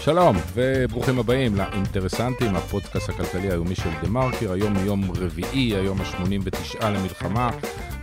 שלום, 0.00 0.36
וברוכים 0.54 1.18
הבאים 1.18 1.56
לאינטרסנטים, 1.56 2.56
הפודקאסט 2.56 3.08
הכלכלי 3.08 3.50
היומי 3.50 3.74
של 3.74 3.90
דה 4.02 4.08
מרקר, 4.08 4.52
היום 4.52 4.74
יום 4.86 5.10
רביעי, 5.10 5.74
היום 5.76 6.00
ה-89 6.00 6.84
למלחמה. 6.84 7.50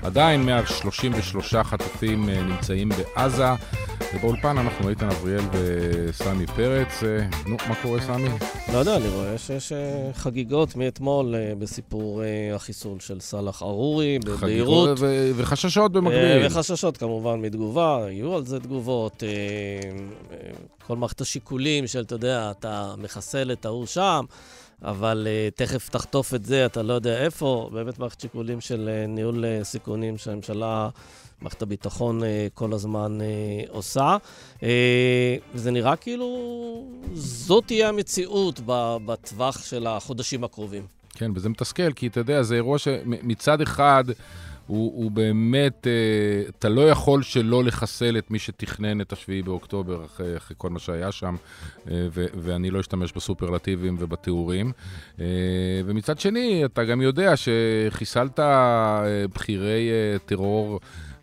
עדיין 0.03 0.45
133 0.45 1.55
חטופים 1.55 2.29
אה, 2.29 2.43
נמצאים 2.43 2.89
בעזה, 2.89 3.47
ובאולפן 4.13 4.57
אנחנו 4.57 4.89
איתן 4.89 5.09
אבריאל 5.09 5.43
וסמי 5.51 6.47
פרץ. 6.47 7.03
אה, 7.03 7.27
נו, 7.47 7.57
מה 7.69 7.75
קורה, 7.81 8.01
סמי? 8.01 8.29
לא 8.73 8.77
יודע, 8.77 8.95
אני 8.95 9.07
רואה 9.07 9.37
שיש 9.37 9.71
אה, 9.71 10.09
חגיגות 10.13 10.75
מאתמול 10.75 11.35
בסיפור 11.59 12.21
החיסול 12.55 12.99
של 12.99 13.19
סאלח 13.19 13.61
ארורי, 13.61 14.19
בבהירות. 14.25 14.99
וחששות 15.35 15.91
במקביל. 15.91 16.45
וחששות 16.45 16.97
כמובן 16.97 17.39
מתגובה, 17.41 18.05
יהיו 18.09 18.35
על 18.35 18.45
זה 18.45 18.59
תגובות. 18.59 19.23
כל 20.87 20.95
מערכת 20.95 21.21
השיקולים 21.21 21.87
של, 21.87 22.01
אתה 22.01 22.15
יודע, 22.15 22.51
אתה 22.51 22.93
מחסל 22.97 23.51
את 23.51 23.65
ההוא 23.65 23.85
שם. 23.85 24.25
אבל 24.83 25.27
uh, 25.27 25.55
תכף 25.57 25.89
תחטוף 25.89 26.33
את 26.33 26.45
זה, 26.45 26.65
אתה 26.65 26.83
לא 26.83 26.93
יודע 26.93 27.25
איפה. 27.25 27.69
באמת 27.73 27.99
מערכת 27.99 28.19
שיקולים 28.19 28.61
של 28.61 28.89
uh, 28.89 29.07
ניהול 29.07 29.45
uh, 29.45 29.63
סיכונים 29.63 30.17
שהממשלה, 30.17 30.89
מערכת 31.41 31.61
הביטחון 31.61 32.21
uh, 32.21 32.25
כל 32.53 32.73
הזמן 32.73 33.17
uh, 33.21 33.69
עושה. 33.69 34.17
Uh, 34.59 34.63
וזה 35.53 35.71
נראה 35.71 35.95
כאילו 35.95 36.27
זאת 37.13 37.63
תהיה 37.67 37.89
המציאות 37.89 38.59
בטווח 39.05 39.65
של 39.65 39.87
החודשים 39.87 40.43
הקרובים. 40.43 40.85
כן, 41.13 41.31
וזה 41.35 41.49
מתסכל, 41.49 41.93
כי 41.93 42.07
אתה 42.07 42.19
יודע, 42.19 42.43
זה 42.43 42.55
אירוע 42.55 42.77
שמצד 42.77 43.61
אחד... 43.61 44.03
הוא, 44.69 45.03
הוא 45.03 45.11
באמת, 45.11 45.87
אה, 45.87 46.49
אתה 46.49 46.69
לא 46.69 46.89
יכול 46.89 47.23
שלא 47.23 47.63
לחסל 47.63 48.17
את 48.17 48.31
מי 48.31 48.39
שתכנן 48.39 49.01
את 49.01 49.13
השביעי 49.13 49.41
באוקטובר 49.41 50.05
אחרי, 50.05 50.37
אחרי 50.37 50.55
כל 50.59 50.69
מה 50.69 50.79
שהיה 50.79 51.11
שם, 51.11 51.35
אה, 51.91 52.07
ו, 52.11 52.25
ואני 52.33 52.71
לא 52.71 52.79
אשתמש 52.79 53.11
בסופרלטיבים 53.11 53.95
ובתיאורים. 53.99 54.71
אה, 55.19 55.25
ומצד 55.85 56.19
שני, 56.19 56.65
אתה 56.65 56.83
גם 56.83 57.01
יודע 57.01 57.33
שחיסלת 57.37 58.39
בכירי 59.33 59.89
טרור 60.25 60.79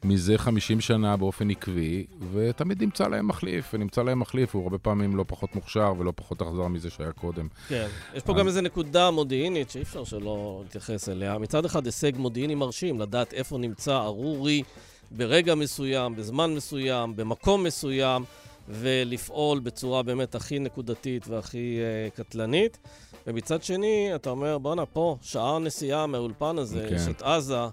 מזה 0.06 0.38
50 0.38 0.80
שנה 0.80 1.16
באופן 1.16 1.50
עקבי, 1.50 2.06
ותמיד 2.32 2.82
נמצא 2.82 3.08
להם 3.08 3.28
מחליף, 3.28 3.70
ונמצא 3.74 4.02
להם 4.02 4.20
מחליף, 4.20 4.54
הוא 4.54 4.62
הרבה 4.62 4.78
פעמים 4.78 5.16
לא 5.16 5.24
פחות 5.26 5.54
מוכשר 5.54 5.94
ולא 5.98 6.12
פחות 6.16 6.42
אכזר 6.42 6.68
מזה 6.68 6.90
שהיה 6.90 7.12
קודם. 7.12 7.48
כן, 7.68 7.86
יש 8.14 8.22
פה 8.22 8.34
גם 8.38 8.46
איזו 8.46 8.60
נקודה 8.60 9.10
מודיעינית 9.10 9.70
שאי 9.70 9.82
אפשר 9.82 10.04
שלא 10.04 10.60
להתייחס 10.62 11.08
אליה. 11.08 11.38
מצד 11.38 11.64
אחד, 11.64 11.86
הישג 11.86 12.16
מודיעיני 12.16 12.54
מרשים, 12.54 13.00
לדעת 13.00 13.34
איפה 13.36 13.58
נמצא 13.58 13.96
ארורי 13.96 14.62
ברגע 15.10 15.54
מסוים, 15.54 16.16
בזמן 16.16 16.54
מסוים, 16.54 17.16
במקום 17.16 17.64
מסוים, 17.64 18.24
ולפעול 18.68 19.58
בצורה 19.60 20.02
באמת 20.02 20.34
הכי 20.34 20.58
נקודתית 20.58 21.28
והכי 21.28 21.78
uh, 21.78 22.16
קטלנית. 22.16 22.78
ומצד 23.26 23.62
שני, 23.62 24.14
אתה 24.14 24.30
אומר, 24.30 24.58
בואנה, 24.58 24.86
פה, 24.86 25.16
שעה 25.22 25.58
נסיעה 25.58 26.06
מהאולפן 26.06 26.58
הזה, 26.58 26.86
כן. 26.88 26.94
יש 26.94 27.02
את 27.10 27.22
עזה. 27.22 27.66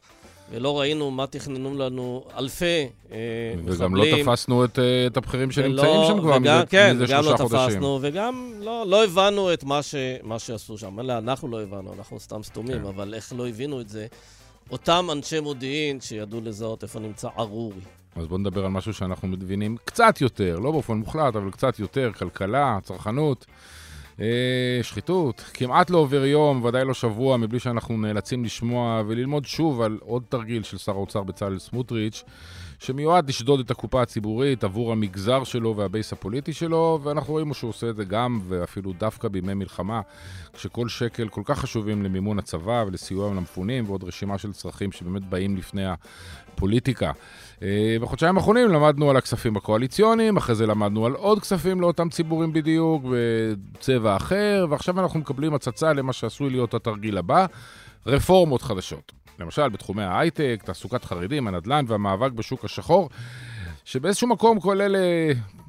ולא 0.51 0.79
ראינו 0.79 1.11
מה 1.11 1.27
תכננו 1.27 1.77
לנו 1.77 2.23
אלפי 2.37 2.65
אה, 3.11 3.17
מחבלים. 3.57 3.75
וגם 3.75 3.95
לא 3.95 4.05
תפסנו 4.23 4.65
את, 4.65 4.79
אה, 4.79 5.07
את 5.07 5.17
הבכירים 5.17 5.51
שנמצאים 5.51 6.01
שם 6.07 6.19
כבר 6.19 6.29
וגם, 6.29 6.41
מזה, 6.41 6.65
כן, 6.69 6.95
מזה 6.95 7.07
שלושה 7.07 7.37
חודשים. 7.37 7.47
כן, 7.47 7.55
גם 7.55 7.65
לא 7.65 7.69
תפסנו, 7.69 7.99
וגם 8.01 8.53
לא, 8.59 8.83
לא 8.87 9.03
הבנו 9.03 9.53
את 9.53 9.63
מה, 9.63 9.83
ש, 9.83 9.95
מה 10.23 10.39
שעשו 10.39 10.77
שם. 10.77 10.99
אלא 10.99 11.17
אנחנו 11.17 11.47
לא 11.47 11.61
הבנו, 11.61 11.93
אנחנו 11.93 12.19
סתם 12.19 12.43
סתומים, 12.43 12.79
כן. 12.79 12.85
אבל 12.85 13.13
איך 13.13 13.33
לא 13.37 13.47
הבינו 13.47 13.81
את 13.81 13.89
זה? 13.89 14.07
אותם 14.71 15.07
אנשי 15.11 15.39
מודיעין 15.39 16.01
שידעו 16.01 16.41
לזהות 16.43 16.83
איפה 16.83 16.99
נמצא 16.99 17.29
ארורי. 17.37 17.81
אז 18.15 18.27
בואו 18.27 18.39
נדבר 18.39 18.65
על 18.65 18.71
משהו 18.71 18.93
שאנחנו 18.93 19.27
מבינים 19.27 19.77
קצת 19.85 20.21
יותר, 20.21 20.59
לא 20.59 20.71
באופן 20.71 20.93
מוחלט, 20.93 21.35
אבל 21.35 21.51
קצת 21.51 21.79
יותר, 21.79 22.11
כלכלה, 22.13 22.79
צרכנות. 22.83 23.45
אה, 24.19 24.79
שחיתות. 24.81 25.41
כמעט 25.53 25.89
לא 25.89 25.97
עובר 25.97 26.25
יום, 26.25 26.63
ודאי 26.63 26.85
לא 26.85 26.93
שבוע, 26.93 27.37
מבלי 27.37 27.59
שאנחנו 27.59 27.97
נאלצים 27.97 28.45
לשמוע 28.45 29.03
וללמוד 29.07 29.45
שוב 29.45 29.81
על 29.81 29.97
עוד 30.01 30.23
תרגיל 30.29 30.63
של 30.63 30.77
שר 30.77 30.91
האוצר 30.91 31.23
בצלאל 31.23 31.59
סמוטריץ', 31.59 32.23
שמיועד 32.79 33.29
לשדוד 33.29 33.59
את 33.59 33.71
הקופה 33.71 34.01
הציבורית 34.01 34.63
עבור 34.63 34.91
המגזר 34.91 35.43
שלו 35.43 35.75
והבייס 35.77 36.13
הפוליטי 36.13 36.53
שלו, 36.53 36.99
ואנחנו 37.03 37.33
רואים 37.33 37.53
שהוא 37.53 37.69
עושה 37.69 37.89
את 37.89 37.95
זה 37.95 38.03
גם, 38.03 38.39
ואפילו 38.47 38.93
דווקא 38.93 39.27
בימי 39.27 39.53
מלחמה, 39.53 40.01
כשכל 40.53 40.87
שקל 40.87 41.27
כל 41.27 41.41
כך 41.45 41.59
חשובים 41.59 42.03
למימון 42.03 42.39
הצבא 42.39 42.83
ולסיוע 42.87 43.29
למפונים, 43.29 43.83
ועוד 43.87 44.03
רשימה 44.03 44.37
של 44.37 44.53
צרכים 44.53 44.91
שבאמת 44.91 45.23
באים 45.23 45.57
לפני 45.57 45.83
הפוליטיקה. 45.85 47.11
אה, 47.61 47.97
בחודשיים 48.01 48.37
האחרונים 48.37 48.69
למדנו 48.69 49.09
על 49.09 49.17
הכספים 49.17 49.57
הקואליציוניים, 49.57 50.37
אחרי 50.37 50.55
זה 50.55 50.67
למדנו 50.67 51.05
על 51.05 51.13
עוד 51.13 51.39
כספים 51.39 51.81
לאותם 51.81 52.09
ציבורים 52.09 52.53
בדיוק, 52.53 53.03
בצבע 53.09 54.15
אחר, 54.15 54.65
ועכשיו 54.69 54.99
אנחנו 54.99 55.19
מקבלים 55.19 55.53
הצצה 55.53 55.93
למה 55.93 56.13
שעשוי 56.13 56.49
להיות 56.49 56.73
התרגיל 56.73 57.17
הבא, 57.17 57.45
רפורמות 58.05 58.61
חדשות. 58.61 59.11
למשל, 59.39 59.69
בתחומי 59.69 60.03
ההייטק, 60.03 60.61
תעסוקת 60.65 61.05
חרדים, 61.05 61.47
הנדל"ן 61.47 61.85
והמאבק 61.87 62.31
בשוק 62.31 62.65
השחור, 62.65 63.09
שבאיזשהו 63.85 64.27
מקום 64.27 64.59
כל 64.59 64.81
אלה 64.81 64.99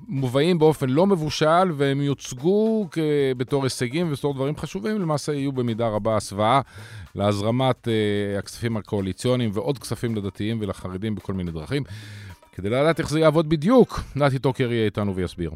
מובאים 0.09 0.59
באופן 0.59 0.89
לא 0.89 1.07
מבושל, 1.07 1.73
והם 1.77 2.01
יוצגו 2.01 2.89
בתור 3.37 3.65
הישגים 3.65 4.09
ובתור 4.09 4.35
דברים 4.35 4.57
חשובים, 4.57 5.01
למעשה 5.01 5.33
יהיו 5.33 5.53
במידה 5.53 5.89
רבה 5.89 6.17
הסוואה 6.17 6.61
להזרמת 7.15 7.89
uh, 7.89 8.39
הכספים 8.39 8.77
הקואליציוניים 8.77 9.51
ועוד 9.55 9.79
כספים 9.79 10.15
לדתיים 10.17 10.59
ולחרדים 10.61 11.15
בכל 11.15 11.33
מיני 11.33 11.51
דרכים. 11.51 11.83
כדי 12.53 12.71
לדעת 12.71 13.01
איך 13.01 13.11
זה 13.11 13.21
יעבוד 13.21 13.49
בדיוק, 13.49 14.01
נתי 14.17 14.39
טוקר 14.39 14.73
יהיה 14.73 14.85
איתנו 14.85 15.15
ויסביר. 15.15 15.51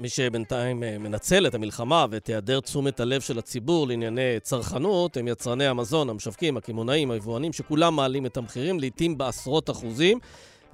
מי 0.00 0.08
שבינתיים 0.08 0.82
אה, 0.82 0.98
מנצל 0.98 1.46
את 1.46 1.54
המלחמה 1.54 2.06
ואת 2.10 2.26
היעדר 2.26 2.60
תשומת 2.60 3.00
הלב 3.00 3.20
של 3.20 3.38
הציבור 3.38 3.88
לענייני 3.88 4.40
צרכנות 4.42 5.16
הם 5.16 5.28
יצרני 5.28 5.66
המזון, 5.66 6.10
המשווקים, 6.10 6.56
הקמעונאים, 6.56 7.10
היבואנים, 7.10 7.52
שכולם 7.52 7.96
מעלים 7.96 8.26
את 8.26 8.36
המחירים, 8.36 8.80
לעיתים 8.80 9.18
בעשרות 9.18 9.70
אחוזים. 9.70 10.18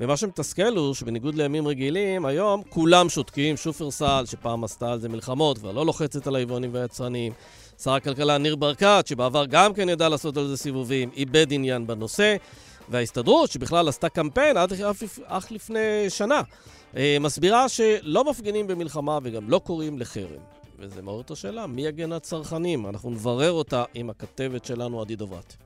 ומה 0.01 0.17
שמתסכל 0.17 0.77
הוא 0.77 0.95
שבניגוד 0.95 1.35
לימים 1.35 1.69
רגילים, 1.69 2.27
היום 2.27 2.63
כולם 2.69 3.09
שותקים. 3.09 3.57
שופרסל, 3.57 4.25
שפעם 4.27 4.65
עשתה 4.65 4.93
על 4.93 5.01
זה 5.01 5.09
מלחמות, 5.09 5.59
כבר 5.59 5.73
לא 5.73 5.87
לוחצת 5.87 6.27
על 6.27 6.37
היבואנים 6.37 6.71
והיצרנים. 6.73 7.33
שר 7.83 7.95
הכלכלה 7.95 8.39
ניר 8.39 8.57
ברקת, 8.57 9.05
שבעבר 9.07 9.45
גם 9.47 9.75
כן 9.75 9.89
ידע 9.89 10.09
לעשות 10.09 10.37
על 10.37 10.47
זה 10.47 10.57
סיבובים, 10.57 11.11
איבד 11.17 11.53
עניין 11.53 11.87
בנושא. 11.87 12.37
וההסתדרות, 12.89 13.51
שבכלל 13.51 13.89
עשתה 13.89 14.09
קמפיין 14.09 14.57
עד 14.57 14.73
אך 15.27 15.53
לפני 15.53 16.07
שנה, 16.09 16.43
מסבירה 17.21 17.69
שלא 17.69 18.31
מפגינים 18.31 18.67
במלחמה 18.67 19.19
וגם 19.23 19.51
לא 19.51 19.59
קוראים 19.59 19.99
לחרם. 19.99 20.41
וזה 20.79 21.03
מעורר 21.03 21.21
את 21.21 21.31
השאלה, 21.31 21.67
מי 21.67 21.87
יגן 21.87 22.13
על 22.13 22.19
צרכנים? 22.19 22.87
אנחנו 22.87 23.11
נברר 23.11 23.53
אותה 23.53 23.85
עם 23.95 24.11
הכתבת 24.11 24.65
שלנו, 24.65 25.01
עדי 25.01 25.17
דוברת. 25.17 25.57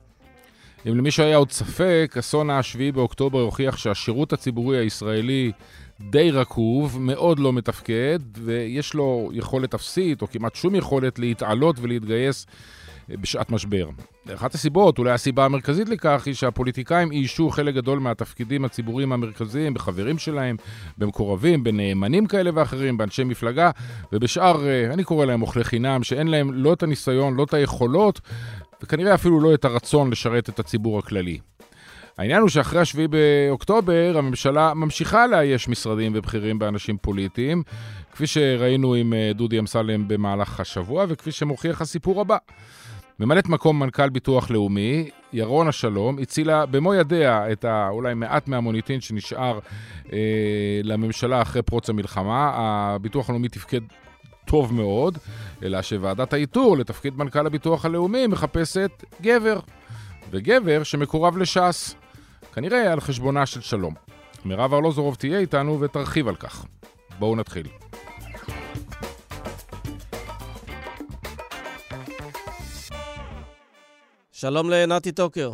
אם 0.87 0.97
למישהו 0.97 1.23
היה 1.23 1.37
עוד 1.37 1.51
ספק, 1.51 2.15
אסון 2.19 2.49
ה-7 2.49 2.93
באוקטובר 2.93 3.41
הוכיח 3.41 3.77
שהשירות 3.77 4.33
הציבורי 4.33 4.77
הישראלי 4.77 5.51
די 5.99 6.31
רקוב, 6.31 6.97
מאוד 6.99 7.39
לא 7.39 7.53
מתפקד, 7.53 8.19
ויש 8.37 8.93
לו 8.93 9.29
יכולת 9.33 9.73
אפסית, 9.73 10.21
או 10.21 10.27
כמעט 10.27 10.55
שום 10.55 10.75
יכולת 10.75 11.19
להתעלות 11.19 11.75
ולהתגייס 11.79 12.45
בשעת 13.09 13.51
משבר. 13.51 13.89
אחת 14.35 14.53
הסיבות, 14.53 14.99
אולי 14.99 15.11
הסיבה 15.11 15.45
המרכזית 15.45 15.89
לכך, 15.89 16.23
היא 16.25 16.33
שהפוליטיקאים 16.33 17.11
איישו 17.11 17.49
חלק 17.49 17.75
גדול 17.75 17.99
מהתפקידים 17.99 18.65
הציבוריים 18.65 19.11
המרכזיים 19.11 19.73
בחברים 19.73 20.17
שלהם, 20.17 20.55
במקורבים, 20.97 21.63
בנאמנים 21.63 22.25
כאלה 22.25 22.51
ואחרים, 22.53 22.97
באנשי 22.97 23.23
מפלגה, 23.23 23.71
ובשאר, 24.13 24.67
אה, 24.67 24.93
אני 24.93 25.03
קורא 25.03 25.25
להם 25.25 25.41
אוכלי 25.41 25.63
חינם, 25.63 26.03
שאין 26.03 26.27
להם 26.27 26.53
לא 26.53 26.73
את 26.73 26.83
הניסיון, 26.83 27.35
לא 27.35 27.43
את 27.43 27.53
היכולות, 27.53 28.21
וכנראה 28.83 29.13
אפילו 29.13 29.39
לא 29.39 29.53
את 29.53 29.65
הרצון 29.65 30.11
לשרת 30.11 30.49
את 30.49 30.59
הציבור 30.59 30.99
הכללי. 30.99 31.39
העניין 32.17 32.41
הוא 32.41 32.49
שאחרי 32.49 32.85
7 32.85 33.03
באוקטובר 33.07 34.15
הממשלה 34.17 34.73
ממשיכה 34.73 35.27
לאייש 35.27 35.67
משרדים 35.67 36.11
ובכירים 36.15 36.59
באנשים 36.59 36.97
פוליטיים, 36.97 37.63
כפי 38.11 38.27
שראינו 38.27 38.93
עם 38.93 39.13
אה, 39.13 39.31
דודי 39.35 39.59
אמסלם 39.59 40.07
במהלך 40.07 40.59
השבוע, 40.59 41.05
וכפי 41.09 41.31
שמוכיח 41.31 41.81
הסיפור 41.81 42.21
הבא. 42.21 42.37
ממלאת 43.19 43.49
מקום 43.49 43.79
מנכ"ל 43.79 44.09
ביטוח 44.09 44.51
לאומי, 44.51 45.09
ירון 45.33 45.67
השלום, 45.67 46.19
הצילה 46.19 46.65
במו 46.65 46.93
ידיה 46.93 47.51
את 47.51 47.65
ה, 47.65 47.89
אולי 47.89 48.13
מעט 48.13 48.47
מהמוניטין 48.47 49.01
שנשאר 49.01 49.59
אה, 50.13 50.17
לממשלה 50.83 51.41
אחרי 51.41 51.61
פרוץ 51.61 51.89
המלחמה. 51.89 52.51
הביטוח 52.55 53.29
הלאומי 53.29 53.49
תפקד 53.49 53.81
טוב 54.45 54.73
מאוד, 54.73 55.17
אלא 55.63 55.81
שוועדת 55.81 56.33
האיתור 56.33 56.77
לתפקיד 56.77 57.17
מנכ"ל 57.17 57.45
הביטוח 57.45 57.85
הלאומי 57.85 58.27
מחפשת 58.27 59.03
גבר, 59.21 59.59
וגבר 60.31 60.83
שמקורב 60.83 61.37
לש"ס, 61.37 61.95
כנראה 62.53 62.93
על 62.93 62.99
חשבונה 62.99 63.45
של 63.45 63.61
שלום. 63.61 63.93
מירב 64.45 64.73
ארלוזורוב 64.73 65.15
תהיה 65.15 65.39
איתנו 65.39 65.79
ותרחיב 65.79 66.27
על 66.27 66.35
כך. 66.35 66.65
בואו 67.19 67.35
נתחיל. 67.35 67.67
שלום 74.39 74.69
לנתי 74.69 75.11
טוקר. 75.11 75.51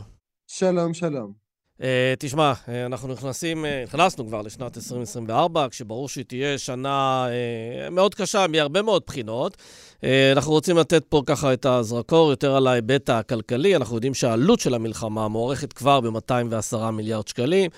שלום, 0.47 0.93
שלום. 0.93 1.33
Uh, 1.79 1.83
תשמע, 2.19 2.53
uh, 2.53 2.69
אנחנו 2.85 3.07
נכנסים, 3.07 3.65
uh, 3.65 3.67
נכנסנו 3.87 4.27
כבר 4.27 4.41
לשנת 4.41 4.77
2024, 4.77 5.67
כשברור 5.69 6.09
שהיא 6.09 6.25
תהיה 6.25 6.57
שנה 6.57 7.27
uh, 7.27 7.89
מאוד 7.89 8.15
קשה 8.15 8.45
מהרבה 8.47 8.81
מאוד 8.81 9.03
בחינות. 9.07 9.57
Uh, 10.01 10.03
אנחנו 10.31 10.51
רוצים 10.51 10.77
לתת 10.77 11.03
פה 11.09 11.21
ככה 11.25 11.53
את 11.53 11.65
הזרקור 11.65 12.29
יותר 12.29 12.55
על 12.55 12.67
ההיבט 12.67 13.09
הכלכלי. 13.09 13.75
אנחנו 13.75 13.95
יודעים 13.95 14.13
שהעלות 14.13 14.59
של 14.59 14.73
המלחמה 14.73 15.27
מוערכת 15.27 15.73
כבר 15.73 16.01
ב-210 16.01 16.91
מיליארד 16.91 17.27
שקלים. 17.27 17.71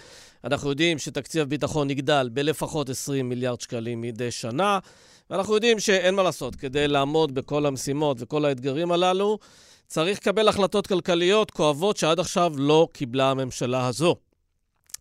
אנחנו 0.43 0.69
יודעים 0.69 0.99
שתקציב 0.99 1.41
הביטחון 1.41 1.89
יגדל 1.89 2.29
בלפחות 2.33 2.89
20 2.89 3.29
מיליארד 3.29 3.61
שקלים 3.61 4.01
מדי 4.01 4.31
שנה, 4.31 4.79
ואנחנו 5.29 5.53
יודעים 5.53 5.79
שאין 5.79 6.15
מה 6.15 6.23
לעשות, 6.23 6.55
כדי 6.55 6.87
לעמוד 6.87 7.35
בכל 7.35 7.65
המשימות 7.65 8.17
וכל 8.19 8.45
האתגרים 8.45 8.91
הללו, 8.91 9.37
צריך 9.87 10.17
לקבל 10.17 10.47
החלטות 10.47 10.87
כלכליות 10.87 11.51
כואבות 11.51 11.97
שעד 11.97 12.19
עכשיו 12.19 12.53
לא 12.57 12.87
קיבלה 12.93 13.31
הממשלה 13.31 13.87
הזו. 13.87 14.15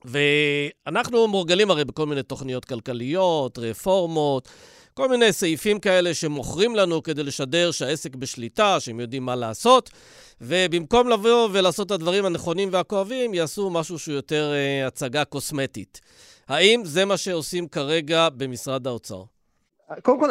ואנחנו 0.05 1.29
מורגלים 1.29 1.71
הרי 1.71 1.85
בכל 1.85 2.07
מיני 2.07 2.23
תוכניות 2.23 2.65
כלכליות, 2.65 3.59
רפורמות, 3.59 4.49
כל 4.95 5.09
מיני 5.09 5.33
סעיפים 5.33 5.81
כאלה 5.81 6.15
שמוכרים 6.15 6.77
לנו 6.77 7.03
כדי 7.03 7.23
לשדר 7.23 7.71
שהעסק 7.71 8.17
בשליטה, 8.17 8.81
שהם 8.81 9.01
יודעים 9.01 9.23
מה 9.23 9.37
לעשות, 9.37 9.91
ובמקום 10.41 11.09
לבוא 11.09 11.49
ולעשות 11.53 11.87
את 11.87 11.91
הדברים 11.91 12.25
הנכונים 12.25 12.69
והכואבים, 12.73 13.35
יעשו 13.35 13.71
משהו 13.71 13.99
שהוא 13.99 14.15
יותר 14.15 14.53
uh, 14.53 14.87
הצגה 14.87 15.25
קוסמטית. 15.25 16.01
האם 16.49 16.83
זה 16.85 17.05
מה 17.05 17.17
שעושים 17.17 17.69
כרגע 17.69 18.29
במשרד 18.29 18.87
האוצר? 18.87 19.23
קודם 20.03 20.21
כל, 20.21 20.31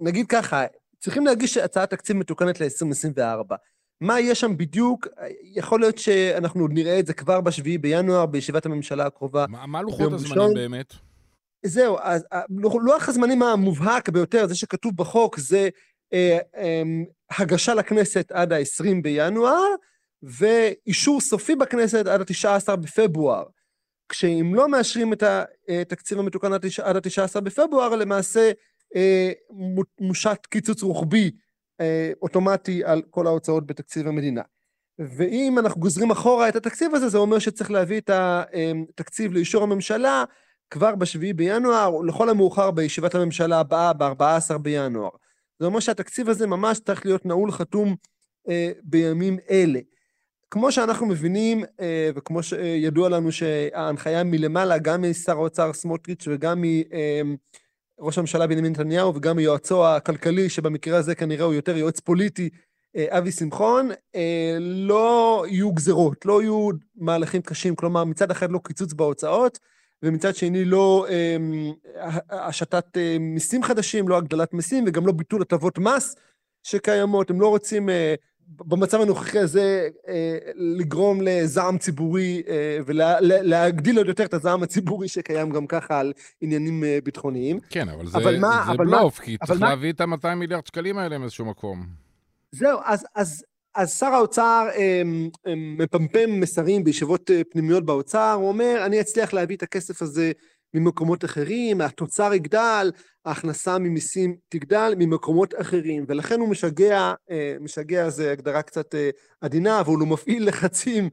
נגיד 0.00 0.26
ככה, 0.26 0.64
צריכים 1.04 1.26
להגיש 1.26 1.56
הצעת 1.56 1.90
תקציב 1.90 2.16
מתוקנת 2.16 2.60
ל-2024. 2.60 3.54
מה 4.00 4.20
יהיה 4.20 4.34
שם 4.34 4.56
בדיוק? 4.56 5.08
יכול 5.42 5.80
להיות 5.80 5.98
שאנחנו 5.98 6.68
נראה 6.68 6.98
את 6.98 7.06
זה 7.06 7.14
כבר 7.14 7.40
ב-7 7.40 7.78
בינואר, 7.80 8.26
בישיבת 8.26 8.66
הממשלה 8.66 9.06
הקרובה. 9.06 9.46
מה, 9.48 9.66
מה 9.66 9.82
לוחות 9.82 10.12
הזמנים 10.12 10.54
באמת? 10.54 10.94
זהו, 11.66 11.96
אז 12.02 12.26
לוח 12.82 13.08
הזמנים 13.08 13.42
המובהק 13.42 14.08
ביותר, 14.08 14.46
זה 14.46 14.54
שכתוב 14.54 14.96
בחוק, 14.96 15.38
זה 15.38 15.68
אה, 16.12 16.38
אה, 16.56 16.82
הגשה 17.38 17.74
לכנסת 17.74 18.32
עד 18.32 18.52
ה-20 18.52 19.02
בינואר, 19.02 19.68
ואישור 20.22 21.20
סופי 21.20 21.56
בכנסת 21.56 22.06
עד 22.06 22.20
ה-19 22.20 22.76
בפברואר. 22.76 23.44
כשאם 24.08 24.52
לא 24.54 24.68
מאשרים 24.68 25.12
את 25.12 25.22
התקציב 25.68 26.18
המתוקן 26.18 26.52
עד 26.82 26.96
ה-19 26.96 27.40
בפברואר, 27.40 27.96
למעשה 27.96 28.40
אה, 28.40 28.52
מושת 30.00 30.38
קיצוץ 30.50 30.82
רוחבי 30.82 31.30
אה, 31.80 32.12
אוטומטי 32.22 32.84
על 32.84 33.02
כל 33.10 33.26
ההוצאות 33.26 33.66
בתקציב 33.66 34.06
המדינה. 34.06 34.42
ואם 34.98 35.58
אנחנו 35.58 35.80
גוזרים 35.80 36.10
אחורה 36.10 36.48
את 36.48 36.56
התקציב 36.56 36.94
הזה, 36.94 37.08
זה 37.08 37.18
אומר 37.18 37.38
שצריך 37.38 37.70
להביא 37.70 38.00
את 38.00 38.10
התקציב 38.10 39.32
לאישור 39.32 39.62
הממשלה 39.62 40.24
כבר 40.70 40.94
ב-7 40.94 41.34
בינואר, 41.36 42.00
לכל 42.00 42.28
המאוחר 42.28 42.70
בישיבת 42.70 43.14
הממשלה 43.14 43.60
הבאה 43.60 43.92
ב-14 43.92 44.58
בינואר. 44.58 45.10
זה 45.58 45.66
אומר 45.66 45.80
שהתקציב 45.80 46.28
הזה 46.28 46.46
ממש 46.46 46.80
צריך 46.80 47.06
להיות 47.06 47.26
נעול 47.26 47.52
חתום 47.52 47.96
אה, 48.48 48.72
בימים 48.82 49.38
אלה. 49.50 49.80
כמו 50.50 50.72
שאנחנו 50.72 51.06
מבינים, 51.06 51.64
אה, 51.80 52.10
וכמו 52.14 52.42
שידוע 52.42 53.08
לנו 53.08 53.32
שההנחיה 53.32 54.24
מלמעלה, 54.24 54.78
גם 54.78 55.02
משר 55.02 55.32
האוצר 55.32 55.72
סמוטריץ' 55.72 56.24
וגם 56.28 56.64
מראש 58.00 58.18
הממשלה 58.18 58.46
בנימין 58.46 58.72
נתניהו 58.72 59.14
וגם 59.14 59.36
מיועצו 59.36 59.86
הכלכלי, 59.86 60.48
שבמקרה 60.48 60.98
הזה 60.98 61.14
כנראה 61.14 61.44
הוא 61.44 61.54
יותר 61.54 61.76
יועץ 61.76 62.00
פוליטי, 62.00 62.48
אה, 62.96 63.18
אבי 63.18 63.32
שמחון, 63.32 63.90
אה, 64.14 64.56
לא 64.60 65.44
יהיו 65.48 65.72
גזרות, 65.72 66.26
לא 66.26 66.42
יהיו 66.42 66.68
מהלכים 66.96 67.42
קשים, 67.42 67.74
כלומר 67.76 68.04
מצד 68.04 68.30
אחד 68.30 68.50
לא 68.50 68.60
קיצוץ 68.64 68.92
בהוצאות, 68.92 69.58
ומצד 70.02 70.34
שני 70.36 70.64
לא 70.64 71.06
השתת 72.30 72.98
מיסים 73.20 73.62
חדשים, 73.62 74.08
לא 74.08 74.16
הגדלת 74.16 74.54
מיסים 74.54 74.84
וגם 74.86 75.06
לא 75.06 75.12
ביטול 75.12 75.42
הטבות 75.42 75.78
מס 75.78 76.16
שקיימות. 76.62 77.30
הם 77.30 77.40
לא 77.40 77.48
רוצים 77.48 77.88
במצב 78.48 79.00
הנוכחי 79.00 79.38
הזה 79.38 79.88
אה, 80.08 80.38
לגרום 80.54 81.18
לזעם 81.22 81.78
ציבורי 81.78 82.42
אה, 82.48 82.78
ולהגדיל 82.86 83.98
עוד 83.98 84.06
יותר 84.06 84.24
את 84.24 84.34
הזעם 84.34 84.62
הציבורי 84.62 85.08
שקיים 85.08 85.50
גם 85.50 85.66
ככה 85.66 86.00
על 86.00 86.12
עניינים 86.40 86.84
אה, 86.84 86.98
ביטחוניים. 87.04 87.60
כן, 87.70 87.88
אבל 87.88 88.06
זה, 88.06 88.18
אבל 88.18 88.38
מה, 88.38 88.62
זה 88.66 88.72
אבל 88.72 88.86
בלוף, 88.86 89.18
מה, 89.18 89.24
כי 89.24 89.36
צריך 89.46 89.60
מה... 89.60 89.68
להביא 89.68 89.92
את 89.92 90.00
ה-200 90.00 90.34
מיליארד 90.34 90.66
שקלים 90.66 90.98
האלה 90.98 91.18
מאיזשהו 91.18 91.44
מקום. 91.44 91.86
זהו, 92.52 92.78
אז, 92.84 93.06
אז, 93.14 93.44
אז 93.74 93.98
שר 93.98 94.06
האוצר 94.06 94.68
מפמפם 95.78 96.40
מסרים 96.40 96.84
בישיבות 96.84 97.30
פנימיות 97.50 97.84
באוצר, 97.84 98.32
הוא 98.32 98.48
אומר, 98.48 98.82
אני 98.86 99.00
אצליח 99.00 99.32
להביא 99.32 99.56
את 99.56 99.62
הכסף 99.62 100.02
הזה 100.02 100.32
ממקומות 100.74 101.24
אחרים, 101.24 101.80
התוצר 101.80 102.34
יגדל, 102.34 102.90
ההכנסה 103.24 103.78
ממיסים 103.78 104.36
תגדל 104.48 104.94
ממקומות 104.98 105.54
אחרים, 105.60 106.04
ולכן 106.08 106.40
הוא 106.40 106.48
משגע, 106.48 107.12
אה, 107.30 107.56
משגע 107.60 108.10
זה 108.10 108.32
הגדרה 108.32 108.62
קצת 108.62 108.94
אה, 108.94 109.10
עדינה, 109.40 109.80
אבל 109.80 109.92
הוא 109.92 110.08
מפעיל 110.08 110.48
לחצים 110.48 111.08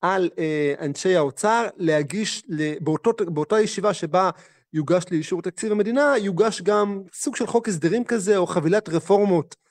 על 0.00 0.30
אה, 0.38 0.74
אנשי 0.80 1.16
האוצר 1.16 1.66
להגיש, 1.76 2.42
באותו, 2.80 3.12
באותה 3.26 3.60
ישיבה 3.60 3.94
שבה 3.94 4.30
יוגש 4.72 5.04
לאישור 5.10 5.42
תקציב 5.42 5.72
המדינה, 5.72 6.14
יוגש 6.18 6.62
גם 6.62 7.02
סוג 7.14 7.36
של 7.36 7.46
חוק 7.46 7.68
הסדרים 7.68 8.04
כזה, 8.04 8.36
או 8.36 8.46
חבילת 8.46 8.88
רפורמות 8.88 9.65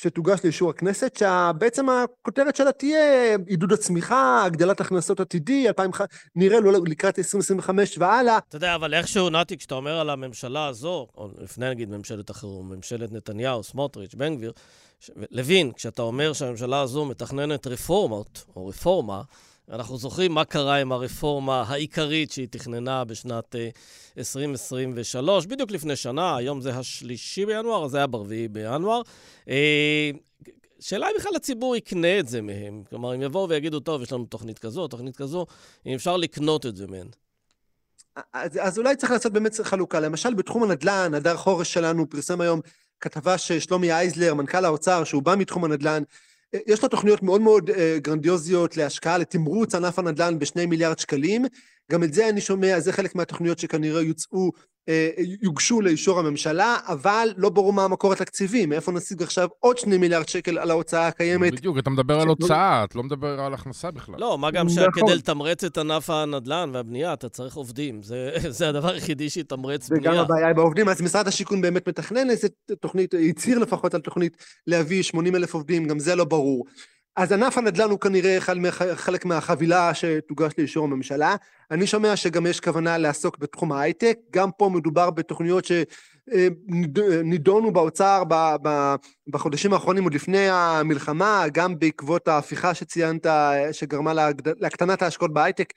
שתוגש 0.00 0.40
לאישור 0.44 0.70
הכנסת, 0.70 1.16
שבעצם 1.16 1.86
הכותרת 1.88 2.56
שלה 2.56 2.72
תהיה 2.72 3.36
עידוד 3.46 3.72
הצמיחה, 3.72 4.44
הגדלת 4.44 4.80
הכנסות 4.80 5.20
עתידי, 5.20 5.68
2000, 5.68 5.90
נראה 6.36 6.60
לו 6.60 6.84
לקראת 6.84 7.18
2025 7.18 7.98
והלאה. 7.98 8.38
אתה 8.38 8.56
יודע, 8.56 8.74
אבל 8.74 8.94
איכשהו, 8.94 9.30
נתי, 9.30 9.56
כשאתה 9.56 9.74
אומר 9.74 10.00
על 10.00 10.10
הממשלה 10.10 10.66
הזו, 10.66 11.06
או 11.16 11.28
לפני 11.38 11.70
נגיד 11.70 11.90
ממשלת 11.90 12.30
החירום, 12.30 12.72
ממשלת 12.72 13.12
נתניהו, 13.12 13.62
סמוטריץ', 13.62 14.14
בן 14.14 14.36
גביר, 14.36 14.52
ש... 15.00 15.10
לוין, 15.30 15.72
כשאתה 15.72 16.02
אומר 16.02 16.32
שהממשלה 16.32 16.80
הזו 16.80 17.04
מתכננת 17.04 17.66
רפורמות, 17.66 18.44
או 18.56 18.66
רפורמה, 18.66 19.22
אנחנו 19.70 19.98
זוכרים 19.98 20.32
מה 20.32 20.44
קרה 20.44 20.76
עם 20.76 20.92
הרפורמה 20.92 21.62
העיקרית 21.62 22.30
שהיא 22.30 22.48
תכננה 22.50 23.04
בשנת 23.04 23.54
2023, 24.18 25.44
אה, 25.44 25.50
בדיוק 25.50 25.70
לפני 25.70 25.96
שנה, 25.96 26.36
היום 26.36 26.60
זה 26.60 26.74
השלישי 26.74 27.46
בינואר, 27.46 27.88
זה 27.88 27.96
היה 27.96 28.06
ברביעי 28.06 28.48
בינואר. 28.48 29.02
אה, 29.48 30.10
שאלה 30.80 31.06
אם 31.06 31.12
בכלל 31.18 31.36
הציבור 31.36 31.76
יקנה 31.76 32.18
את 32.18 32.28
זה 32.28 32.42
מהם. 32.42 32.82
כלומר, 32.90 33.14
אם 33.14 33.22
יבואו 33.22 33.48
ויגידו, 33.48 33.80
טוב, 33.80 34.02
יש 34.02 34.12
לנו 34.12 34.24
תוכנית 34.24 34.58
כזו, 34.58 34.88
תוכנית 34.88 35.16
כזו, 35.16 35.46
אם 35.86 35.94
אפשר 35.94 36.16
לקנות 36.16 36.66
את 36.66 36.76
זה 36.76 36.86
מהן. 36.86 37.08
אז, 38.32 38.58
אז 38.60 38.78
אולי 38.78 38.96
צריך 38.96 39.12
לעשות 39.12 39.32
באמת 39.32 39.54
חלוקה. 39.62 40.00
למשל, 40.00 40.34
בתחום 40.34 40.62
הנדל"ן, 40.62 41.14
הדר 41.14 41.36
חורש 41.36 41.72
שלנו 41.72 42.10
פרסם 42.10 42.40
היום 42.40 42.60
כתבה 43.00 43.38
ששלומי 43.38 43.92
אייזלר, 43.92 44.34
מנכ"ל 44.34 44.64
האוצר, 44.64 45.04
שהוא 45.04 45.22
בא 45.22 45.34
מתחום 45.36 45.64
הנדל"ן, 45.64 46.02
יש 46.66 46.82
לו 46.82 46.88
תוכניות 46.88 47.22
מאוד 47.22 47.40
מאוד 47.40 47.70
אה, 47.70 47.98
גרנדיוזיות 48.02 48.76
להשקעה, 48.76 49.18
לתמרוץ 49.18 49.74
ענף 49.74 49.98
הנדל"ן 49.98 50.38
בשני 50.38 50.66
מיליארד 50.66 50.98
שקלים. 50.98 51.44
גם 51.92 52.02
את 52.02 52.12
זה 52.12 52.28
אני 52.28 52.40
שומע, 52.40 52.80
זה 52.80 52.92
חלק 52.92 53.14
מהתוכניות 53.14 53.58
שכנראה 53.58 54.02
יוצאו, 54.02 54.50
אה, 54.88 55.10
יוגשו 55.42 55.80
לאישור 55.80 56.18
הממשלה, 56.18 56.76
אבל 56.86 57.28
לא 57.36 57.48
ברור 57.48 57.72
מה 57.72 57.84
המקור 57.84 58.12
התקציבי, 58.12 58.66
מאיפה 58.66 58.92
נשיג 58.92 59.22
עכשיו 59.22 59.48
עוד 59.58 59.78
שני 59.78 59.98
מיליארד 59.98 60.28
שקל 60.28 60.58
על 60.58 60.70
ההוצאה 60.70 61.06
הקיימת. 61.06 61.52
בדיוק, 61.52 61.78
אתה 61.78 61.90
מדבר 61.90 62.20
על 62.20 62.28
הוצאה, 62.28 62.84
אתה 62.84 62.98
לא 62.98 63.04
מדבר 63.04 63.40
על 63.40 63.54
הכנסה 63.54 63.90
בכלל. 63.90 64.14
לא, 64.18 64.38
מה 64.38 64.50
גם 64.50 64.66
נכון. 64.66 64.84
שכדי 64.84 65.14
לתמרץ 65.14 65.64
את 65.64 65.78
ענף 65.78 66.10
הנדל"ן 66.10 66.70
והבנייה, 66.74 67.12
אתה 67.12 67.28
צריך 67.28 67.54
עובדים. 67.54 68.02
זה, 68.02 68.30
זה 68.58 68.68
הדבר 68.68 68.92
היחידי 68.92 69.30
שיתמרץ 69.30 69.88
בנייה. 69.88 70.12
וגם 70.12 70.20
הבעיה 70.24 70.46
היא 70.46 70.54
בעובדים, 70.54 70.88
אז 70.88 71.02
משרד 71.02 71.28
השיכון 71.28 71.60
באמת 71.60 71.88
מתכנן 71.88 72.30
איזה 72.30 72.48
תוכנית, 72.80 73.14
הצהיר 73.30 73.58
לפחות 73.58 73.94
על 73.94 74.00
תוכנית 74.00 74.36
להביא 74.66 75.02
80 75.02 75.36
אלף 75.36 75.54
עובדים, 75.54 75.88
גם 75.88 75.98
זה 75.98 76.14
לא 76.14 76.24
ברור. 76.24 76.64
אז 77.18 77.32
ענף 77.32 77.58
הנדל"ן 77.58 77.90
הוא 77.90 78.00
כנראה 78.00 78.38
חלק 78.94 79.24
מהחבילה 79.24 79.94
שתוגש 79.94 80.52
לאישור 80.58 80.84
הממשלה. 80.84 81.36
אני 81.70 81.86
שומע 81.86 82.16
שגם 82.16 82.46
יש 82.46 82.60
כוונה 82.60 82.98
לעסוק 82.98 83.38
בתחום 83.38 83.72
ההייטק, 83.72 84.18
גם 84.30 84.50
פה 84.58 84.68
מדובר 84.68 85.10
בתוכניות 85.10 85.64
שנידונו 86.28 87.72
באוצר 87.72 88.22
בחודשים 89.28 89.72
האחרונים 89.72 90.04
עוד 90.04 90.14
לפני 90.14 90.48
המלחמה, 90.50 91.44
גם 91.52 91.78
בעקבות 91.78 92.28
ההפיכה 92.28 92.74
שציינת, 92.74 93.26
שגרמה 93.72 94.12
להקטנת 94.60 95.02
ההשקעות 95.02 95.32
בהייטק. 95.32 95.72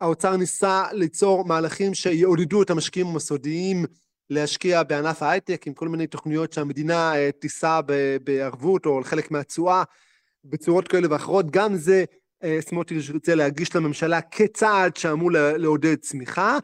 האוצר 0.00 0.36
ניסה 0.36 0.84
ליצור 0.92 1.44
מהלכים 1.44 1.94
שיעודדו 1.94 2.62
את 2.62 2.70
המשקיעים 2.70 3.06
המסודיים 3.06 3.84
להשקיע 4.30 4.82
בענף 4.82 5.22
ההייטק, 5.22 5.66
עם 5.66 5.74
כל 5.74 5.88
מיני 5.88 6.06
תוכניות 6.06 6.52
שהמדינה 6.52 7.14
אה, 7.14 7.30
תישא 7.40 7.80
בערבות 8.24 8.86
או 8.86 9.00
חלק 9.04 9.30
מהתשואה. 9.30 9.82
בצורות 10.44 10.88
כאלה 10.88 11.06
ואחרות, 11.10 11.50
גם 11.50 11.76
זה 11.76 12.04
אה, 12.42 12.58
סמוטריץ' 12.60 13.10
רוצה 13.10 13.34
להגיש 13.34 13.76
לממשלה 13.76 14.20
כצעד 14.20 14.96
שאמור 14.96 15.30
לעודד 15.32 15.96
צמיחה. 15.96 16.58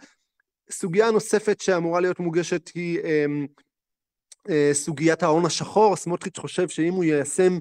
סוגיה 0.70 1.10
נוספת 1.10 1.60
שאמורה 1.60 2.00
להיות 2.00 2.20
מוגשת 2.20 2.70
היא 2.74 3.00
אמ, 3.00 3.46
אה, 4.48 4.70
סוגיית 4.72 5.22
ההון 5.22 5.46
השחור. 5.46 5.96
סמוטריץ' 5.96 6.38
חושב 6.38 6.68
שאם 6.68 6.92
הוא 6.92 7.04
יישם 7.04 7.58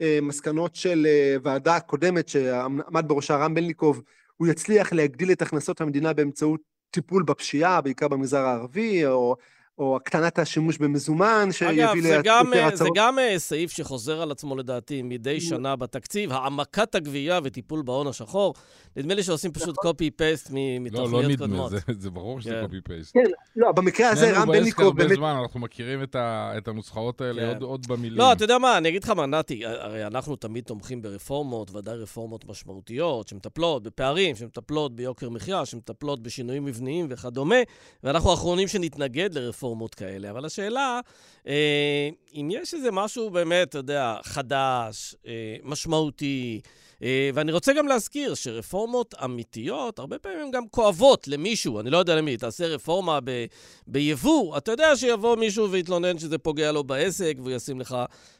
אה, 0.00 0.18
מסקנות 0.22 0.74
של 0.74 1.06
ועדה 1.42 1.80
קודמת 1.80 2.28
שעמד 2.28 3.08
בראשה 3.08 3.36
רם 3.36 3.54
בלניקוב, 3.54 4.02
הוא 4.36 4.48
יצליח 4.48 4.92
להגדיל 4.92 5.32
את 5.32 5.42
הכנסות 5.42 5.80
המדינה 5.80 6.12
באמצעות 6.12 6.60
טיפול 6.90 7.22
בפשיעה, 7.22 7.80
בעיקר 7.80 8.08
במגזר 8.08 8.40
הערבי, 8.40 9.06
או 9.06 9.36
או 9.78 9.96
הקטנת 9.96 10.38
השימוש 10.38 10.78
במזומן, 10.78 11.48
שיביא 11.52 12.02
ליותר 12.02 12.18
הצהרות. 12.20 12.54
אגב, 12.54 12.74
זה 12.74 12.84
גם 12.94 13.18
אה, 13.18 13.38
סעיף 13.38 13.70
שחוזר 13.70 14.22
על 14.22 14.30
עצמו 14.30 14.56
לדעתי 14.56 15.02
מדי 15.02 15.40
שנה 15.40 15.76
בתקציב, 15.76 16.32
העמקת 16.32 16.94
הגבייה 16.94 17.40
וטיפול 17.44 17.82
בהון 17.82 18.06
השחור. 18.06 18.54
נדמה 18.96 19.14
לי 19.14 19.22
שעושים 19.22 19.52
פשוט 19.52 19.76
קופי-פייסט. 19.76 20.50
מתוכניות 20.80 21.38
קודמות. 21.38 21.72
לא, 21.72 21.78
לא 21.78 21.82
נדמה, 21.88 22.00
זה, 22.00 22.10
ברור 22.10 22.40
שזה 22.40 22.60
קופי-פייסט. 22.62 23.14
כן, 23.14 23.30
לא, 23.56 23.72
במקרה 23.72 24.10
הזה 24.10 24.38
רם 24.38 24.48
בלניקוב 24.48 24.96
באמת... 24.96 25.16
זמן, 25.16 25.36
אנחנו 25.42 25.60
מכירים 25.60 26.02
את 26.14 26.68
הנוסחאות 26.68 27.20
האלה 27.20 27.54
כן. 27.54 27.62
עוד 27.62 27.86
במילים. 27.86 28.18
לא, 28.18 28.32
אתה 28.32 28.44
יודע 28.44 28.58
מה, 28.58 28.78
אני 28.78 28.88
אגיד 28.88 29.04
לך 29.04 29.10
מה, 29.10 29.26
נתי, 29.26 29.66
הרי 29.66 30.06
אנחנו 30.06 30.36
תמיד 30.36 30.64
תומכים 30.64 31.02
ברפורמות, 31.02 31.74
ודאי 31.74 31.96
רפורמות 31.96 32.48
משמעותיות, 32.48 33.28
שמטפלות 33.28 33.82
בפערים, 33.82 34.36
שמטפלות 34.36 34.96
ביוקר 34.96 35.28
מחיה, 35.28 35.66
שמטפלות 35.66 36.22
בשינויים 36.22 36.64
מבניים 36.64 37.06
וכדומה, 37.10 37.56
ואנחנו 38.02 38.30
האחרונים 38.30 38.68
שנתנגד 38.68 39.34
לרפורמות. 39.34 39.67
רפורמות 39.68 39.94
כאלה, 39.94 40.30
אבל 40.30 40.44
השאלה, 40.44 41.00
אה, 41.46 42.08
אם 42.34 42.48
יש 42.52 42.74
איזה 42.74 42.90
משהו 42.90 43.30
באמת, 43.30 43.68
אתה 43.68 43.78
יודע, 43.78 44.16
חדש, 44.22 45.14
אה, 45.26 45.56
משמעותי, 45.64 46.60
אה, 47.02 47.30
ואני 47.34 47.52
רוצה 47.52 47.72
גם 47.72 47.86
להזכיר 47.88 48.34
שרפורמות 48.34 49.14
אמיתיות, 49.24 49.98
הרבה 49.98 50.18
פעמים 50.18 50.38
הן 50.38 50.50
גם 50.50 50.68
כואבות 50.68 51.28
למישהו, 51.28 51.80
אני 51.80 51.90
לא 51.90 51.98
יודע 51.98 52.16
למי, 52.16 52.36
תעשה 52.36 52.66
רפורמה 52.66 53.18
ב- 53.24 53.44
ביבוא, 53.86 54.56
אתה 54.56 54.72
יודע 54.72 54.96
שיבוא 54.96 55.36
מישהו 55.36 55.70
ויתלונן 55.70 56.18
שזה 56.18 56.38
פוגע 56.38 56.72
לו 56.72 56.84
בעסק 56.84 57.34
והוא 57.38 57.50
ישים 57.50 57.80
לך 57.80 57.96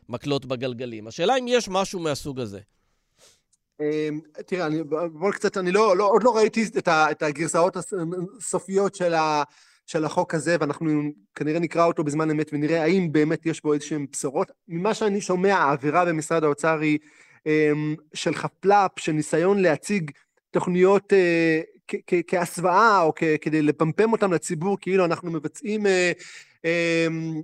מקלות 0.09 0.47
בגלגלים. 0.47 1.07
השאלה 1.07 1.37
אם 1.37 1.49
יש 1.49 1.69
משהו 1.69 2.01
מהסוג 2.01 2.41
הזה. 2.41 2.61
תראה, 4.47 4.67
אני, 4.67 4.83
בוא 5.13 5.33
קצת, 5.33 5.57
אני 5.57 5.73
לא, 5.73 5.97
לא, 5.97 6.05
עוד 6.05 6.23
לא 6.23 6.37
ראיתי 6.37 6.65
את, 6.79 6.89
ה, 6.89 7.11
את 7.11 7.23
הגרסאות 7.23 7.77
הסופיות 7.77 8.95
של, 8.95 9.15
ה, 9.15 9.43
של 9.89 10.05
החוק 10.05 10.35
הזה, 10.35 10.57
ואנחנו 10.61 11.03
כנראה 11.35 11.61
נקרא 11.61 11.85
אותו 11.85 12.05
בזמן 12.05 12.31
אמת 12.31 12.51
ונראה 12.53 12.83
האם 12.83 13.13
באמת 13.13 13.47
יש 13.47 13.63
בו 13.63 13.73
איזשהן 13.73 14.07
בשורות. 14.13 14.53
ממה 14.69 14.95
שאני 14.95 15.21
שומע, 15.21 15.55
האווירה 15.55 16.05
במשרד 16.05 16.45
האוצר 16.45 16.79
היא 16.81 16.99
אמ, 17.47 17.95
של 18.15 18.35
חפלאפ, 18.35 18.91
של 18.99 19.13
ניסיון 19.13 19.59
להציג 19.59 20.11
תוכניות 20.51 21.13
אה, 21.13 21.61
כהסוואה, 22.27 23.03
או 23.03 23.13
כדי 23.41 23.63
לפמפם 23.63 24.13
אותם 24.13 24.33
לציבור, 24.33 24.77
כאילו 24.81 25.05
אנחנו 25.05 25.31
מבצעים... 25.31 25.87
אה, 25.87 26.13
אמ, 26.65 27.43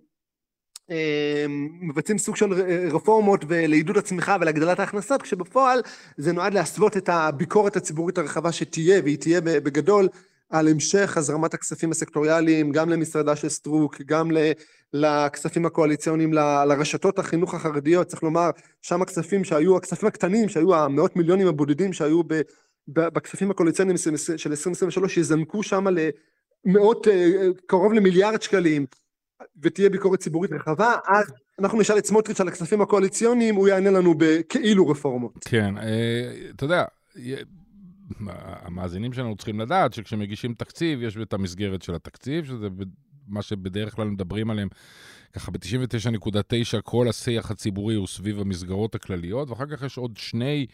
אמ, 0.90 1.68
מבצעים 1.80 2.18
סוג 2.18 2.36
של 2.36 2.52
רפורמות 2.92 3.44
לעידוד 3.48 3.96
הצמיחה 3.96 4.36
ולהגדלת 4.40 4.80
ההכנסות, 4.80 5.22
כשבפועל 5.22 5.80
זה 6.16 6.32
נועד 6.32 6.54
להסוות 6.54 6.96
את 6.96 7.08
הביקורת 7.08 7.76
הציבורית 7.76 8.18
הרחבה 8.18 8.52
שתהיה, 8.52 9.00
והיא 9.04 9.18
תהיה 9.18 9.40
בגדול 9.40 10.08
על 10.50 10.68
המשך 10.68 11.16
הזרמת 11.16 11.54
הכספים 11.54 11.90
הסקטוריאליים, 11.90 12.72
גם 12.72 12.88
למשרדה 12.88 13.36
של 13.36 13.48
סטרוק, 13.48 14.00
גם 14.06 14.30
לכספים 14.92 15.66
הקואליציוניים, 15.66 16.32
לרשתות 16.68 17.18
החינוך 17.18 17.54
החרדיות, 17.54 18.06
צריך 18.06 18.22
לומר, 18.22 18.50
שם 18.82 19.02
הכספים 19.02 19.44
שהיו, 19.44 19.76
הכספים 19.76 20.08
הקטנים, 20.08 20.48
שהיו 20.48 20.74
המאות 20.74 21.16
מיליונים 21.16 21.46
הבודדים 21.46 21.92
שהיו 21.92 22.22
ב, 22.22 22.40
ב, 22.88 23.00
בכספים 23.08 23.50
הקואליציוניים 23.50 23.96
של 24.36 24.50
2023, 24.50 25.16
יזנקו 25.16 25.62
שם 25.62 25.84
למאות, 26.66 27.08
אה, 27.08 27.48
קרוב 27.66 27.92
למיליארד 27.92 28.42
שקלים, 28.42 28.86
ותהיה 29.62 29.90
ביקורת 29.90 30.20
ציבורית 30.20 30.52
רחבה, 30.52 30.94
אז 31.08 31.32
אנחנו 31.58 31.80
נשאל 31.80 31.98
את 31.98 32.06
סמוטריץ' 32.06 32.40
על 32.40 32.48
הכספים 32.48 32.80
הקואליציוניים, 32.80 33.54
הוא 33.54 33.68
יענה 33.68 33.90
לנו 33.90 34.14
בכאילו 34.18 34.88
רפורמות. 34.88 35.44
כן, 35.44 35.78
אה, 35.78 36.50
אתה 36.56 36.64
יודע, 36.64 36.84
המאזינים 38.26 39.12
שלנו 39.12 39.36
צריכים 39.36 39.60
לדעת 39.60 39.92
שכשמגישים 39.92 40.54
תקציב, 40.54 41.02
יש 41.02 41.16
את 41.16 41.32
המסגרת 41.32 41.82
של 41.82 41.94
התקציב, 41.94 42.44
שזה 42.44 42.68
מה 43.28 43.42
שבדרך 43.42 43.94
כלל 43.94 44.08
מדברים 44.08 44.50
עליהם, 44.50 44.68
ככה 45.32 45.50
ב-99.9 45.50 46.80
כל 46.84 47.08
השיח 47.08 47.50
הציבורי 47.50 47.94
הוא 47.94 48.06
סביב 48.06 48.40
המסגרות 48.40 48.94
הכלליות, 48.94 49.50
ואחר 49.50 49.66
כך 49.66 49.82
יש 49.82 49.98
עוד 49.98 50.16
שני 50.16 50.66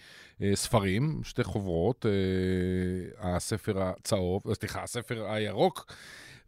אה, 0.42 0.50
ספרים, 0.54 1.20
שתי 1.24 1.44
חוברות, 1.44 2.06
אה, 2.06 3.36
הספר 3.36 3.82
הצהוב, 3.82 4.42
סליחה, 4.54 4.82
הספר 4.82 5.24
הירוק. 5.30 5.92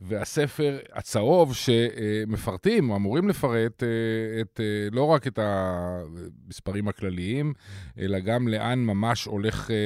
והספר 0.04 0.78
הצהוב 0.92 1.54
שמפרטים, 1.54 2.90
או 2.90 2.96
אמורים 2.96 3.28
לפרט, 3.28 3.82
אה, 3.82 4.40
את, 4.40 4.60
אה, 4.60 4.88
לא 4.92 5.04
רק 5.04 5.26
את 5.26 5.38
המספרים 5.42 6.88
הכלליים, 6.88 7.52
אלא 7.98 8.18
גם 8.18 8.48
לאן 8.48 8.78
ממש 8.78 9.24
הולך 9.24 9.70
אה, 9.70 9.76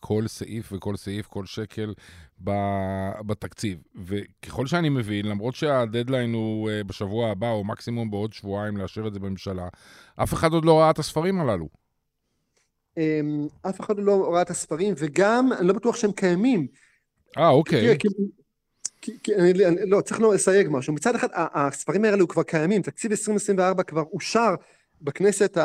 כל 0.00 0.26
סעיף 0.26 0.72
וכל 0.72 0.96
סעיף, 0.96 1.26
כל 1.26 1.46
שקל 1.46 1.94
בתקציב. 3.26 3.78
וככל 4.04 4.66
שאני 4.66 4.88
מבין, 4.88 5.26
למרות 5.26 5.54
שהדדליין 5.54 6.32
הוא 6.32 6.70
בשבוע 6.86 7.30
הבא, 7.30 7.50
או 7.50 7.64
מקסימום 7.64 8.10
בעוד 8.10 8.32
שבועיים 8.32 8.76
לאשר 8.76 9.06
את 9.06 9.12
זה 9.14 9.20
בממשלה, 9.20 9.68
אף 10.16 10.34
אחד 10.34 10.52
עוד 10.52 10.64
לא 10.64 10.80
ראה 10.80 10.90
את 10.90 10.98
הספרים 10.98 11.40
הללו. 11.40 11.68
אמ, 12.96 13.46
אף 13.62 13.80
אחד 13.80 13.98
לא 13.98 14.32
ראה 14.32 14.42
את 14.42 14.50
הספרים, 14.50 14.94
וגם, 14.98 15.52
אני 15.58 15.68
לא 15.68 15.74
בטוח 15.74 15.96
שהם 15.96 16.12
קיימים. 16.12 16.66
אה, 17.38 17.48
אוקיי. 17.48 17.96
כי, 19.04 19.12
כי 19.22 19.34
אני, 19.34 19.66
אני, 19.66 19.76
לא, 19.86 20.00
צריך 20.00 20.20
לא 20.20 20.34
לסייג 20.34 20.68
משהו. 20.70 20.92
מצד 20.92 21.14
אחד, 21.14 21.28
הספרים 21.34 22.04
האלו 22.04 22.28
כבר 22.28 22.42
קיימים, 22.42 22.82
תקציב 22.82 23.10
2024 23.10 23.82
כבר 23.82 24.02
אושר 24.12 24.54
בכנסת, 25.02 25.58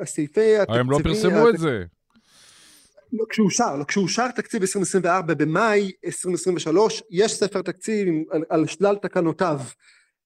הסעיפי 0.00 0.56
התקציבי... 0.56 0.78
הם 0.80 0.90
לא 0.90 0.98
פרסמו 1.02 1.48
את 1.48 1.58
זה. 1.58 1.84
לא, 3.12 3.24
כשאושר, 3.28 3.76
לא, 3.76 3.84
כשאושר 3.84 4.30
תקציב 4.30 4.60
2024 4.60 5.34
במאי 5.34 5.92
2023, 6.04 7.02
יש 7.10 7.34
ספר 7.34 7.62
תקציב 7.62 8.08
על, 8.30 8.44
על 8.48 8.66
שלל 8.66 8.96
תקנותיו. 8.96 9.60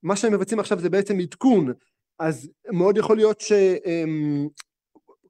מה 0.03 0.17
שהם 0.17 0.33
מבצעים 0.33 0.61
עכשיו 0.61 0.81
זה 0.81 0.91
בעצם 0.91 1.19
עדכון, 1.19 1.73
אז 2.19 2.51
מאוד 2.73 2.99
יכול 2.99 3.17
להיות 3.17 3.41
ש... 3.41 3.53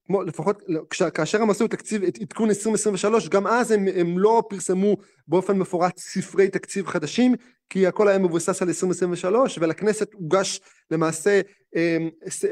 כמו 0.06 0.22
לפחות 0.22 0.62
לא, 0.68 0.80
כאשר 1.14 1.42
הם 1.42 1.50
עשו 1.50 1.68
תקציב 1.68 2.02
את 2.02 2.18
עדכון 2.20 2.48
2023 2.48 3.28
גם 3.28 3.46
אז 3.46 3.70
הם, 3.70 3.86
הם 3.96 4.18
לא 4.18 4.42
פרסמו 4.48 4.96
באופן 5.28 5.58
מפורט 5.58 5.98
ספרי 5.98 6.48
תקציב 6.48 6.86
חדשים 6.86 7.34
כי 7.70 7.86
הכל 7.86 8.08
היה 8.08 8.18
מבוסס 8.18 8.62
על 8.62 8.68
2023 8.68 9.58
ולכנסת 9.60 10.12
הוגש 10.12 10.60
למעשה 10.90 11.40
אמ, 11.76 11.80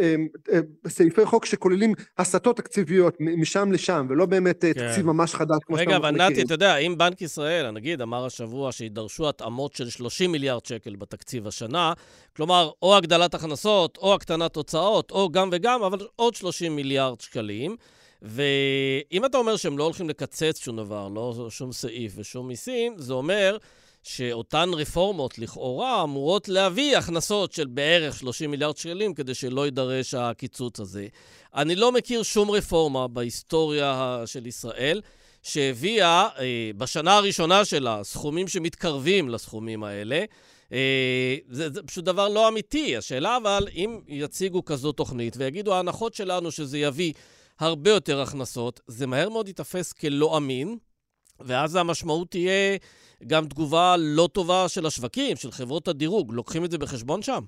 אמ, 0.00 0.26
אמ, 0.52 0.62
סעיפי 0.88 1.24
חוק 1.24 1.44
שכוללים 1.44 1.94
הסטות 2.18 2.56
תקציביות 2.56 3.16
משם 3.20 3.72
לשם 3.72 4.06
ולא 4.10 4.26
באמת 4.26 4.64
אה, 4.64 4.74
כן. 4.74 4.88
תקציב 4.88 5.06
ממש 5.06 5.34
חדש 5.34 5.58
כמו 5.66 5.76
שאתה 5.76 5.90
מכיר. 5.90 5.96
רגע 5.96 6.08
אבל 6.08 6.30
נתי 6.30 6.42
אתה 6.42 6.54
יודע 6.54 6.76
אם 6.76 6.98
בנק 6.98 7.22
ישראל 7.22 7.70
נגיד 7.70 8.02
אמר 8.02 8.26
השבוע 8.26 8.72
שידרשו 8.72 9.28
התאמות 9.28 9.74
של 9.74 9.90
30 9.90 10.32
מיליארד 10.32 10.66
שקל 10.66 10.96
בתקציב 10.96 11.46
השנה 11.46 11.92
כלומר 12.36 12.70
או 12.82 12.96
הגדלת 12.96 13.34
הכנסות 13.34 13.96
או 13.96 14.14
הקטנת 14.14 14.56
הוצאות 14.56 15.10
או 15.10 15.30
גם 15.30 15.48
וגם 15.52 15.82
אבל 15.82 15.98
עוד 16.16 16.34
30 16.34 16.76
מיליארד 16.76 17.20
שקלים 17.20 17.76
ואם 18.22 19.24
אתה 19.24 19.38
אומר 19.38 19.56
שהם 19.56 19.78
לא 19.78 19.84
הולכים 19.84 20.08
לקצץ 20.08 20.58
שום 20.58 20.76
דבר, 20.76 21.08
לא 21.08 21.46
שום 21.50 21.72
סעיף 21.72 22.12
ושום 22.16 22.48
מיסים, 22.48 22.94
זה 22.98 23.12
אומר 23.12 23.56
שאותן 24.04 24.70
רפורמות 24.72 25.38
לכאורה 25.38 26.02
אמורות 26.02 26.48
להביא 26.48 26.96
הכנסות 26.96 27.52
של 27.52 27.66
בערך 27.66 28.18
30 28.18 28.50
מיליארד 28.50 28.76
שקלים 28.76 29.14
כדי 29.14 29.34
שלא 29.34 29.64
יידרש 29.64 30.14
הקיצוץ 30.14 30.80
הזה. 30.80 31.06
אני 31.54 31.76
לא 31.76 31.92
מכיר 31.92 32.22
שום 32.22 32.50
רפורמה 32.50 33.08
בהיסטוריה 33.08 34.22
של 34.26 34.46
ישראל 34.46 35.00
שהביאה 35.42 36.28
אה, 36.38 36.70
בשנה 36.76 37.16
הראשונה 37.16 37.64
שלה 37.64 38.04
סכומים 38.04 38.48
שמתקרבים 38.48 39.28
לסכומים 39.28 39.84
האלה. 39.84 40.24
אה, 40.72 41.36
זה, 41.48 41.70
זה 41.70 41.82
פשוט 41.82 42.04
דבר 42.04 42.28
לא 42.28 42.48
אמיתי. 42.48 42.96
השאלה 42.96 43.36
אבל, 43.36 43.68
אם 43.74 44.00
יציגו 44.08 44.64
כזו 44.64 44.92
תוכנית 44.92 45.36
ויגידו 45.36 45.74
ההנחות 45.74 46.14
שלנו 46.14 46.50
שזה 46.50 46.78
יביא 46.78 47.12
הרבה 47.60 47.90
יותר 47.90 48.20
הכנסות, 48.20 48.80
זה 48.86 49.06
מהר 49.06 49.28
מאוד 49.28 49.48
ייתפס 49.48 49.92
כלא 49.92 50.36
אמין, 50.36 50.78
ואז 51.40 51.76
המשמעות 51.76 52.30
תהיה 52.30 52.76
גם 53.26 53.46
תגובה 53.46 53.96
לא 53.98 54.28
טובה 54.32 54.68
של 54.68 54.86
השווקים, 54.86 55.36
של 55.36 55.50
חברות 55.50 55.88
הדירוג. 55.88 56.32
לוקחים 56.34 56.64
את 56.64 56.70
זה 56.70 56.78
בחשבון 56.78 57.22
שם? 57.22 57.44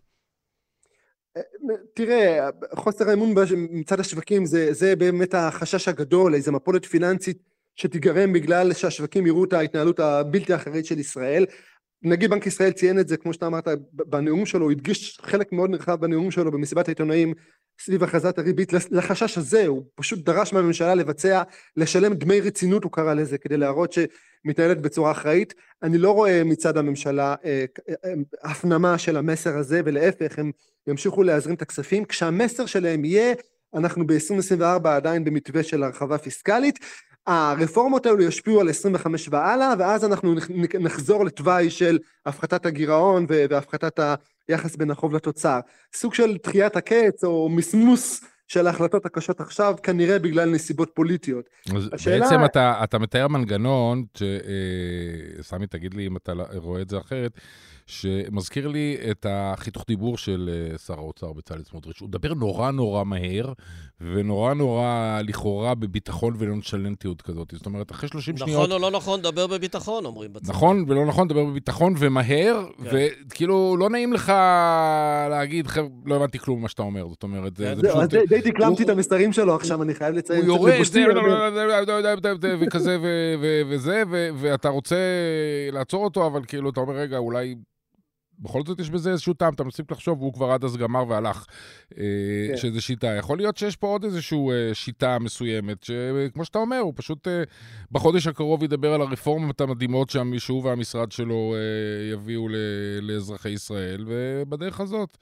תראה, 1.95 2.49
חוסר 2.75 3.09
האמון 3.11 3.35
מצד 3.71 4.01
השווקים 4.01 4.47
זה, 4.47 4.73
זה 4.73 4.97
באמת 4.97 5.35
החשש 5.35 5.89
הגדול, 5.89 6.35
איזו 6.35 6.53
מפולת 6.53 6.85
פיננסית 6.85 7.39
שתיגרם 7.77 8.33
בגלל 8.33 8.73
שהשווקים 8.73 9.27
יראו 9.27 9.45
את 9.45 9.53
ההתנהלות 9.53 10.01
הבלתי 10.01 10.55
אחראית 10.55 10.87
של 10.87 10.99
ישראל. 10.99 11.47
נגיד 12.03 12.31
בנק 12.31 12.47
ישראל 12.47 12.73
ציין 12.73 12.99
את 12.99 13.09
זה, 13.09 13.17
כמו 13.17 13.33
שאתה 13.33 13.47
אמרת, 13.47 13.69
בנאום 13.93 14.47
שלו, 14.47 14.65
הוא 14.65 14.71
הדגיש 14.71 15.19
חלק 15.23 15.53
מאוד 15.53 15.71
נרחב 15.71 16.01
בנאום 16.01 16.31
שלו 16.31 16.53
במסיבת 16.53 16.89
העיתונאים 16.89 17.35
סביב 17.81 18.05
הכרזת 18.05 18.39
הריבית 18.39 18.73
לחשש 18.73 19.39
הזה, 19.39 19.67
הוא 19.67 19.85
פשוט 19.95 20.19
דרש 20.19 20.53
מהממשלה 20.53 20.95
לבצע, 20.95 21.43
לשלם 21.77 22.15
דמי 22.15 22.41
רצינות 22.41 22.85
הוא 22.85 22.93
קרא 22.93 23.15
לזה, 23.15 23.39
כדי 23.39 23.57
להראות 23.57 23.93
שמתנהלת 23.93 24.81
בצורה 24.81 25.11
אחראית. 25.11 25.55
אני 25.83 25.99
לא 25.99 26.11
רואה 26.11 26.45
מצד 26.45 26.77
הממשלה 26.77 27.35
אה, 27.45 27.65
אה, 27.89 28.13
הפנמה 28.43 28.99
של 28.99 29.17
המסר 29.17 29.57
הזה, 29.57 29.81
ולהפך, 29.85 30.39
הם 30.39 30.53
ימשיכו 30.87 31.23
להזרים 31.23 31.55
את 31.55 31.63
הכספים, 31.63 32.05
כשהמסר 32.05 32.67
שלהם 32.67 33.05
יהיה, 33.05 33.35
אנחנו 33.75 34.07
ב-2024 34.07 34.89
עדיין 34.89 35.25
במתווה 35.25 35.63
של 35.63 35.83
הרחבה 35.83 36.19
פיסקלית, 36.19 36.79
הרפורמות 37.27 38.07
האלו 38.07 38.23
ישפיעו 38.23 38.61
על 38.61 38.69
25 38.69 39.29
והלאה, 39.31 39.75
ואז 39.79 40.05
אנחנו 40.05 40.35
נחזור 40.81 41.25
לתוואי 41.25 41.71
של 41.71 41.99
הפחתת 42.27 42.67
הגירעון 42.67 43.27
והפחתת 43.29 44.01
היחס 44.49 44.77
בין 44.77 44.91
החוב 44.91 45.15
לתוצר. 45.15 45.61
סוג 45.95 46.15
של 46.15 46.37
דחיית 46.45 46.77
הקץ 46.77 47.25
או 47.25 47.49
מסמוס 47.49 48.25
של 48.49 48.67
ההחלטות 48.67 49.07
הקשות 49.07 49.41
עכשיו, 49.41 49.75
כנראה 49.83 50.19
בגלל 50.19 50.51
נסיבות 50.51 50.91
פוליטיות. 50.95 51.45
אז 51.77 51.89
השאלה... 51.93 52.25
בעצם 52.25 52.45
אתה, 52.45 52.81
אתה 52.85 52.99
מתאר 52.99 53.29
מנגנון, 53.29 54.05
ש... 54.19 54.23
אה, 54.23 55.43
סמי, 55.43 55.67
תגיד 55.67 55.95
לי 55.95 56.07
אם 56.07 56.17
אתה 56.17 56.33
רואה 56.55 56.83
את 56.83 56.89
זה 56.89 56.99
אחרת, 56.99 57.33
שמזכיר 57.87 58.69
לי 58.69 58.97
את 59.11 59.27
החיתוך 59.29 59.85
דיבור 59.89 60.19
של 60.19 60.51
אה, 60.73 60.79
שר 60.79 60.95
האוצר 60.95 61.33
בצלאל 61.33 61.63
סמוטריץ'. 61.65 62.01
הוא 62.01 62.09
מדבר 62.09 62.35
נורא 62.35 62.71
נורא 62.71 63.05
מהר, 63.05 63.53
ונורא 64.01 64.55
נורא 64.55 65.21
לכאורה 65.25 65.75
בביטחון 65.75 66.35
ונונשלנטיות 66.39 67.23
כזאת. 67.23 67.51
זאת 67.57 67.67
אומרת, 67.67 67.91
אחרי 67.91 68.09
30 68.09 68.35
נכון 68.35 68.47
שניות... 68.49 68.61
נכון 68.61 68.73
או 68.73 68.79
לא 68.79 68.91
נכון, 68.97 69.23
דבר 69.23 69.47
בביטחון, 69.47 70.05
אומרים 70.05 70.33
בצד. 70.33 70.51
נכון 70.51 70.85
ולא 70.89 71.07
נכון, 71.07 71.29
דבר 71.29 71.45
בביטחון 71.45 71.95
ומהר, 71.99 72.65
כן. 72.85 72.91
וכאילו, 73.27 73.77
לא 73.79 73.91
נעים 73.91 74.13
לך 74.13 74.33
להגיד, 75.31 75.67
חבר'ה, 75.67 75.89
לא 76.05 76.17
הבנתי 76.17 76.39
כלום 76.39 76.59
ממה 76.59 76.69
שאתה 76.69 76.83
אומר. 76.83 77.09
זאת 77.09 77.23
אומרת, 77.23 77.57
זה, 77.57 77.75
זה 77.75 77.89
פשוט... 77.89 78.29
די 78.29 78.41
דקלמתי 78.41 78.83
את 78.83 78.89
המסרים 78.89 79.33
שלו 79.33 79.55
עכשיו, 79.55 79.83
אני 79.83 79.95
חייב 79.95 80.15
לציין. 80.15 80.41
הוא 80.41 80.49
יורד, 80.49 80.73
וכזה 82.61 82.97
וזה, 83.69 84.03
ואתה 84.37 84.69
רוצה 84.69 84.97
לעצור 85.73 86.05
אותו, 86.05 86.27
אבל 86.27 86.45
כאילו, 86.45 86.71
אתה 86.71 86.81
אומר, 86.81 86.95
רגע, 86.95 87.19
אולי... 87.19 87.55
בכל 88.39 88.63
זאת 88.67 88.81
יש 88.81 88.91
בזה 88.91 89.11
איזשהו 89.11 89.35
טעם, 89.35 89.55
אתה 89.55 89.65
מפסיק 89.65 89.91
לחשוב, 89.91 90.21
והוא 90.21 90.33
כבר 90.33 90.51
עד 90.51 90.65
אז 90.65 90.77
גמר 90.77 91.05
והלך. 91.09 91.47
אה, 91.99 92.05
כן. 92.49 92.57
שזה 92.57 92.81
שיטה. 92.81 93.07
יכול 93.07 93.39
להיות 93.39 93.57
שיש 93.57 93.77
פה 93.77 93.87
עוד 93.87 94.05
איזושהי 94.05 94.39
אה, 94.51 94.75
שיטה 94.75 95.19
מסוימת, 95.19 95.83
שכמו 95.83 96.45
שאתה 96.45 96.59
אומר, 96.59 96.79
הוא 96.79 96.93
פשוט 96.97 97.29
אה, 97.29 97.43
בחודש 97.91 98.27
הקרוב 98.27 98.63
ידבר 98.63 98.95
על 98.95 99.01
הרפורמות 99.01 99.61
המדהימות 99.61 100.13
שהוא 100.39 100.65
והמשרד 100.65 101.13
שלו 101.13 101.55
יביאו 102.13 102.49
לאזרחי 103.03 103.51
ישראל, 103.51 104.05
ובדרך 104.07 104.81
הזאת 104.81 105.17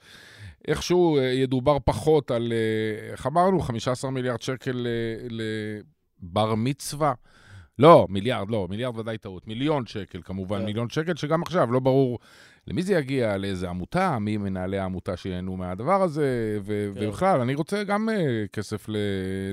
איכשהו 0.67 1.17
ידובר 1.33 1.77
פחות 1.85 2.31
על, 2.31 2.53
איך 3.11 3.27
אמרנו, 3.27 3.59
15 3.59 4.11
מיליארד 4.11 4.41
שקל 4.41 4.87
לבר 5.29 6.55
מצווה. 6.55 7.13
לא, 7.79 8.07
מיליארד, 8.09 8.49
לא, 8.49 8.67
מיליארד 8.69 8.97
ודאי 8.97 9.17
טעות. 9.17 9.47
מיליון 9.47 9.85
שקל 9.85 10.21
כמובן, 10.23 10.59
כן. 10.59 10.65
מיליון 10.65 10.89
שקל, 10.89 11.15
שגם 11.15 11.41
עכשיו 11.41 11.71
לא 11.71 11.79
ברור 11.79 12.19
למי 12.67 12.83
זה 12.83 12.93
יגיע, 12.93 13.37
לאיזה 13.37 13.69
עמותה, 13.69 14.19
מי 14.19 14.37
מנהלי 14.37 14.77
העמותה 14.77 15.17
שייהנו 15.17 15.57
מהדבר 15.57 16.01
הזה, 16.01 16.57
ו- 16.65 16.91
כן. 16.95 17.07
ובכלל, 17.07 17.41
אני 17.41 17.55
רוצה 17.55 17.83
גם 17.83 18.09
uh, 18.09 18.47
כסף 18.53 18.85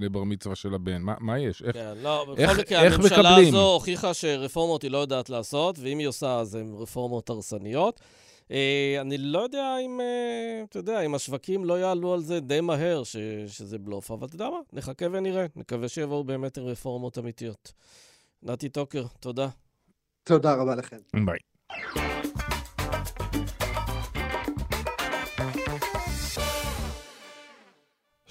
לבר 0.00 0.24
מצווה 0.24 0.54
של 0.56 0.74
הבן. 0.74 1.02
מה, 1.02 1.14
מה 1.20 1.38
יש? 1.38 1.62
איך, 1.62 1.76
כן, 1.76 1.92
לא, 2.02 2.26
בכל 2.32 2.40
איך, 2.42 2.58
מקרה, 2.58 2.82
איך 2.82 2.94
הממשלה 2.98 3.18
מקבלים? 3.30 3.48
הזו 3.48 3.72
הוכיחה 3.72 4.14
שרפורמות 4.14 4.82
היא 4.82 4.90
לא 4.90 4.98
יודעת 4.98 5.30
לעשות, 5.30 5.78
ואם 5.78 5.98
היא 5.98 6.08
עושה, 6.08 6.38
אז 6.38 6.54
הן 6.54 6.74
רפורמות 6.78 7.30
הרסניות. 7.30 8.00
Uh, 8.48 8.52
אני 9.00 9.18
לא 9.18 9.38
יודע 9.38 9.76
אם, 9.84 10.00
uh, 10.00 10.68
אתה 10.70 10.78
יודע, 10.78 11.00
אם 11.00 11.14
השווקים 11.14 11.64
לא 11.64 11.80
יעלו 11.80 12.14
על 12.14 12.20
זה 12.20 12.40
די 12.40 12.60
מהר, 12.60 13.04
ש- 13.04 13.16
שזה 13.46 13.78
בלוף, 13.78 14.10
אבל 14.10 14.26
אתה 14.26 14.34
יודע 14.34 14.50
מה, 14.50 14.58
נחכה 14.72 15.06
ונראה. 15.12 15.46
נקווה 15.56 15.88
שיבואו 15.88 16.24
באמת 16.24 16.58
רפורמות 16.58 17.18
אמיתיות. 17.18 17.72
נתי 18.42 18.68
טוקר, 18.68 19.04
תודה. 19.20 19.48
תודה 20.24 20.54
רבה 20.54 20.74
לכם. 20.74 20.96
ביי. 21.26 21.38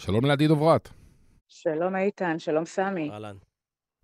שלום 0.01 0.25
לעדי 0.25 0.48
דוברת. 0.48 0.89
שלום 1.48 1.96
איתן, 1.96 2.39
שלום 2.39 2.65
סמי. 2.65 3.10
אהלן. 3.10 3.36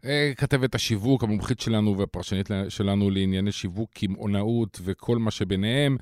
אה, 0.06 0.32
כתבת 0.38 0.76
השיווק, 0.76 1.24
המומחית 1.24 1.60
שלנו 1.60 1.98
והפרשנית 1.98 2.50
שלנו 2.70 3.10
לענייני 3.10 3.52
שיווק, 3.52 3.90
קמעונאות 3.94 4.80
וכל 4.84 5.18
מה 5.18 5.32
שביניהם. 5.32 5.98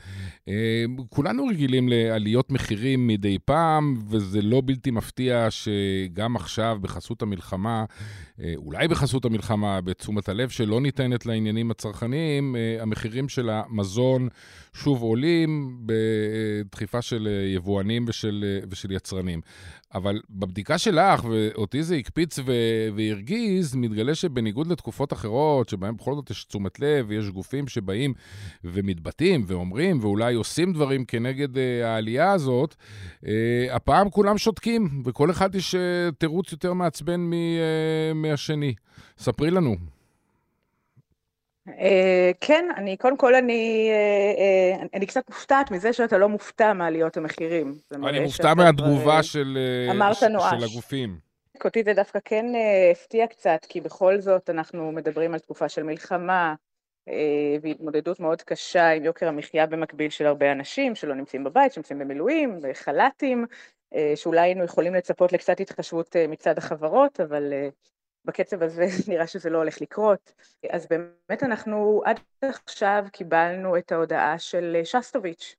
אה, 0.48 0.84
כולנו 1.10 1.48
רגילים 1.48 1.90
לעליות 1.90 2.52
מחירים 2.52 3.08
מדי 3.08 3.38
פעם, 3.46 3.94
וזה 4.10 4.42
לא 4.42 4.62
בלתי 4.66 4.92
מפתיע 4.92 5.48
שגם 5.50 6.36
עכשיו, 6.36 6.78
בחסות 6.82 7.22
המלחמה, 7.22 7.86
אולי 8.56 8.88
בחסות 8.88 9.26
המלחמה, 9.26 9.82
בתשומת 9.82 10.30
הלב 10.30 10.50
שלא 10.50 10.82
ניתנת 10.82 11.26
לעניינים 11.26 11.72
הצרכניים, 11.72 12.56
המחירים 12.80 13.30
של 13.30 13.50
המזון 13.50 14.28
שוב 14.74 15.02
עולים 15.02 15.78
בדחיפה 15.86 17.02
של 17.02 17.28
יבואנים 17.56 18.06
ושל, 18.08 18.46
ושל 18.70 18.92
יצרנים. 18.92 19.42
אבל 19.94 20.22
בבדיקה 20.30 20.78
שלך, 20.78 21.26
ואותי 21.26 21.84
זה 21.84 21.96
הקפיץ 21.96 22.40
והרגיז, 22.96 23.76
מתגלה 23.76 24.16
שבניגוד 24.16 24.68
לתקופות 24.68 25.14
אחרות, 25.14 25.70
שבהן 25.70 25.96
בכל 25.96 26.16
זאת 26.16 26.30
יש 26.30 26.44
תשומת 26.44 26.80
לב, 26.80 27.06
ויש 27.10 27.30
גופים 27.30 27.68
שבאים 27.68 28.14
ומתבטאים 28.64 29.44
ואומרים, 29.48 30.00
ואולי 30.02 30.34
עושים 30.34 30.74
דברים 30.74 31.06
כנגד 31.06 31.58
העלייה 31.84 32.32
הזאת, 32.32 32.76
הפעם 33.72 34.10
כולם 34.10 34.38
שותקים, 34.38 35.02
וכל 35.06 35.32
אחד 35.32 35.56
יש 35.56 35.76
תירוץ 36.18 36.52
יותר 36.52 36.74
מעצבן 36.74 37.20
מ- 37.20 38.25
מהשני. 38.30 38.74
ספרי 39.18 39.52
לנו. 39.52 39.76
אה, 41.68 42.32
כן, 42.42 42.66
אני, 42.78 42.98
קודם 42.98 43.18
כל 43.18 43.36
אני, 43.36 43.90
אה, 43.92 44.78
אה, 44.78 44.88
אני 44.94 45.06
קצת 45.06 45.30
מופתעת 45.30 45.72
מזה 45.72 45.94
שאתה 45.94 46.18
לא 46.18 46.30
מופתע 46.30 46.74
מעליות 46.74 47.18
המחירים. 47.18 47.76
אני 47.92 48.20
מופתע 48.20 48.54
מהתגובה 48.54 49.24
של 49.24 49.58
הגופים. 50.64 51.18
אותי 51.66 51.84
זה 51.84 51.94
דווקא 51.94 52.20
כן 52.26 52.46
הפתיע 52.92 53.28
קצת, 53.28 53.66
כי 53.70 53.82
בכל 53.82 54.20
זאת 54.20 54.50
אנחנו 54.50 54.92
מדברים 54.92 55.34
על 55.34 55.40
תקופה 55.40 55.70
של 55.70 55.84
מלחמה, 55.84 56.56
והתמודדות 57.62 58.20
מאוד 58.20 58.42
קשה 58.42 58.90
עם 58.90 59.04
יוקר 59.04 59.28
המחיה 59.28 59.66
במקביל 59.66 60.10
של 60.10 60.26
הרבה 60.26 60.52
אנשים 60.52 60.96
שלא 60.96 61.16
נמצאים 61.16 61.44
בבית, 61.44 61.74
שנמצאים 61.74 62.00
במילואים, 62.00 62.60
בחל"תים, 62.62 63.46
שאולי 64.16 64.42
היינו 64.42 64.64
יכולים 64.64 64.94
לצפות 64.94 65.34
לקצת 65.34 65.60
התחשבות 65.60 66.16
מצד 66.30 66.58
החברות, 66.58 67.20
אבל 67.20 67.54
בקצב 68.26 68.64
הזה 68.64 68.86
נראה 69.12 69.28
שזה 69.28 69.50
לא 69.50 69.58
הולך 69.58 69.82
לקרות. 69.82 70.34
אז 70.70 70.88
באמת 70.90 71.44
אנחנו 71.44 72.02
עד 72.06 72.20
עכשיו 72.42 73.06
קיבלנו 73.12 73.78
את 73.78 73.92
ההודעה 73.92 74.40
של 74.40 74.82
שסטוביץ'. 74.84 75.56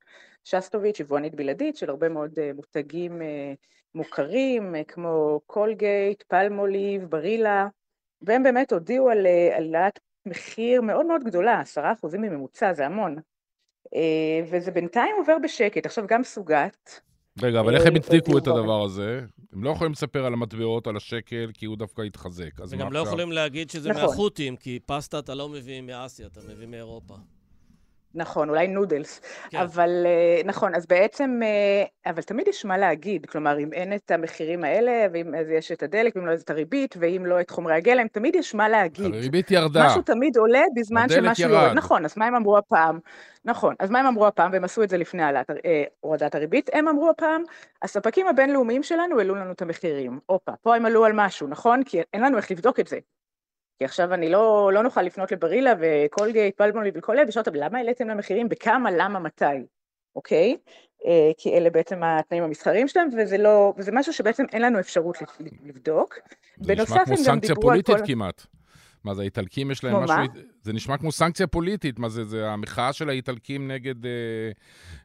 שסטוביץ', 0.47 0.99
יבואנית 0.99 1.35
בלעדית 1.35 1.77
של 1.77 1.89
הרבה 1.89 2.09
מאוד 2.09 2.39
אה, 2.39 2.51
מותגים 2.55 3.21
אה, 3.21 3.53
מוכרים, 3.95 4.75
אה, 4.75 4.83
כמו 4.83 5.41
קולגייט, 5.45 6.23
פלמוליב, 6.23 7.03
ברילה, 7.03 7.67
והם 8.21 8.43
באמת 8.43 8.73
הודיעו 8.73 9.09
על 9.09 9.25
העלאת 9.25 9.99
מחיר 10.25 10.81
מאוד 10.81 11.05
מאוד 11.05 11.23
גדולה, 11.23 11.59
עשרה 11.59 11.93
אחוזים 11.93 12.21
מממוצע, 12.21 12.73
זה 12.73 12.85
המון. 12.85 13.15
וזה 14.51 14.71
בינתיים 14.71 15.15
עובר 15.17 15.37
בשקט. 15.43 15.85
עכשיו 15.85 16.07
גם 16.07 16.23
סוגת, 16.23 17.01
רגע, 17.41 17.59
אבל 17.59 17.75
איך 17.75 17.85
הם 17.85 17.95
הצדיקו 17.95 18.37
את 18.37 18.47
הדבר 18.47 18.83
הזה? 18.83 19.21
הם 19.53 19.63
לא 19.63 19.69
יכולים 19.69 19.91
לספר 19.91 20.25
על 20.25 20.33
המטבעות, 20.33 20.87
על 20.87 20.97
השקל, 20.97 21.51
כי 21.53 21.65
הוא 21.65 21.77
דווקא 21.77 22.01
התחזק. 22.01 22.51
וגם 22.69 22.93
לא 22.93 22.99
יכולים 22.99 23.31
להגיד 23.31 23.69
שזה 23.69 23.89
נכון. 23.89 24.01
מהחות'ים, 24.01 24.55
כי 24.55 24.79
פסטה 24.85 25.19
אתה 25.19 25.35
לא 25.35 25.49
מביא 25.49 25.81
מאסיה, 25.81 26.27
אתה 26.27 26.39
מביא 26.49 26.67
מאירופה. 26.67 27.15
נכון, 28.17 28.49
אולי 28.49 28.67
נודלס. 28.67 29.21
כן. 29.49 29.57
אבל 29.57 29.89
אה, 30.05 30.41
נכון, 30.45 30.75
אז 30.75 30.85
בעצם, 30.85 31.39
אה, 31.43 32.11
אבל 32.11 32.21
תמיד 32.21 32.47
יש 32.47 32.65
מה 32.65 32.77
להגיד. 32.77 33.25
כלומר, 33.25 33.59
אם 33.59 33.73
אין 33.73 33.93
את 33.93 34.11
המחירים 34.11 34.63
האלה, 34.63 35.07
ואם 35.13 35.35
אז 35.35 35.49
יש 35.49 35.71
את 35.71 35.83
הדלק, 35.83 36.15
ואם 36.15 36.25
לא 36.25 36.31
אז 36.31 36.41
את 36.41 36.49
הריבית, 36.49 36.95
ואם 36.99 37.25
לא 37.25 37.41
את 37.41 37.49
חומרי 37.49 37.73
הגלם, 37.73 38.07
תמיד 38.07 38.35
יש 38.35 38.55
מה 38.55 38.69
להגיד. 38.69 39.13
הריבית 39.13 39.51
ירדה. 39.51 39.85
משהו 39.85 40.01
תמיד 40.01 40.37
עולה 40.37 40.63
בזמן 40.75 41.09
שמשהו 41.09 41.49
יורד. 41.49 41.73
נכון, 41.73 42.05
אז 42.05 42.17
מה 42.17 42.25
הם 42.25 42.35
אמרו 42.35 42.57
הפעם? 42.57 42.99
נכון, 43.45 43.75
אז 43.79 43.89
מה 43.89 43.99
הם 43.99 44.05
אמרו 44.05 44.27
הפעם, 44.27 44.51
והם 44.53 44.63
עשו 44.63 44.83
את 44.83 44.89
זה 44.89 44.97
לפני 44.97 45.23
אה, 45.23 45.83
הורדת 45.99 46.35
הריבית? 46.35 46.69
הם 46.73 46.87
אמרו 46.87 47.09
הפעם, 47.09 47.43
הספקים 47.81 48.27
הבינלאומיים 48.27 48.83
שלנו 48.83 49.19
העלו 49.19 49.35
לנו 49.35 49.51
את 49.51 49.61
המחירים. 49.61 50.19
הופה, 50.25 50.51
פה 50.61 50.75
הם 50.75 50.85
עלו 50.85 51.05
על 51.05 51.11
משהו, 51.15 51.47
נכון? 51.47 51.83
כי 51.83 52.01
אין 52.13 52.21
לנו 52.21 52.37
איך 52.37 52.51
לבדוק 52.51 52.79
את 52.79 52.87
זה. 52.87 52.97
כי 53.79 53.85
עכשיו 53.85 54.13
אני 54.13 54.29
לא, 54.29 54.71
לא 54.73 54.83
נוכל 54.83 55.01
לפנות 55.01 55.31
לברילה 55.31 55.73
וקולגייט, 55.79 56.57
פלמולי 56.57 56.91
וכל 56.93 57.17
אלה, 57.17 57.27
ושאול 57.27 57.43
אותם, 57.47 57.55
למה 57.55 57.77
העליתם 57.77 58.07
למחירים? 58.07 58.49
בכמה, 58.49 58.91
למה, 58.91 59.19
מתי? 59.19 59.45
אוקיי? 60.15 60.57
אה, 61.05 61.31
כי 61.37 61.57
אלה 61.57 61.69
בעצם 61.69 62.03
התנאים 62.03 62.43
המסחריים 62.43 62.87
שלהם, 62.87 63.09
וזה 63.17 63.37
לא, 63.37 63.73
וזה 63.77 63.91
משהו 63.91 64.13
שבעצם 64.13 64.43
אין 64.53 64.61
לנו 64.61 64.79
אפשרות 64.79 65.17
לבדוק. 65.65 66.15
זה 66.61 66.75
נשמע 66.75 67.05
כמו 67.05 67.17
סנקציה 67.17 67.55
פוליטית 67.55 67.97
כל... 67.97 68.07
כמעט. 68.07 68.45
מה 69.03 69.13
זה, 69.13 69.21
האיטלקים 69.21 69.71
יש 69.71 69.83
להם 69.83 69.95
משהו... 69.95 70.15
מה? 70.15 70.25
זה 70.61 70.73
נשמע 70.73 70.97
כמו 70.97 71.11
סנקציה 71.11 71.47
פוליטית. 71.47 71.99
מה 71.99 72.09
זה, 72.09 72.23
זה 72.23 72.49
המחאה 72.49 72.93
של 72.93 73.09
האיטלקים 73.09 73.71
נגד, 73.71 74.05
אה, 74.05 74.11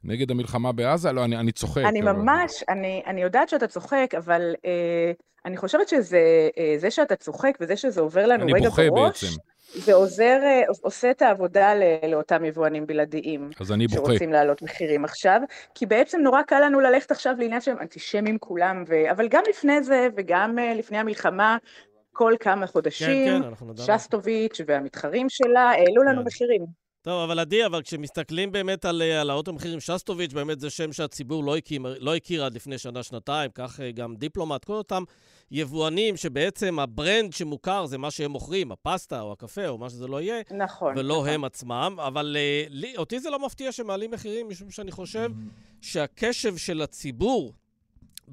נגד 0.04 0.30
המלחמה 0.30 0.72
בעזה? 0.72 1.12
לא, 1.12 1.24
אני, 1.24 1.36
אני 1.36 1.52
צוחק. 1.52 1.82
אני 1.84 2.02
אבל... 2.02 2.12
ממש, 2.12 2.64
אני, 2.68 3.02
אני 3.06 3.22
יודעת 3.22 3.48
שאתה 3.48 3.66
צוחק, 3.66 4.14
אבל 4.16 4.54
אה, 4.64 5.12
אני 5.44 5.56
חושבת 5.56 5.88
שזה 5.88 6.48
אה, 6.58 6.74
זה 6.78 6.90
שאתה 6.90 7.16
צוחק 7.16 7.58
וזה 7.60 7.76
שזה 7.76 8.00
עובר 8.00 8.26
לנו 8.26 8.46
רגע 8.46 8.68
בראש... 8.68 8.78
אני 8.78 8.90
בוכה 8.90 9.04
בעצם. 9.04 9.26
זה 9.74 9.94
עוזר, 9.94 10.38
אה, 10.42 10.62
עושה 10.82 11.10
את 11.10 11.22
העבודה 11.22 11.72
לאותם 12.08 12.44
יבואנים 12.44 12.86
בלעדיים. 12.86 13.50
אז 13.60 13.72
אני 13.72 13.86
בוכה. 13.86 14.06
שרוצים 14.06 14.32
להעלות 14.32 14.62
מחירים 14.62 15.04
עכשיו, 15.04 15.40
כי 15.74 15.86
בעצם 15.86 16.20
נורא 16.20 16.42
קל 16.42 16.64
לנו 16.64 16.80
ללכת 16.80 17.10
עכשיו 17.10 17.34
לעניין 17.38 17.60
שהם 17.60 17.76
אנטישמים 17.80 18.38
כולם, 18.38 18.84
ו... 18.88 19.10
אבל 19.10 19.28
גם 19.28 19.42
לפני 19.48 19.82
זה 19.82 20.08
וגם 20.16 20.58
אה, 20.58 20.74
לפני 20.74 20.98
המלחמה, 20.98 21.56
כל 22.12 22.34
כמה 22.40 22.66
חודשים, 22.66 23.42
כן, 23.42 23.54
כן. 23.76 23.76
שסטוביץ' 23.76 24.60
והמתחרים 24.66 25.28
שלה 25.28 25.60
העלו 25.60 26.02
לנו 26.02 26.20
כן. 26.20 26.26
מחירים. 26.26 26.81
טוב, 27.02 27.22
אבל 27.30 27.38
עדי, 27.38 27.66
אבל 27.66 27.82
כשמסתכלים 27.82 28.52
באמת 28.52 28.84
על 28.84 29.02
אה, 29.02 29.18
העלאות 29.18 29.48
המחירים, 29.48 29.80
שסטוביץ' 29.80 30.32
באמת 30.32 30.60
זה 30.60 30.70
שם 30.70 30.92
שהציבור 30.92 31.44
לא 31.44 31.56
הכיר, 31.56 31.80
לא 32.00 32.16
הכיר 32.16 32.44
עד 32.44 32.54
לפני 32.54 32.78
שנה-שנתיים, 32.78 33.50
כך 33.54 33.80
אה, 33.80 33.92
גם 33.92 34.16
דיפלומט, 34.16 34.64
כל 34.64 34.72
אותם 34.72 35.02
יבואנים 35.50 36.16
שבעצם 36.16 36.78
הברנד 36.78 37.32
שמוכר 37.32 37.86
זה 37.86 37.98
מה 37.98 38.10
שהם 38.10 38.30
מוכרים, 38.30 38.72
הפסטה 38.72 39.20
או 39.20 39.32
הקפה 39.32 39.68
או 39.68 39.78
מה 39.78 39.90
שזה 39.90 40.06
לא 40.06 40.20
יהיה, 40.20 40.42
נכון. 40.50 40.98
ולא 40.98 41.14
נכון. 41.14 41.28
הם 41.28 41.44
עצמם. 41.44 41.96
אבל 42.06 42.36
אה, 42.38 42.64
לי, 42.68 42.96
אותי 42.96 43.20
זה 43.20 43.30
לא 43.30 43.38
מפתיע 43.38 43.72
שמעלים 43.72 44.10
מחירים, 44.10 44.48
משום 44.48 44.70
שאני 44.70 44.90
חושב 44.90 45.30
שהקשב 45.80 46.56
של 46.56 46.82
הציבור 46.82 47.52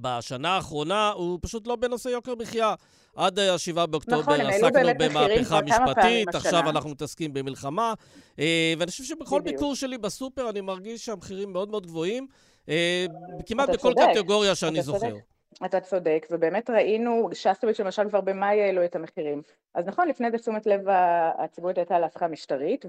בשנה 0.01 0.49
האחרונה 0.55 1.09
הוא 1.09 1.39
פשוט 1.41 1.67
לא 1.67 1.75
בנושא 1.75 2.09
יוקר 2.09 2.35
מחיה. 2.35 2.75
עד 3.15 3.39
ה-7 3.39 3.85
באוקטובר 3.85 4.19
נכון, 4.19 4.41
עסקנו 4.41 4.89
במהפכה 4.99 5.62
משפטית, 5.62 6.27
השנה. 6.27 6.49
עכשיו 6.49 6.69
אנחנו 6.69 6.89
מתעסקים 6.89 7.33
במלחמה. 7.33 7.93
אה, 8.39 8.73
ואני 8.79 8.91
חושב 8.91 9.03
שבכל 9.03 9.39
בדיוק. 9.39 9.55
ביקור 9.55 9.75
שלי 9.75 9.97
בסופר 9.97 10.49
אני 10.49 10.62
מרגיש 10.62 11.05
שהמחירים 11.05 11.53
מאוד 11.53 11.69
מאוד 11.69 11.88
גבוהים, 11.88 12.27
אה, 12.69 13.05
כמעט 13.45 13.69
בכל 13.69 13.93
צודק, 13.93 14.07
קטגוריה 14.13 14.55
שאני 14.55 14.79
אתה 14.79 14.85
צודק. 14.85 14.99
זוכר. 14.99 15.15
אתה 15.65 15.79
צודק, 15.79 16.27
ובאמת 16.31 16.69
ראינו, 16.69 17.29
שסטוביץ' 17.33 17.79
למשל 17.79 18.09
כבר 18.09 18.21
במאי 18.21 18.62
העלו 18.62 18.85
את 18.85 18.95
המחירים. 18.95 19.41
אז 19.75 19.88
נכון, 19.88 20.07
לפני 20.07 20.31
זה 20.31 20.38
תשומת 20.38 20.65
לב 20.65 20.81
הציבורית 21.38 21.77
הייתה 21.77 21.95
על 21.95 22.03
ההפכה 22.03 22.25
המשטרית, 22.25 22.85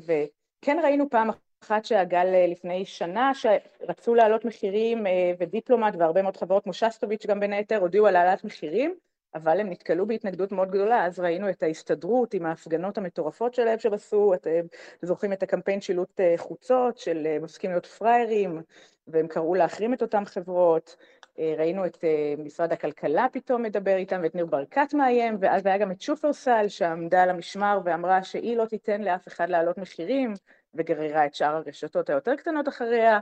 וכן 0.65 0.79
ראינו 0.83 1.11
פעם 1.11 1.31
אחת 1.63 1.85
שהגל 1.85 2.27
אה, 2.35 2.47
לפני 2.47 2.85
שנה, 2.85 3.33
שרצו 3.35 4.15
להעלות 4.15 4.45
מחירים, 4.45 5.07
אה, 5.07 5.33
ודיפלומט 5.39 5.95
והרבה 5.99 6.23
מאוד 6.23 6.37
חברות 6.37 6.65
כמו 6.65 6.73
שסטוביץ' 6.73 7.27
גם 7.27 7.41
בין 7.41 7.53
היתר, 7.53 7.77
הודיעו 7.77 8.07
על 8.07 8.17
העלאת 8.17 8.45
מחירים, 8.45 8.95
אבל 9.35 9.61
הם 9.61 9.71
נתקלו 9.71 10.07
בהתנגדות 10.07 10.53
מאוד 10.53 10.71
גדולה, 10.71 11.07
אז 11.07 11.21
ראינו 11.21 11.51
את 11.51 11.63
ההסתדרות 11.63 12.35
עם 12.35 12.47
ההפגנות 12.47 12.99
המטורפות 12.99 13.55
שלהם 13.55 13.79
שהם 13.79 13.95
עשו, 13.95 14.35
את- 14.35 14.47
אה, 14.47 14.61
זוכרים 15.03 15.33
את 15.33 15.43
הקמפיין 15.43 15.81
שילוט 15.81 16.21
חוצות 16.37 16.99
של 16.99 17.39
מפסיקים 17.41 17.71
להיות 17.71 17.87
פראיירים, 17.87 18.63
והם 19.09 19.29
קראו 19.29 19.55
להחרים 19.55 19.95
את 19.95 20.03
אותן 20.03 20.25
חברות. 20.25 20.97
אה, 21.39 21.55
ראינו 21.59 21.87
את 21.87 22.05
אה, 22.05 22.35
משרד 22.39 22.73
הכלכלה 22.73 23.27
פתאום 23.33 23.63
מדבר 23.63 23.97
איתם, 23.97 24.21
ואת 24.23 24.35
ניר 24.35 24.47
ברקת 24.47 24.95
מאיים, 24.95 25.37
ואז 25.41 25.67
היה 25.67 25.79
גם 25.79 25.91
את 25.91 26.01
שופרסל 26.01 26.69
שעמדה 26.69 27.23
על 27.23 27.31
המשמר 27.31 27.81
ואמרה 27.85 28.25
שהיא 28.25 28.57
לא 28.57 28.65
תיתן 28.65 29.03
לאף 29.03 29.29
אחד 29.29 29.49
להעלות 29.51 29.79
מחירים, 29.79 30.35
וגררה 30.75 31.27
את 31.27 31.35
שאר 31.35 31.57
הרשתות 31.57 32.11
היותר 32.11 32.37
קטנות 32.37 32.69
אחריה. 32.69 33.19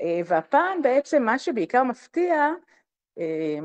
אה, 0.00 0.20
והפעם 0.26 0.82
בעצם 0.82 1.22
מה 1.22 1.38
שבעיקר 1.38 1.82
מפתיע, 1.82 2.50
אה, 3.18 3.58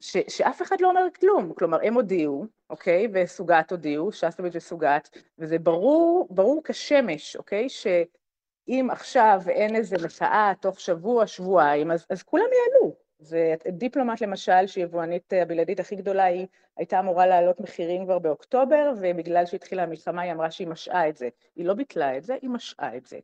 ש, 0.00 0.16
שאף 0.28 0.62
אחד 0.62 0.80
לא 0.80 0.88
אומר 0.88 1.06
כלום, 1.20 1.52
כלומר 1.54 1.78
הם 1.82 1.94
הודיעו, 1.94 2.46
אוקיי, 2.70 3.08
וסוגת 3.12 3.70
הודיעו, 3.70 4.12
שסטוביץ' 4.12 4.56
וסוגת, 4.56 5.08
וזה 5.38 5.58
ברור, 5.58 6.28
ברור 6.30 6.62
כשמש, 6.64 7.36
אוקיי, 7.36 7.68
שאם 7.68 8.88
עכשיו 8.90 9.40
אין 9.48 9.76
איזה 9.76 9.96
מחאה 10.04 10.52
תוך 10.60 10.80
שבוע, 10.80 11.26
שבועיים, 11.26 11.90
אז, 11.90 12.06
אז 12.10 12.22
כולם 12.22 12.44
יעלו. 12.44 13.05
ודיפלומט 13.30 14.20
למשל, 14.20 14.66
שהיא 14.66 14.84
יבואנית 14.84 15.32
הבלעדית 15.32 15.80
הכי 15.80 15.96
גדולה, 15.96 16.24
היא 16.24 16.46
הייתה 16.76 17.00
אמורה 17.00 17.26
להעלות 17.26 17.60
מחירים 17.60 18.04
כבר 18.04 18.18
באוקטובר, 18.18 18.92
ובגלל 19.00 19.46
שהתחילה 19.46 19.82
המלחמה 19.82 20.22
היא 20.22 20.32
אמרה 20.32 20.50
שהיא 20.50 20.68
משעה 20.68 21.08
את 21.08 21.16
זה. 21.16 21.28
היא 21.56 21.66
לא 21.66 21.74
ביטלה 21.74 22.16
את 22.16 22.24
זה, 22.24 22.36
היא 22.42 22.50
משעה 22.50 22.96
את 22.96 23.06
זה. 23.06 23.18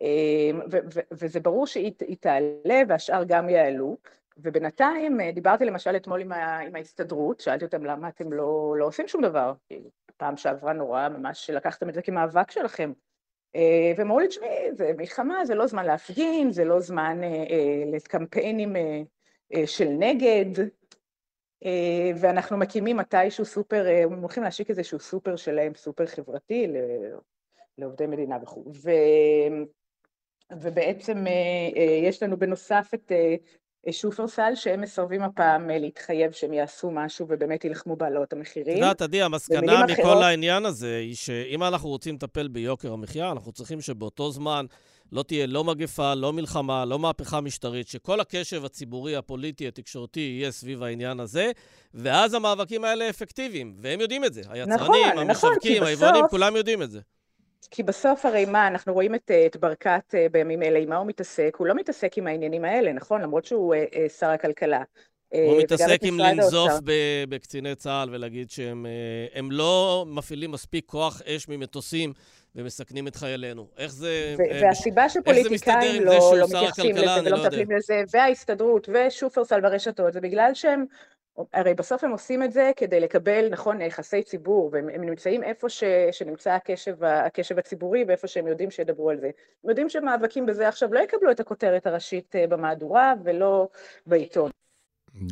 אמ, 0.00 0.60
וזה 1.12 1.40
ברור 1.40 1.66
שהיא 1.66 1.92
תעלה 2.20 2.80
והשאר 2.88 3.24
גם 3.24 3.48
יעלו. 3.48 3.96
ובינתיים 4.36 5.20
אה, 5.20 5.32
דיברתי 5.32 5.64
למשל 5.64 5.96
אתמול 5.96 6.20
עם, 6.20 6.32
ה- 6.32 6.58
עם 6.58 6.76
ההסתדרות, 6.76 7.40
שאלתי 7.40 7.64
אותם 7.64 7.84
למה 7.84 8.08
אתם 8.08 8.32
לא, 8.32 8.74
לא 8.78 8.86
עושים 8.86 9.08
שום 9.08 9.22
דבר. 9.22 9.52
כי 9.68 9.80
פעם 10.16 10.36
שעברה 10.36 10.72
נורא, 10.72 11.08
ממש 11.08 11.50
לקחתם 11.50 11.88
את 11.88 11.94
זה 11.94 12.02
כמאבק 12.02 12.50
שלכם. 12.50 12.92
אה, 13.56 13.92
והם 13.96 14.06
אמרו 14.06 14.20
לי, 14.20 14.28
תשמעי, 14.28 14.72
זה 14.72 14.92
מלחמה, 14.96 15.44
זה 15.44 15.54
לא 15.54 15.66
זמן 15.66 15.86
להפגין, 15.86 16.50
זה 16.50 16.64
לא 16.64 16.80
זמן 16.80 17.20
אה, 17.22 17.28
אה, 17.28 17.84
לקמפיינים 17.92 18.76
אה, 18.76 18.80
אה, 18.80 19.02
של 19.66 19.88
נגד, 19.88 20.60
אה, 21.64 22.10
ואנחנו 22.20 22.56
מקימים 22.56 22.96
מתישהו 22.96 23.44
סופר, 23.44 23.86
אה, 23.86 24.02
הם 24.02 24.18
הולכים 24.20 24.42
להשיק 24.42 24.70
איזשהו 24.70 25.00
סופר 25.00 25.36
שלהם, 25.36 25.72
סופר 25.74 26.06
חברתי 26.06 26.66
לעובדי 27.78 28.06
מדינה 28.06 28.36
וכו'. 28.42 28.64
ו... 28.84 28.90
ובעצם 30.60 31.26
אה, 31.26 31.32
אה, 31.76 32.08
יש 32.08 32.22
לנו 32.22 32.36
בנוסף 32.36 32.90
את 32.94 33.12
אה, 33.12 33.34
אה, 33.86 33.92
שופרסל, 33.92 34.52
שהם 34.54 34.80
מסרבים 34.80 35.22
הפעם 35.22 35.70
אה, 35.70 35.78
להתחייב 35.78 36.32
שהם 36.32 36.52
יעשו 36.52 36.90
משהו 36.90 37.26
ובאמת 37.28 37.64
יילחמו 37.64 37.96
בהעלאות 37.96 38.28
את 38.28 38.32
המחירים. 38.32 38.76
יודעת, 38.76 39.02
עדי, 39.02 39.22
המסקנה 39.22 39.84
מכל 39.84 40.02
אחרות- 40.02 40.22
העניין 40.22 40.66
הזה 40.66 40.96
היא 40.96 41.14
שאם 41.14 41.62
אנחנו 41.62 41.88
רוצים 41.88 42.14
לטפל 42.14 42.48
ביוקר 42.48 42.92
המחיה, 42.92 43.30
אנחנו 43.32 43.52
צריכים 43.52 43.80
שבאותו 43.80 44.30
זמן 44.30 44.66
לא 45.12 45.22
תהיה 45.22 45.46
לא 45.46 45.64
מגפה, 45.64 46.14
לא 46.14 46.32
מלחמה, 46.32 46.84
לא 46.84 46.98
מהפכה 46.98 47.40
משטרית, 47.40 47.88
שכל 47.88 48.20
הקשב 48.20 48.64
הציבורי, 48.64 49.16
הפוליטי, 49.16 49.68
התקשורתי 49.68 50.20
יהיה 50.20 50.50
סביב 50.50 50.82
העניין 50.82 51.20
הזה, 51.20 51.50
ואז 51.94 52.34
המאבקים 52.34 52.84
האלה 52.84 53.10
אפקטיביים, 53.10 53.74
והם 53.80 54.00
יודעים 54.00 54.24
את 54.24 54.34
זה. 54.34 54.40
היצרנים, 54.48 54.74
נכון, 54.80 54.96
נכון, 55.08 55.18
המשווקים, 55.18 55.82
כי 55.82 55.88
היבואנים, 55.90 56.20
בסוף- 56.20 56.30
כולם 56.30 56.56
יודעים 56.56 56.82
את 56.82 56.90
זה. 56.90 57.00
כי 57.70 57.82
בסוף 57.82 58.26
הרי 58.26 58.44
מה, 58.44 58.66
אנחנו 58.66 58.92
רואים 58.92 59.14
את, 59.14 59.30
את 59.46 59.56
ברקת 59.56 60.14
אה, 60.14 60.26
בימים 60.32 60.62
אלה, 60.62 60.78
עם 60.78 60.88
מה 60.88 60.96
הוא 60.96 61.06
מתעסק? 61.06 61.56
הוא 61.58 61.66
לא 61.66 61.74
מתעסק 61.74 62.18
עם 62.18 62.26
העניינים 62.26 62.64
האלה, 62.64 62.92
נכון? 62.92 63.20
למרות 63.20 63.44
שהוא 63.44 63.74
אה, 63.74 63.84
אה, 63.94 64.08
שר 64.08 64.26
הכלכלה. 64.26 64.82
אה, 65.34 65.46
הוא 65.46 65.58
מתעסק 65.58 65.98
עם 66.02 66.20
לנזוף. 66.20 66.72
ב- 66.84 67.24
בקציני 67.28 67.74
צה"ל 67.74 68.08
ולהגיד 68.12 68.50
שהם 68.50 68.86
אה, 69.34 69.40
לא 69.50 70.04
מפעילים 70.08 70.50
מספיק 70.50 70.84
כוח 70.86 71.22
אש 71.22 71.48
ממטוסים 71.48 72.12
ומסכנים 72.56 73.08
את 73.08 73.16
חיילינו. 73.16 73.66
איך 73.78 73.92
זה... 73.92 74.34
ו- 74.38 74.42
אה, 74.42 74.60
והסיבה 74.62 75.08
שפוליטיקאים 75.08 76.04
לא, 76.04 76.14
לא 76.14 76.20
שר 76.20 76.56
מתייחסים 76.56 76.96
לזה 76.96 77.20
ולא 77.24 77.38
לא. 77.38 77.44
מטפלים 77.44 77.68
בזה, 77.68 78.02
וההסתדרות 78.10 78.88
ושופרסל 78.88 79.60
ברשתות, 79.60 80.12
זה 80.12 80.20
בגלל 80.20 80.50
שהם, 80.54 80.84
הרי 81.52 81.74
בסוף 81.74 82.04
הם 82.04 82.10
עושים 82.10 82.42
את 82.42 82.52
זה 82.52 82.70
כדי 82.76 83.00
לקבל, 83.00 83.48
נכון, 83.50 83.80
יחסי 83.80 84.22
ציבור, 84.22 84.70
והם 84.72 84.88
הם 84.88 85.04
נמצאים 85.04 85.42
איפה 85.42 85.68
ש, 85.68 85.84
שנמצא 86.12 86.50
הקשב, 86.50 87.04
הקשב 87.04 87.58
הציבורי 87.58 88.04
ואיפה 88.08 88.26
שהם 88.26 88.46
יודעים 88.46 88.70
שידברו 88.70 89.10
על 89.10 89.20
זה. 89.20 89.30
הם 89.64 89.70
יודעים 89.70 89.88
שמאבקים 89.88 90.46
בזה 90.46 90.68
עכשיו 90.68 90.94
לא 90.94 91.00
יקבלו 91.00 91.30
את 91.30 91.40
הכותרת 91.40 91.86
הראשית 91.86 92.36
אה, 92.36 92.46
במהדורה 92.46 93.14
ולא 93.24 93.68
בעיתון. 94.06 94.50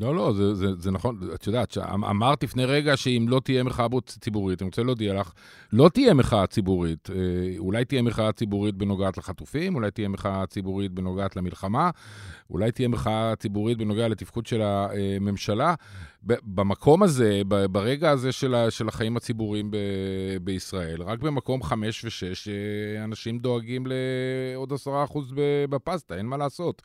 לא, 0.00 0.14
לא, 0.14 0.32
זה, 0.32 0.54
זה, 0.54 0.66
זה 0.78 0.90
נכון. 0.90 1.18
את 1.34 1.46
יודעת, 1.46 1.70
שאמ- 1.70 2.04
אמרת 2.04 2.42
לפני 2.42 2.64
רגע 2.64 2.96
שאם 2.96 3.26
לא 3.28 3.40
תהיה 3.44 3.62
מחאה 3.62 3.86
ציבורית, 4.06 4.62
אני 4.62 4.66
רוצה 4.68 4.82
להודיע 4.82 5.14
לך, 5.14 5.32
לא 5.72 5.88
תהיה 5.88 6.14
מחאה 6.14 6.46
ציבורית. 6.46 7.10
אה, 7.10 7.14
אולי 7.58 7.84
תהיה 7.84 8.02
מחאה 8.02 8.32
ציבורית 8.32 8.74
בנוגעת 8.74 9.18
לחטופים, 9.18 9.74
אולי 9.74 9.90
תהיה 9.90 10.08
מחאה 10.08 10.46
ציבורית 10.46 10.92
בנוגעת 10.92 11.36
למלחמה, 11.36 11.90
אולי 12.50 12.72
תהיה 12.72 12.88
מחאה 12.88 13.36
ציבורית 13.38 13.78
בנוגע 13.78 14.08
לתפקוד 14.08 14.46
של 14.46 14.62
הממשלה. 14.62 15.74
במקום 16.22 17.02
הזה, 17.02 17.42
ברגע 17.70 18.11
הזה 18.11 18.33
של, 18.33 18.54
החיים 18.88 19.16
הציבוריים 19.16 19.70
בישראל, 20.42 21.02
רק 21.02 21.18
במקום 21.18 21.62
חמש 21.62 22.04
ושש, 22.04 22.48
אה, 22.48 23.04
אנשים 23.04 23.38
דואגים 23.38 23.85
לעוד 23.87 24.72
עשרה 24.72 25.04
אחוז 25.04 25.33
בפסטה, 25.70 26.16
אין 26.16 26.26
מה 26.26 26.37
לעשות. 26.37 26.83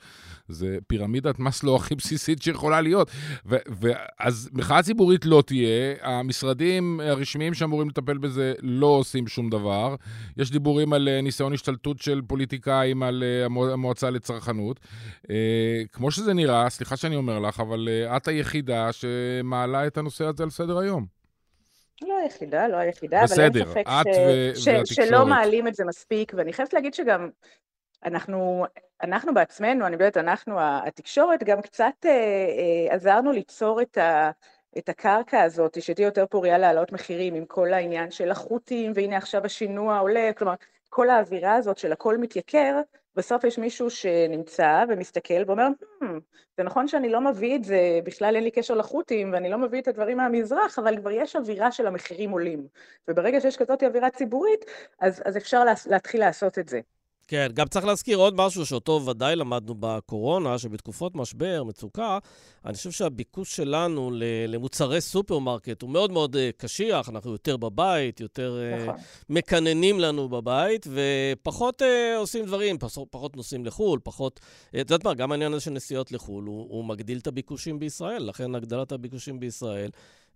זה 0.48 0.78
פירמידת 0.88 1.40
מסלו 1.40 1.76
הכי 1.76 1.96
בסיסית 1.96 2.42
שיכולה 2.42 2.82
להיות. 2.82 3.12
ו- 3.46 3.56
ואז 3.80 4.50
מחאה 4.54 4.84
ציבורית 4.84 5.26
לא 5.26 5.44
תהיה, 5.46 5.96
המשרדים 6.02 7.00
הרשמיים 7.04 7.54
שאמורים 7.54 7.90
לטפל 7.90 8.18
בזה 8.18 8.54
לא 8.62 8.88
עושים 8.88 9.28
שום 9.28 9.50
דבר. 9.50 9.96
יש 10.38 10.52
דיבורים 10.52 10.94
על 10.94 11.08
אה, 11.08 11.22
ניסיון 11.22 11.54
השתלטות 11.54 12.00
של 12.00 12.22
פוליטיקאים 12.28 13.04
על 13.04 13.24
אה, 13.24 13.46
המו- 13.46 13.70
המועצה 13.70 14.10
לצרכנות. 14.10 14.80
כמו 15.92 16.12
שזה 16.12 16.34
נראה, 16.34 16.70
סליחה 16.70 16.98
שאני 16.98 17.16
אומר 17.16 17.40
לך, 17.40 17.60
אבל 17.60 17.90
את 18.18 18.28
היחידה 18.28 18.92
שמעלה 19.40 19.88
את 19.88 19.98
הנושא 19.98 20.26
הזה 20.26 20.44
על 20.44 20.50
סדר 20.50 20.78
היום. 20.78 21.06
לא 22.02 22.18
היחידה, 22.18 22.68
לא 22.68 22.78
היחידה, 22.78 23.24
אבל 23.24 23.42
אין 23.44 23.54
ספק 23.54 23.88
את 23.88 24.08
ש... 24.14 24.18
ו- 24.18 24.56
ש... 24.56 24.68
והתקשורת. 24.68 25.08
שלא 25.08 25.26
מעלים 25.26 25.68
את 25.68 25.76
זה 25.76 25.86
מספיק, 25.86 26.34
ואני 26.36 26.54
חייבת 26.54 26.74
להגיד 26.74 26.94
שגם 26.94 27.30
אנחנו, 28.06 28.66
אנחנו 29.04 29.34
בעצמנו, 29.34 29.86
אני 29.86 29.94
יודעת, 29.94 30.18
אנחנו, 30.18 30.56
התקשורת, 30.60 31.44
גם 31.44 31.62
קצת 31.62 31.94
אה, 32.06 32.10
אה, 32.10 32.96
עזרנו 32.96 33.32
ליצור 33.32 33.82
את, 33.82 33.98
ה, 33.98 34.32
את 34.78 34.90
הקרקע 34.90 35.42
הזאת, 35.42 35.82
שתהיה 35.82 36.06
יותר 36.06 36.26
פוריה 36.26 36.58
להעלות 36.58 36.92
מחירים 36.92 37.36
עם 37.36 37.46
כל 37.46 37.74
העניין 37.74 38.12
של 38.12 38.32
החות'ים, 38.32 38.92
והנה 38.96 39.18
עכשיו 39.18 39.46
השינוע 39.46 40.00
עולה, 40.00 40.32
כלומר, 40.38 40.54
כל 40.90 41.10
האווירה 41.10 41.56
הזאת 41.56 41.78
של 41.78 41.92
הכל 41.92 42.18
מתייקר, 42.18 42.82
בסוף 43.16 43.44
יש 43.44 43.58
מישהו 43.58 43.90
שנמצא 43.90 44.84
ומסתכל 44.90 45.44
ואומר, 45.48 45.68
hmm, 46.04 46.06
זה 46.58 46.64
נכון 46.64 46.88
שאני 46.88 47.10
לא 47.10 47.22
מביא 47.22 47.56
את 47.56 47.64
זה, 47.64 48.00
בכלל 48.04 48.36
אין 48.36 48.44
לי 48.44 48.52
קשר 48.52 48.76
לחות'ים, 48.76 49.34
ואני 49.34 49.50
לא 49.50 49.58
מביא 49.58 49.82
את 49.82 49.88
הדברים 49.88 50.18
מהמזרח, 50.18 50.80
אבל 50.80 50.98
כבר 50.98 51.12
יש 51.12 51.36
אווירה 51.36 51.72
של 51.72 51.88
המחירים 51.88 52.32
עולים. 52.32 52.68
וברגע 53.08 53.42
שיש 53.42 53.58
כזאת 53.58 53.84
אווירה 53.84 54.10
ציבורית, 54.10 54.66
אז, 55.00 55.22
אז 55.26 55.38
אפשר 55.38 55.64
לה, 55.64 55.74
להתחיל 55.90 56.20
לעשות 56.20 56.60
את 56.60 56.68
זה. 56.68 56.82
כן, 57.28 57.48
גם 57.54 57.68
צריך 57.68 57.86
להזכיר 57.86 58.18
עוד 58.18 58.36
משהו 58.36 58.66
שאותו 58.66 59.02
ודאי 59.06 59.36
למדנו 59.36 59.76
בקורונה, 59.80 60.58
שבתקופות 60.58 61.16
משבר, 61.16 61.64
מצוקה, 61.64 62.20
אני 62.66 62.74
חושב 62.74 62.92
שהביקוש 62.92 63.56
שלנו 63.56 64.12
למוצרי 64.48 65.02
סופרמרקט 65.02 65.82
הוא 65.82 65.90
מאוד 65.90 66.12
מאוד 66.12 66.36
אה, 66.36 66.50
קשיח, 66.58 67.10
אנחנו 67.10 67.32
יותר 67.32 67.58
בבית, 67.58 68.20
יותר 68.20 68.60
אה, 68.62 68.84
נכון. 68.84 68.96
מקננים 69.30 70.00
לנו 70.00 70.30
בבית, 70.30 70.88
ופחות 70.90 71.82
uh, 71.82 71.86
עושים 72.18 72.46
דברים, 72.46 72.78
פחות, 72.78 73.08
פחות 73.12 73.36
נוסעים 73.38 73.66
לחו"ל, 73.66 74.00
פחות... 74.04 74.40
את 74.70 74.76
יודעת 74.76 75.04
מה, 75.04 75.14
גם 75.14 75.32
העניין 75.32 75.54
הזה 75.54 75.64
של 75.64 75.72
נסיעות 75.72 76.12
לחו"ל, 76.12 76.46
הוא, 76.46 76.68
הוא 76.70 76.86
מגדיל 76.86 77.18
את 77.18 77.28
הביקושים 77.28 77.80
בישראל, 77.80 78.24
לכן 78.24 78.56
הגדלת 78.56 78.92
הביקושים 78.92 79.40
בישראל. 79.40 79.90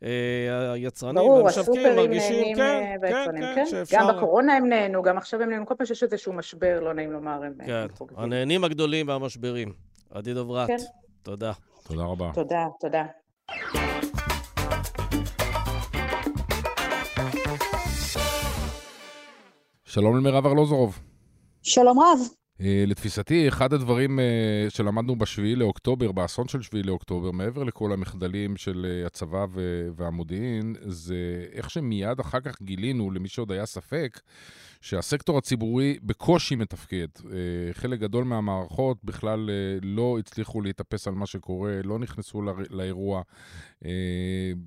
אה, 0.03 0.71
היצרנים 0.71 1.29
והמשווקים 1.29 1.95
מרגישים, 1.95 2.55
כן, 2.55 2.95
כן, 3.01 3.25
כן, 3.39 3.55
כן, 3.55 3.65
שאפשר... 3.65 3.97
גם 3.97 4.07
בקורונה 4.07 4.53
הם 4.53 4.69
נהנו, 4.69 5.01
גם 5.01 5.17
עכשיו 5.17 5.41
הם 5.41 5.49
נהנו, 5.49 5.65
כל 5.65 5.73
פעם 5.77 5.87
שיש 5.87 6.03
איזשהו 6.03 6.33
משבר, 6.33 6.79
לא 6.79 6.93
נעים 6.93 7.11
לומר, 7.11 7.43
הם 7.43 7.53
כן, 7.65 7.87
הנהנים 8.17 8.63
הגדולים 8.63 9.07
והמשברים. 9.07 9.73
עדי 10.11 10.33
דוברת, 10.33 10.67
כן. 10.67 10.77
תודה. 11.23 11.51
תודה 11.87 12.03
רבה. 12.03 12.31
תודה, 12.33 12.65
תודה. 12.79 13.03
שלום 19.85 20.17
למירב 20.17 20.45
ארלוזורוב. 20.45 20.99
שלום 21.63 21.99
רב. 21.99 22.38
אה, 22.61 22.83
לתפיסתי, 22.87 23.47
אחד 23.47 23.73
הדברים 23.73 24.19
אה, 24.19 24.25
שלמדנו 24.69 25.15
בשביעי 25.15 25.55
לאוקטובר, 25.55 26.11
באסון 26.11 26.47
של 26.47 26.61
שביעי 26.61 26.83
לאוקטובר, 26.83 27.31
מעבר 27.31 27.63
לכל 27.63 27.93
המחדלים 27.93 28.57
של 28.57 28.85
אה, 28.89 29.05
הצבא 29.05 29.45
והמודיעין, 29.95 30.75
זה 30.81 31.45
איך 31.53 31.69
שמיד 31.69 32.19
אחר 32.19 32.39
כך 32.39 32.61
גילינו, 32.61 33.11
למי 33.11 33.27
שעוד 33.27 33.51
היה 33.51 33.65
ספק, 33.65 34.19
שהסקטור 34.81 35.37
הציבורי 35.37 35.97
בקושי 36.03 36.55
מתפקד. 36.55 37.07
חלק 37.73 37.99
גדול 37.99 38.23
מהמערכות 38.23 38.97
בכלל 39.03 39.49
לא 39.81 40.19
הצליחו 40.19 40.61
להתאפס 40.61 41.07
על 41.07 41.13
מה 41.13 41.25
שקורה, 41.25 41.79
לא 41.83 41.99
נכנסו 41.99 42.41
לאירוע. 42.69 43.21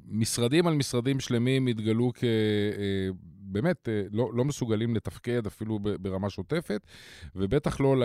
משרדים 0.08 0.66
על 0.66 0.74
משרדים 0.74 1.20
שלמים 1.20 1.66
התגלו 1.66 2.12
כ... 2.14 2.24
באמת 3.52 3.88
אה, 3.88 4.02
לא, 4.12 4.30
לא 4.34 4.44
מסוגלים 4.44 4.94
לתפקד 4.94 5.46
אפילו 5.46 5.78
ברמה 5.78 6.30
שוטפת, 6.30 6.86
ובטח 7.36 7.80
לא 7.80 7.96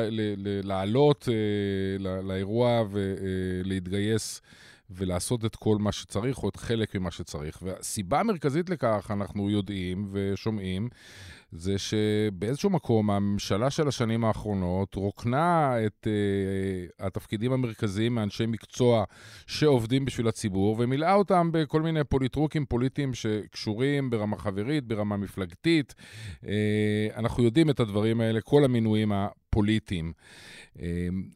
לעלות 0.64 1.30
אה, 1.32 2.22
לאירוע 2.24 2.84
ולהתגייס. 2.92 4.42
ולעשות 4.90 5.46
את 5.46 5.56
כל 5.56 5.78
מה 5.80 5.92
שצריך, 5.92 6.44
או 6.44 6.50
את 6.50 6.56
חלק 6.56 6.96
ממה 6.96 7.12
שצריך. 7.12 7.60
והסיבה 7.62 8.20
המרכזית 8.20 8.70
לכך, 8.70 9.12
אנחנו 9.14 9.50
יודעים 9.50 10.08
ושומעים, 10.12 10.90
זה 11.52 11.76
שבאיזשהו 11.78 12.70
מקום 12.70 13.12
הממשלה 13.12 13.70
של 13.70 13.88
השנים 13.88 14.26
האחרונות 14.26 14.96
רוקנה 14.96 15.74
את 15.86 16.08
uh, 16.08 17.06
התפקידים 17.06 17.52
המרכזיים 17.52 18.16
מאנשי 18.16 18.46
מקצוע 18.46 19.04
שעובדים 19.48 20.06
בשביל 20.06 20.28
הציבור, 20.28 20.76
ומילאה 20.80 21.14
אותם 21.14 21.50
בכל 21.54 21.82
מיני 21.82 22.04
פוליטרוקים 22.04 22.66
פוליטיים 22.66 23.14
שקשורים 23.14 24.10
ברמה 24.10 24.38
חברית, 24.38 24.84
ברמה 24.84 25.18
מפלגתית. 25.18 25.96
Uh, 26.42 26.48
אנחנו 27.16 27.44
יודעים 27.44 27.70
את 27.70 27.80
הדברים 27.80 28.22
האלה, 28.22 28.42
כל 28.42 28.64
המינויים 28.64 29.12
הפוליטיים. 29.12 29.47
Uh, 30.78 30.82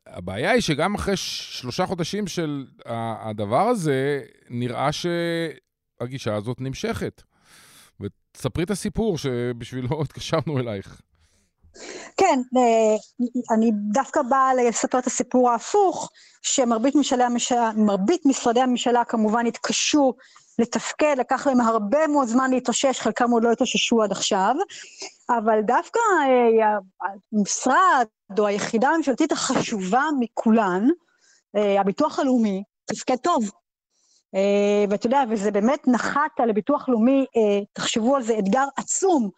הבעיה 0.07 0.51
היא 0.51 0.61
שגם 0.61 0.95
אחרי 0.95 1.17
שלושה 1.17 1.85
חודשים 1.85 2.27
של 2.27 2.65
הדבר 2.85 3.67
הזה, 3.67 4.21
נראה 4.49 4.89
שהגישה 4.91 6.35
הזאת 6.35 6.61
נמשכת. 6.61 7.21
ותספרי 7.99 8.63
את 8.63 8.71
הסיפור 8.71 9.17
שבשבילו 9.17 9.87
התקשרנו 10.01 10.59
אלייך. 10.59 11.01
כן, 12.17 12.39
אה, 12.57 12.95
אני 13.55 13.71
דווקא 13.93 14.21
באה 14.21 14.53
לספר 14.53 14.99
את 14.99 15.07
הסיפור 15.07 15.49
ההפוך, 15.49 16.09
שמרבית 16.41 16.95
משרדי 18.25 18.61
הממשלה 18.61 19.03
כמובן 19.05 19.45
התקשו 19.45 20.13
לתפקד, 20.61 21.15
לקח 21.19 21.47
להם 21.47 21.61
הרבה 21.61 22.07
מאוד 22.07 22.27
זמן 22.27 22.51
להתאושש, 22.51 22.99
חלקם 22.99 23.31
עוד 23.31 23.43
לא 23.43 23.51
התאוששו 23.51 24.03
עד 24.03 24.11
עכשיו, 24.11 24.55
אבל 25.29 25.61
דווקא 25.61 25.99
אה, 26.27 26.77
המשרד 27.33 28.05
או 28.39 28.47
היחידה 28.47 28.89
הממשלתית 28.89 29.31
החשובה 29.31 30.03
מכולן, 30.19 30.87
אה, 31.55 31.81
הביטוח 31.81 32.19
הלאומי, 32.19 32.63
תפקד 32.85 33.15
טוב. 33.15 33.51
אה, 34.35 34.85
ואתה 34.89 35.05
יודע, 35.05 35.23
וזה 35.29 35.51
באמת 35.51 35.87
נחת 35.87 36.39
על 36.39 36.49
הביטוח 36.49 36.89
לאומי, 36.89 37.25
אה, 37.37 37.59
תחשבו 37.73 38.15
על 38.15 38.23
זה, 38.23 38.39
אתגר 38.39 38.65
עצום. 38.75 39.29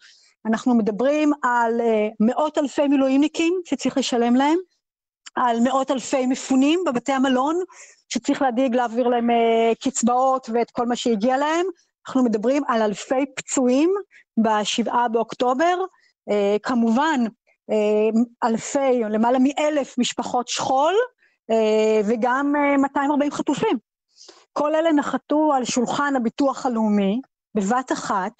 אנחנו 0.46 0.74
מדברים 0.74 1.32
על 1.42 1.80
מאות 2.20 2.58
אלפי 2.58 2.88
מילואימניקים 2.88 3.60
שצריך 3.64 3.98
לשלם 3.98 4.34
להם, 4.36 4.56
על 5.34 5.60
מאות 5.60 5.90
אלפי 5.90 6.26
מפונים 6.26 6.80
בבתי 6.86 7.12
המלון, 7.12 7.60
שצריך 8.08 8.42
להדאיג 8.42 8.74
להעביר 8.74 9.08
להם 9.08 9.28
קצבאות 9.80 10.50
ואת 10.52 10.70
כל 10.70 10.86
מה 10.86 10.96
שהגיע 10.96 11.36
להם. 11.36 11.66
אנחנו 12.06 12.24
מדברים 12.24 12.62
על 12.68 12.82
אלפי 12.82 13.24
פצועים 13.36 13.90
בשבעה 14.36 15.08
באוקטובר, 15.08 15.78
כמובן 16.62 17.20
אלפי, 18.44 19.00
למעלה 19.10 19.38
מאלף 19.38 19.98
משפחות 19.98 20.48
שכול, 20.48 20.94
וגם 22.04 22.52
240 22.78 23.30
חטופים. 23.30 23.78
כל 24.58 24.74
אלה 24.74 24.92
נחתו 24.92 25.52
על 25.56 25.64
שולחן 25.64 26.16
הביטוח 26.16 26.66
הלאומי 26.66 27.20
בבת 27.54 27.92
אחת, 27.92 28.32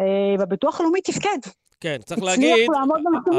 אה, 0.00 0.34
והביטוח 0.38 0.80
הלאומי 0.80 1.00
תפקד. 1.00 1.38
כן, 1.80 1.96
צריך 2.04 2.22
להגיד, 2.22 2.68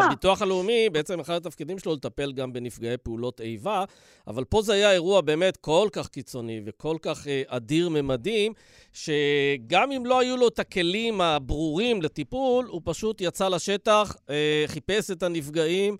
הביטוח 0.04 0.42
הלאומי, 0.42 0.90
בעצם 0.90 1.20
אחד 1.20 1.34
התפקידים 1.34 1.80
שלו 1.80 1.96
לטפל 1.96 2.32
גם 2.32 2.54
בנפגעי 2.54 2.98
פעולות 2.98 3.42
איבה, 3.42 3.84
אבל 4.28 4.44
פה 4.44 4.62
זה 4.62 4.74
היה 4.74 4.92
אירוע 4.92 5.22
באמת 5.22 5.58
כל 5.58 5.88
כך 5.92 6.08
קיצוני 6.08 6.62
וכל 6.66 6.98
כך 7.02 7.28
אה, 7.28 7.42
אדיר 7.48 7.90
ממדים, 7.90 8.54
שגם 8.94 9.92
אם 9.92 10.06
לא 10.06 10.20
היו 10.20 10.38
לו 10.38 10.48
את 10.48 10.60
הכלים 10.60 11.22
הברורים 11.22 12.02
לטיפול, 12.02 12.66
הוא 12.66 12.82
פשוט 12.86 13.22
יצא 13.22 13.48
לשטח, 13.48 14.16
אה, 14.30 14.64
חיפש 14.68 15.12
את 15.12 15.24
הנפגעים, 15.24 15.98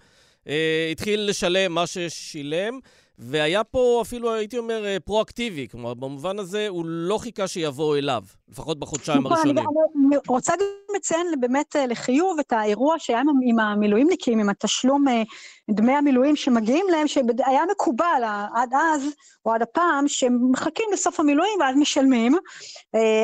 התחיל 0.92 1.30
לשלם 1.30 1.72
מה 1.72 1.88
ששילם. 1.88 2.80
והיה 3.20 3.64
פה 3.64 4.00
אפילו, 4.02 4.34
הייתי 4.34 4.58
אומר, 4.58 4.86
אה, 4.86 4.98
פרואקטיבי. 5.00 5.68
כלומר, 5.72 5.94
במובן 5.94 6.40
הזה 6.40 6.68
הוא 6.68 6.86
לא 6.88 7.18
חיכה 7.18 7.48
שיבואו 7.48 7.96
אליו, 7.96 8.24
לפחות 8.50 8.80
בחודשיים 8.80 9.20
נכון, 9.20 9.32
הראשונים. 9.32 9.58
אני 9.58 10.18
רוצה 10.28 10.54
גם 10.60 10.96
לציין 10.96 11.28
באמת 11.40 11.76
אה, 11.76 11.86
לחיוב 11.86 12.40
את 12.40 12.52
האירוע 12.52 12.96
שהיה 13.00 13.22
עם 13.44 13.60
המילואימניקים, 13.60 14.40
עם 14.40 14.50
התשלום 14.50 15.08
אה, 15.08 15.24
דמי 15.70 15.94
המילואים 15.94 16.36
שמגיעים 16.36 16.86
להם, 16.92 17.08
שהיה 17.08 17.62
מקובל 17.72 18.24
עד 18.56 18.70
אז, 18.74 19.02
או 19.46 19.54
עד 19.54 19.62
הפעם, 19.62 20.08
שהם 20.08 20.52
מחכים 20.52 20.86
לסוף 20.94 21.20
המילואים 21.20 21.60
ואז 21.60 21.76
משלמים. 21.76 22.38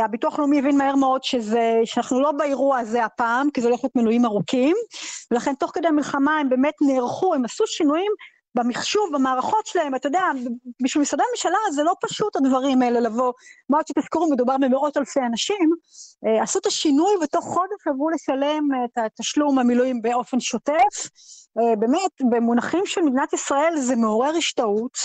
הביטוח 0.03 0.35
הלאומי 0.35 0.59
הבין 0.59 0.77
מהר 0.77 0.95
מאוד 0.95 1.23
שזה, 1.23 1.79
שאנחנו 1.85 2.21
לא 2.21 2.31
באירוע 2.31 2.77
הזה 2.77 3.05
הפעם, 3.05 3.49
כי 3.51 3.61
זה 3.61 3.67
הולך 3.67 3.79
להיות 3.83 3.95
מילואים 3.95 4.25
ארוכים, 4.25 4.75
ולכן 5.31 5.53
תוך 5.59 5.71
כדי 5.73 5.87
המלחמה 5.87 6.37
הם 6.39 6.49
באמת 6.49 6.73
נערכו, 6.81 7.33
הם 7.33 7.45
עשו 7.45 7.63
שינויים 7.67 8.11
במחשוב, 8.55 9.09
במערכות 9.13 9.65
שלהם, 9.65 9.95
אתה 9.95 10.07
יודע, 10.07 10.23
בשביל 10.81 11.01
משרדי 11.01 11.23
הממשלה 11.29 11.57
זה 11.71 11.83
לא 11.83 11.93
פשוט 12.01 12.35
הדברים 12.35 12.81
האלה 12.81 12.99
לבוא, 12.99 13.33
מה 13.69 13.77
עוד 13.77 13.87
שתזכרו, 13.87 14.31
מדובר 14.31 14.55
במאות 14.57 14.97
אלפי 14.97 15.19
אנשים, 15.19 15.69
אה, 16.25 16.43
עשו 16.43 16.59
את 16.59 16.65
השינוי 16.65 17.11
ותוך 17.23 17.45
חודש 17.45 17.87
עברו 17.87 18.09
לשלם 18.09 18.69
את 18.85 18.97
התשלום 18.97 19.59
המילואים 19.59 20.01
באופן 20.01 20.39
שוטף. 20.39 21.09
אה, 21.59 21.75
באמת, 21.75 22.11
במונחים 22.31 22.85
של 22.85 23.01
מדינת 23.01 23.33
ישראל 23.33 23.73
זה 23.77 23.95
מעורר 23.95 24.35
השתאות, 24.37 24.97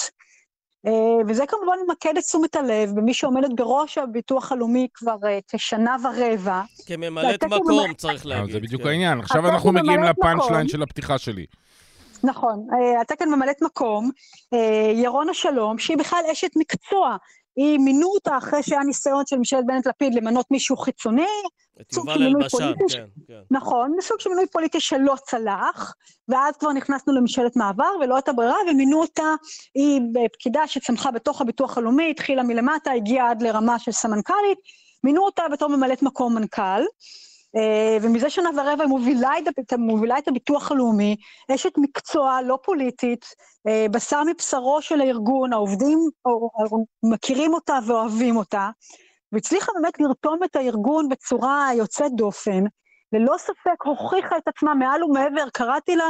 אה, 0.86 0.92
וזה 1.28 1.46
כמובן 1.46 1.76
ממקד 1.86 2.16
את 2.18 2.22
תשומת 2.24 2.56
הלב 2.56 2.90
במי 2.94 3.14
שעומדת 3.14 3.50
בראש 3.56 3.98
הביטוח 3.98 4.52
הלאומי 4.52 4.88
כבר 4.94 5.16
כשנה 5.52 5.96
ורבע. 6.04 6.62
כממלאת 6.86 7.44
מקום, 7.44 7.94
צריך 7.94 8.26
להגיד. 8.26 8.52
זה 8.52 8.60
בדיוק 8.60 8.82
כן. 8.82 8.88
העניין. 8.88 9.20
עכשיו 9.20 9.48
אנחנו 9.48 9.72
מגיעים 9.72 10.02
לפאנצ' 10.02 10.50
ליין 10.50 10.68
של 10.68 10.82
הפתיחה 10.82 11.18
שלי. 11.18 11.46
נכון, 12.24 12.66
אה, 12.72 13.00
אתה 13.00 13.16
כאן 13.16 13.28
ממלאת 13.28 13.62
מקום, 13.62 14.10
אה, 14.54 14.92
ירונה 14.94 15.34
שלום, 15.34 15.78
שהיא 15.78 15.98
בכלל 15.98 16.22
אשת 16.32 16.50
מקצוע, 16.56 17.16
היא 17.56 17.78
מינו 17.78 18.06
אותה 18.06 18.38
אחרי 18.38 18.62
שהיה 18.62 18.80
ניסיון 18.80 19.26
של 19.26 19.36
ממשלת 19.36 19.66
בנט-לפיד 19.66 20.14
למנות 20.14 20.50
מישהו 20.50 20.76
חיצוני. 20.76 21.26
את 21.80 21.92
יובל 21.92 22.22
אלבשן, 22.22 22.72
כן, 22.88 23.04
כן. 23.26 23.40
נכון, 23.50 23.94
מסוג 23.98 24.20
של 24.20 24.30
מינוי 24.30 24.46
פוליטי 24.46 24.80
שלא 24.80 25.14
צלח, 25.26 25.94
ואז 26.28 26.56
כבר 26.56 26.72
נכנסנו 26.72 27.12
לממשלת 27.14 27.56
מעבר 27.56 27.90
ולא 28.00 28.14
הייתה 28.14 28.32
ברירה, 28.32 28.56
ומינו 28.70 29.00
אותה, 29.00 29.34
היא 29.74 30.00
פקידה 30.32 30.66
שצמחה 30.66 31.10
בתוך 31.10 31.40
הביטוח 31.40 31.78
הלאומי, 31.78 32.10
התחילה 32.10 32.42
מלמטה, 32.42 32.92
הגיעה 32.92 33.30
עד 33.30 33.42
לרמה 33.42 33.78
של 33.78 33.92
סמנכ"לית, 33.92 34.58
מינו 35.04 35.24
אותה 35.24 35.42
בתור 35.52 35.68
ממלאת 35.68 36.02
מקום 36.02 36.34
מנכ"ל. 36.34 36.82
אה, 37.56 37.96
ומזה 38.02 38.30
שנה 38.30 38.50
ורבע 38.56 38.86
מובילה 38.86 39.30
את, 39.38 39.72
מובילה 39.78 40.18
את 40.18 40.28
הביטוח 40.28 40.72
הלאומי, 40.72 41.16
אשת 41.54 41.72
מקצוע 41.76 42.42
לא 42.42 42.58
פוליטית, 42.62 43.26
אה, 43.68 43.86
בשר 43.90 44.22
מבשרו 44.26 44.82
של 44.82 45.00
הארגון, 45.00 45.52
העובדים 45.52 45.98
מכירים 47.02 47.54
אותה 47.54 47.78
ואוהבים 47.86 48.36
אותה, 48.36 48.70
והצליחה 49.32 49.72
באמת 49.80 50.00
לרתום 50.00 50.38
את 50.44 50.56
הארגון 50.56 51.08
בצורה 51.08 51.68
יוצאת 51.76 52.12
דופן. 52.14 52.64
ללא 53.12 53.34
ספק 53.38 53.82
הוכיחה 53.84 54.36
את 54.36 54.48
עצמה 54.48 54.74
מעל 54.74 55.04
ומעבר, 55.04 55.48
קראתי 55.52 55.96
לה 55.96 56.04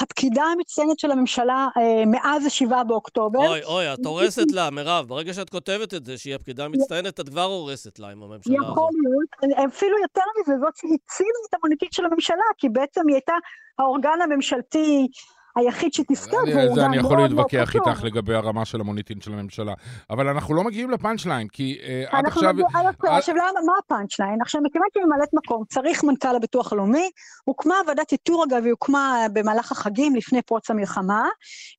הפקידה 0.00 0.42
המצטיינת 0.42 0.98
של 0.98 1.10
הממשלה 1.10 1.68
אה, 1.76 2.06
מאז 2.06 2.44
ה-7 2.44 2.84
באוקטובר. 2.84 3.38
אוי, 3.38 3.64
אוי, 3.64 3.94
את 3.94 4.06
הורסת 4.06 4.52
לה, 4.52 4.70
מירב. 4.70 5.08
ברגע 5.08 5.34
שאת 5.34 5.50
כותבת 5.50 5.94
את 5.94 6.04
זה, 6.04 6.18
שהיא 6.18 6.34
הפקידה 6.34 6.64
המצטיינת, 6.64 7.20
את 7.20 7.28
כבר 7.28 7.42
הורסת 7.42 7.98
לה 7.98 8.08
עם 8.08 8.22
הממשלה 8.22 8.56
הזאת. 8.56 8.72
יכול 8.72 8.90
להיות, 9.02 9.58
אפילו 9.68 9.98
יותר 9.98 10.22
מזה, 10.40 10.52
זאת 10.60 10.76
שהצילה 10.76 11.38
את 11.48 11.54
המוניטין 11.54 11.88
של 11.92 12.04
הממשלה, 12.04 12.44
כי 12.58 12.68
בעצם 12.68 13.00
היא 13.08 13.14
הייתה 13.14 13.34
האורגן 13.78 14.18
הממשלתי 14.22 15.08
היחיד 15.56 15.94
שתזכר, 15.94 16.36
והוא 16.36 16.46
גם 16.46 16.56
מאוד 16.56 16.76
מאוד 16.76 16.80
אני 16.80 16.96
יכול 16.96 17.22
להתווכח 17.22 17.74
איתך 17.74 18.04
לגבי 18.04 18.34
הרמה 18.34 18.64
של 18.64 18.80
המוניטין 18.80 19.20
של 19.20 19.32
הממשלה. 19.32 19.74
אבל 20.10 20.28
אנחנו 20.28 20.54
לא 20.54 20.64
מגיעים 20.64 20.90
ל 20.90 20.96
punch 20.96 21.26
line, 21.26 21.48
כי 21.48 21.78
uh, 21.80 22.16
עד 22.16 22.26
עכשיו... 22.26 22.54
עכשיו, 23.02 23.34
למה, 23.34 23.60
מה 23.66 23.72
ה 23.84 23.90
punch 23.90 24.18
line? 24.18 24.40
עכשיו, 24.42 24.60
מכיוון 24.64 24.88
שממלאת 24.94 25.28
מקום, 25.32 25.64
צריך 25.68 26.04
מנכ"ל 26.04 26.36
הביטוח 26.36 26.72
הלאומי, 26.72 27.10
הוקמה 27.44 27.74
ועדת 27.86 28.12
איתור, 28.12 28.44
אגב, 28.44 28.64
היא 28.64 28.70
הוקמה 28.70 29.26
במהלך 29.32 29.72
החגים, 29.72 30.14
לפני 30.16 30.42
פרוץ 30.42 30.70
המלחמה. 30.70 31.28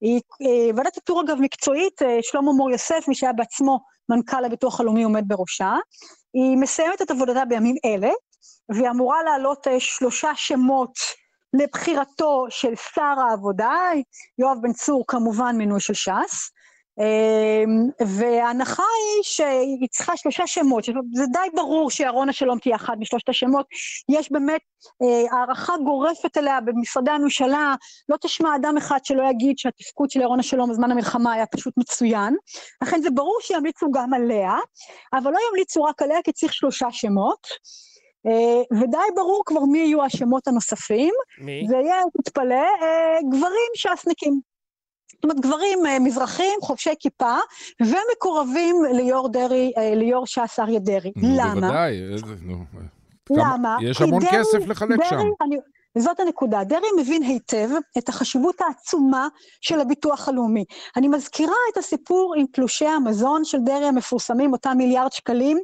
היא, 0.02 0.22
ועדת 0.76 0.96
איתור, 0.96 1.22
אגב, 1.22 1.38
מקצועית, 1.42 2.02
שלמה 2.22 2.54
מור 2.54 2.72
יוסף, 2.72 3.06
מי 3.08 3.16
שהיה 3.16 3.34
בעצמו 3.34 3.80
מנכ"ל 4.10 4.46
הביטוח 4.46 4.80
הלאומי, 4.80 5.04
עומד 5.04 5.24
בראשה. 5.28 5.74
היא 6.34 6.58
מסיימת 6.58 7.02
את 7.02 7.12
עבודתה 7.12 7.46
בימים 7.46 7.76
אלה, 7.86 8.12
והיא 8.70 8.90
אמורה 8.90 9.24
להעלות 9.24 9.68
שלושה 9.80 10.32
שמות 10.36 10.94
לבחירתו 11.62 12.46
של 12.50 12.76
שר 12.76 13.16
העבודה, 13.30 13.92
יואב 14.40 14.58
בן 14.62 14.74
צור 14.74 15.04
כמובן 15.08 15.56
מינוי 15.58 15.80
של 15.80 15.94
ש"ס, 15.94 16.52
אמ, 17.00 17.90
וההנחה 18.08 18.84
היא 18.84 19.24
שהיא 19.24 19.88
צריכה 19.92 20.18
שלושה 20.18 20.48
שמות, 20.48 20.84
זה 21.14 21.26
די 21.32 21.50
ברור 21.56 21.92
שירונה 21.92 22.34
שלום 22.34 22.60
תהיה 22.60 22.76
אחת 22.76 22.94
משלושת 23.00 23.30
השמות, 23.30 23.66
יש 24.10 24.32
באמת 24.32 24.62
אה, 25.02 25.38
הערכה 25.38 25.74
גורפת 25.86 26.38
אליה 26.38 26.62
במשרדי 26.62 27.12
הממשלה, 27.12 27.76
לא 28.10 28.18
תשמע 28.22 28.56
אדם 28.56 28.78
אחד 28.78 29.00
שלא 29.04 29.24
יגיד 29.30 29.58
שהתפקוד 29.58 30.10
של 30.10 30.22
ירונה 30.22 30.44
שלום 30.44 30.70
בזמן 30.70 30.92
המלחמה 30.92 31.34
היה 31.34 31.46
פשוט 31.46 31.74
מצוין, 31.78 32.36
לכן 32.84 33.02
זה 33.02 33.10
ברור 33.10 33.38
שימליצו 33.42 33.92
גם 33.94 34.14
עליה, 34.14 34.56
אבל 35.14 35.32
לא 35.32 35.40
ימליצו 35.50 35.84
רק 35.84 36.02
עליה 36.02 36.18
כי 36.24 36.32
צריך 36.32 36.54
שלושה 36.54 36.88
שמות. 36.92 37.48
אה, 38.28 38.80
ודי 38.82 38.98
ברור 39.16 39.44
כבר 39.46 39.66
מי 39.66 39.80
יהיו 39.80 40.04
השמות 40.04 40.48
הנוספים. 40.48 41.14
מי? 41.42 41.66
זה 41.70 41.76
יהיה, 41.76 42.02
תתפלא, 42.18 42.56
אה, 42.56 43.18
גברים 43.30 43.72
ש"סניקים. 43.76 44.40
זאת 45.12 45.24
אומרת, 45.24 45.40
גברים 45.40 45.86
אה, 45.86 46.00
מזרחים, 46.00 46.60
חובשי 46.62 46.90
כיפה, 47.00 47.36
ומקורבים 47.82 48.76
ליו"ר 48.94 49.28
דרעי, 49.28 49.72
ליו"ר 49.96 50.26
ש"ס 50.26 50.60
אריה 50.60 50.80
דרעי. 50.80 51.12
למה? 51.16 51.54
בוודאי, 51.54 52.00
נו. 52.42 52.56
למה? 53.30 53.78
יש 53.82 54.02
המון 54.02 54.20
דרי, 54.20 54.32
כסף 54.32 54.68
לחלק 54.68 54.98
דרי, 54.98 55.10
שם. 55.10 55.18
אני, 55.42 55.56
זאת 55.98 56.20
הנקודה. 56.20 56.64
דרעי 56.64 56.90
מבין 57.00 57.24
היטב 57.24 57.70
את 57.98 58.10
החשיבות 58.10 58.62
העצומה 58.62 59.28
של 59.62 59.80
הביטוח 59.80 60.30
הלאומי. 60.30 60.66
אני 60.98 61.08
מזכירה 61.08 61.56
את 61.74 61.78
הסיפור 61.78 62.34
עם 62.38 62.46
תלושי 62.54 62.86
המזון 62.86 63.46
של 63.46 63.58
דרעי 63.66 63.88
המפורסמים, 63.88 64.54
אותם 64.54 64.74
מיליארד 64.78 65.12
שקלים, 65.12 65.60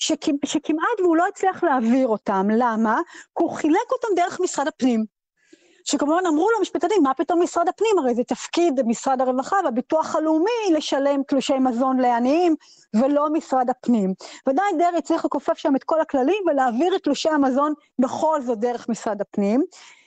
שכמעט 0.00 1.00
והוא 1.00 1.16
לא 1.16 1.26
הצליח 1.28 1.64
להעביר 1.64 2.08
אותם. 2.08 2.46
למה? 2.50 3.00
כי 3.38 3.44
הוא 3.44 3.50
חילק 3.50 3.92
אותם 3.92 4.08
דרך 4.16 4.40
משרד 4.40 4.68
הפנים. 4.68 5.04
שכמובן 5.84 6.26
אמרו 6.28 6.50
לו 6.50 6.60
משפטנים, 6.60 7.02
מה 7.02 7.14
פתאום 7.14 7.42
משרד 7.42 7.68
הפנים? 7.68 7.98
הרי 7.98 8.14
זה 8.14 8.24
תפקיד 8.24 8.80
משרד 8.86 9.20
הרווחה 9.20 9.56
והביטוח 9.64 10.16
הלאומי 10.16 10.72
לשלם 10.72 11.22
תלושי 11.28 11.58
מזון 11.58 11.98
לעניים, 12.00 12.54
ולא 12.94 13.30
משרד 13.32 13.70
הפנים. 13.70 14.14
ודאי 14.48 14.72
דרעי 14.78 15.02
צריך 15.02 15.24
לכופף 15.24 15.58
שם 15.58 15.76
את 15.76 15.84
כל 15.84 16.00
הכללים 16.00 16.42
ולהעביר 16.46 16.96
את 16.96 17.02
תלושי 17.02 17.28
המזון 17.28 17.72
בכל 17.98 18.40
זאת 18.42 18.58
דרך 18.58 18.88
משרד 18.88 19.20
הפנים. 19.20 19.64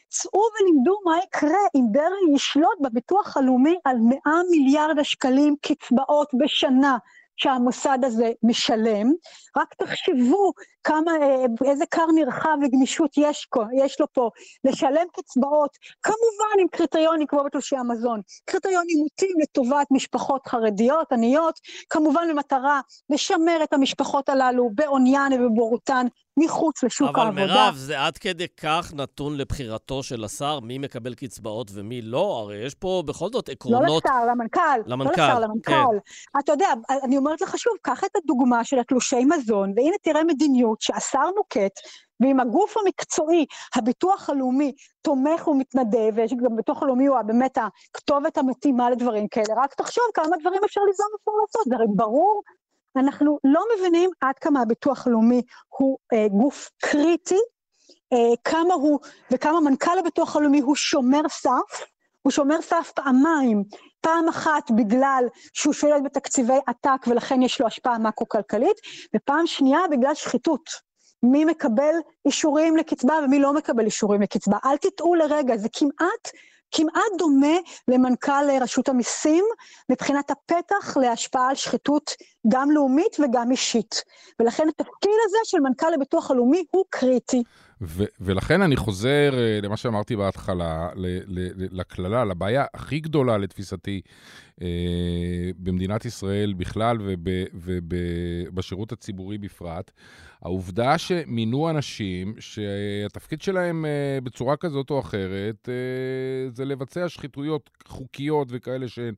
צאו 0.10 0.42
ולימדו 0.62 1.00
מה 1.06 1.18
יקרה 1.24 1.60
אם 1.76 1.82
דרעי 1.92 2.36
ישלוט 2.36 2.82
בביטוח 2.82 3.38
הלאומי 3.38 3.76
על 3.86 3.98
100 3.98 4.18
מיליארד 4.50 5.00
השקלים 5.00 5.56
קצבאות 5.62 6.30
בשנה 6.40 6.98
שהמוסד 7.36 8.00
הזה 8.04 8.32
משלם. 8.43 9.12
רק 9.58 9.74
תחשבו 9.74 10.54
כמה, 10.84 11.12
אה, 11.22 11.69
איזה 11.69 11.86
כר 11.91 12.06
נרחב 12.15 12.58
וגמישות 12.63 13.12
יש, 13.17 13.48
יש 13.78 14.00
לו 14.00 14.06
פה 14.13 14.30
לשלם 14.63 15.06
קצבאות, 15.13 15.78
כמובן 16.04 16.62
עם 16.62 16.67
קריטריונים 16.67 17.28
כמו 17.28 17.43
בתלושי 17.43 17.76
המזון, 17.76 18.22
קריטריונים 18.46 18.98
מוטים 18.98 19.36
לטובת 19.41 19.88
משפחות 19.91 20.48
חרדיות, 20.48 21.12
עניות, 21.12 21.60
כמובן 21.89 22.28
במטרה 22.30 22.82
לשמר 23.10 23.60
את 23.63 23.74
המשפחות 23.74 24.30
הללו 24.30 24.69
בעוניין 24.76 25.34
ובבורותן 25.34 26.08
מחוץ 26.38 26.84
לשוק 26.84 27.10
אבל 27.10 27.26
העבודה. 27.26 27.43
אבל 27.43 27.54
מירב, 27.54 27.76
זה 27.76 28.02
עד 28.02 28.17
כדי 28.17 28.48
כך 28.58 28.93
נתון 28.96 29.38
לבחירתו 29.38 30.04
של 30.04 30.24
השר, 30.24 30.60
מי 30.60 30.78
מקבל 30.78 31.13
קצבאות 31.13 31.72
ומי 31.74 32.02
לא? 32.02 32.39
הרי 32.39 32.65
יש 32.65 32.76
פה 32.76 33.04
בכל 33.06 33.30
זאת 33.34 33.50
עקרונות... 33.50 33.82
לא 33.88 33.98
לשר, 33.98 34.26
למנכ"ל. 34.32 34.80
למנכ"ל, 34.86 35.22
לא 35.22 35.28
לשר, 35.28 35.39
למנכ"ל. 35.39 35.72
כן. 35.72 36.39
אתה 36.39 36.52
יודע, 36.52 36.67
אני 37.04 37.17
אומרת 37.17 37.41
לך 37.41 37.58
שוב, 37.58 37.74
קח 37.82 38.04
את 38.04 38.15
הדוגמה 38.15 38.63
של 38.63 38.80
התלושי 38.80 39.26
מזון, 39.26 39.74
והנה 39.76 39.96
תראה 40.02 40.24
מדיניות 40.24 40.73
שהשר 40.82 41.30
נוקט, 41.36 41.80
ואם 42.20 42.40
הגוף 42.40 42.78
המקצועי, 42.78 43.46
הביטוח 43.76 44.30
הלאומי, 44.30 44.74
תומך 45.02 45.48
ומתנדב, 45.48 46.12
ויש 46.16 46.34
גם 46.34 46.56
ביטוח 46.56 46.84
הלאומי 46.84 47.06
הוא 47.06 47.22
באמת 47.22 47.58
הכתובת 47.58 48.38
המתאימה 48.38 48.90
לדברים 48.90 49.28
כאלה, 49.28 49.54
רק 49.58 49.74
תחשוב 49.74 50.04
כמה 50.14 50.38
דברים 50.42 50.62
אפשר 50.66 50.82
ליזום 50.82 51.08
ואפשר 51.14 51.32
לעשות, 51.42 51.64
זה 51.70 51.76
הרי 51.76 51.86
ברור. 51.96 52.42
אנחנו 52.96 53.40
לא 53.44 53.62
מבינים 53.78 54.10
עד 54.22 54.40
כמה 54.40 54.62
הביטוח 54.62 55.08
הלאומי 55.08 55.42
הוא 55.70 55.98
אה, 56.14 56.28
גוף 56.28 56.70
קריטי, 56.78 57.40
אה, 58.14 58.36
כמה 58.44 58.74
הוא, 58.74 59.00
וכמה 59.32 59.60
מנכ"ל 59.60 60.00
הביטוח 60.00 60.36
הלאומי 60.36 60.60
הוא 60.60 60.76
שומר 60.76 61.22
סף, 61.30 61.86
הוא 62.22 62.32
שומר 62.32 62.62
סף 62.62 62.92
פעמיים, 62.96 63.64
פעם 64.04 64.30
אחת 64.30 64.72
בגלל 64.72 65.26
שהוא 65.54 65.74
שולט 65.74 66.02
בתקציבי 66.06 66.58
עתק 66.68 67.08
ולכן 67.08 67.42
יש 67.42 67.62
לו 67.62 67.68
השפעה 67.68 67.98
מקרו-כלכלית, 67.98 68.78
ופעם 69.16 69.48
שנייה 69.48 69.80
בגלל 69.92 70.16
שחיתות. 70.16 70.70
מי 71.24 71.46
מקבל 71.46 71.96
אישורים 72.26 72.78
לקצבה 72.78 73.13
ומי 73.26 73.39
לא 73.39 73.54
מקבל 73.54 73.86
אישורים 73.86 74.22
לקצבה. 74.22 74.58
אל 74.66 74.78
תטעו 74.78 75.16
לרגע, 75.16 75.58
זה 75.58 75.68
כמעט 75.74 76.30
כמעט 76.74 77.12
דומה 77.18 77.58
למנכ"ל 77.88 78.32
רשות 78.62 78.90
המיסים 78.90 79.46
מבחינת 79.92 80.32
הפתח 80.32 80.98
להשפעה 80.98 81.50
על 81.50 81.56
שחיתות 81.56 82.12
גם 82.48 82.72
לאומית 82.72 83.18
וגם 83.20 83.52
אישית. 83.52 84.04
ולכן 84.40 84.68
התפקיד 84.70 85.12
הזה 85.26 85.38
של 85.44 85.60
מנכ"ל 85.60 85.94
הביטוח 85.94 86.32
הלאומי 86.32 86.64
הוא 86.72 86.86
קריטי. 86.90 87.44
ו- 87.82 88.04
ולכן 88.22 88.62
אני 88.62 88.76
חוזר 88.78 89.32
אה, 89.34 89.60
למה 89.62 89.78
שאמרתי 89.78 90.16
בהתחלה, 90.16 90.90
לקללה, 91.58 92.26
לבעיה 92.26 92.66
הכי 92.74 93.00
גדולה 93.00 93.38
לתפיסתי 93.38 94.02
אה, 94.62 94.68
במדינת 95.58 96.06
ישראל 96.06 96.54
בכלל 96.54 96.98
ובשירות 97.54 98.92
הציבורי 98.92 99.38
בפרט, 99.38 99.92
העובדה 100.44 100.98
שמינו 100.98 101.70
אנשים 101.70 102.34
שהתפקיד 102.40 103.42
שלהם 103.42 103.86
אה, 103.86 104.22
בצורה 104.24 104.58
כזאת 104.58 104.90
או 104.90 105.00
אחרת 105.00 105.70
זה 106.54 106.66
לבצע 106.66 107.10
שחיתויות 107.10 107.70
חוקיות 107.88 108.48
וכאלה 108.52 108.88
שהן 108.88 109.14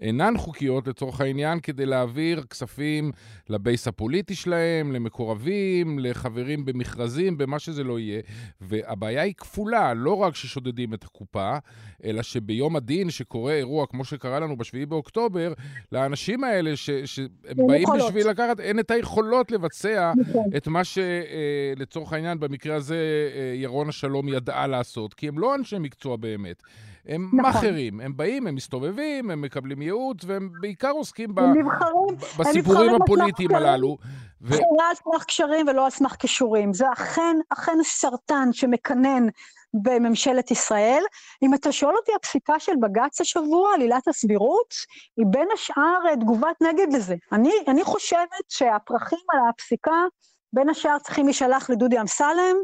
אינן 0.00 0.34
חוקיות 0.36 0.88
לצורך 0.88 1.20
העניין, 1.20 1.60
כדי 1.60 1.86
להעביר 1.86 2.42
כספים 2.50 3.12
לבייס 3.48 3.88
הפוליטי 3.88 4.34
שלהם, 4.34 4.92
למקורבים, 4.92 5.98
לחברים 5.98 6.64
במכרזים, 6.64 7.38
במה 7.38 7.58
שזה 7.58 7.84
לא 7.84 7.98
יהיה. 7.98 8.20
והבעיה 8.60 9.22
היא 9.22 9.34
כפולה, 9.34 9.94
לא 9.94 10.16
רק 10.16 10.34
ששודדים 10.34 10.94
את 10.94 11.04
הקופה, 11.04 11.56
אלא 12.04 12.22
שביום 12.22 12.76
הדין, 12.76 13.10
שקורה 13.10 13.52
אירוע 13.52 13.86
כמו 13.86 14.04
שקרה 14.04 14.40
לנו 14.40 14.56
ב-7 14.56 14.86
באוקטובר, 14.88 15.52
לאנשים 15.92 16.44
האלה 16.44 16.76
שהם 16.76 17.66
באים 17.66 17.82
יכולות. 17.82 18.08
בשביל 18.08 18.28
לקחת, 18.28 18.60
אין 18.60 18.78
את 18.78 18.90
היכולות 18.90 19.50
לבצע 19.50 20.12
נכון. 20.16 20.50
את 20.56 20.68
מה 20.68 20.82
שלצורך 20.84 22.12
אה, 22.12 22.16
העניין, 22.16 22.40
במקרה 22.40 22.76
הזה, 22.76 22.96
אה, 23.34 23.54
ירון 23.56 23.88
השלום 23.88 24.28
ידעה 24.28 24.66
לעשות, 24.66 25.14
כי 25.14 25.28
הם 25.28 25.38
לא 25.38 25.54
אנשי 25.54 25.78
מקצוע 25.78 26.16
באמת. 26.16 26.62
הם 27.06 27.26
נכון. 27.32 27.40
מאכערים, 27.40 28.00
הם 28.00 28.16
באים, 28.16 28.46
הם 28.46 28.54
מסתובבים, 28.54 29.30
הם 29.30 29.42
מקבלים 29.42 29.82
ייעוץ, 29.82 30.24
והם 30.26 30.50
בעיקר 30.60 30.90
עוסקים 30.90 31.34
ב... 31.34 31.40
נבחרים, 31.40 32.16
בסיפורים 32.38 32.94
הפוליטיים 32.94 33.54
הללו. 33.54 33.98
ו... 34.42 34.46
בחירה 34.48 34.88
על 34.88 34.94
סמך 34.94 35.24
קשרים 35.24 35.66
ולא 35.68 35.84
על 35.84 35.90
סמך 35.90 36.12
כישורים. 36.12 36.72
זה 36.72 36.92
אכן, 36.92 37.36
אכן 37.48 37.78
סרטן 37.84 38.48
שמקנן 38.52 39.26
בממשלת 39.74 40.50
ישראל. 40.50 41.02
אם 41.42 41.54
אתה 41.54 41.72
שואל 41.72 41.96
אותי, 41.96 42.12
הפסיקה 42.14 42.58
של 42.58 42.72
בג"ץ 42.82 43.20
השבוע, 43.20 43.74
על 43.74 43.80
עילת 43.80 44.08
הסבירות, 44.08 44.74
היא 45.16 45.26
בין 45.30 45.48
השאר 45.54 46.14
תגובת 46.20 46.56
נגד 46.60 46.92
לזה. 46.92 47.14
אני, 47.32 47.52
אני 47.68 47.84
חושבת 47.84 48.44
שהפרחים 48.48 49.18
על 49.32 49.38
הפסיקה, 49.48 50.04
בין 50.52 50.68
השאר 50.68 50.98
צריכים 50.98 51.24
להישלח 51.24 51.70
לדודי 51.70 52.00
אמסלם, 52.00 52.56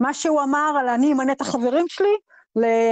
מה 0.00 0.14
שהוא 0.14 0.42
אמר 0.42 0.76
על 0.80 0.88
אני 0.88 1.12
אמנה 1.12 1.32
את 1.32 1.40
החברים 1.40 1.88
שלי, 1.88 2.16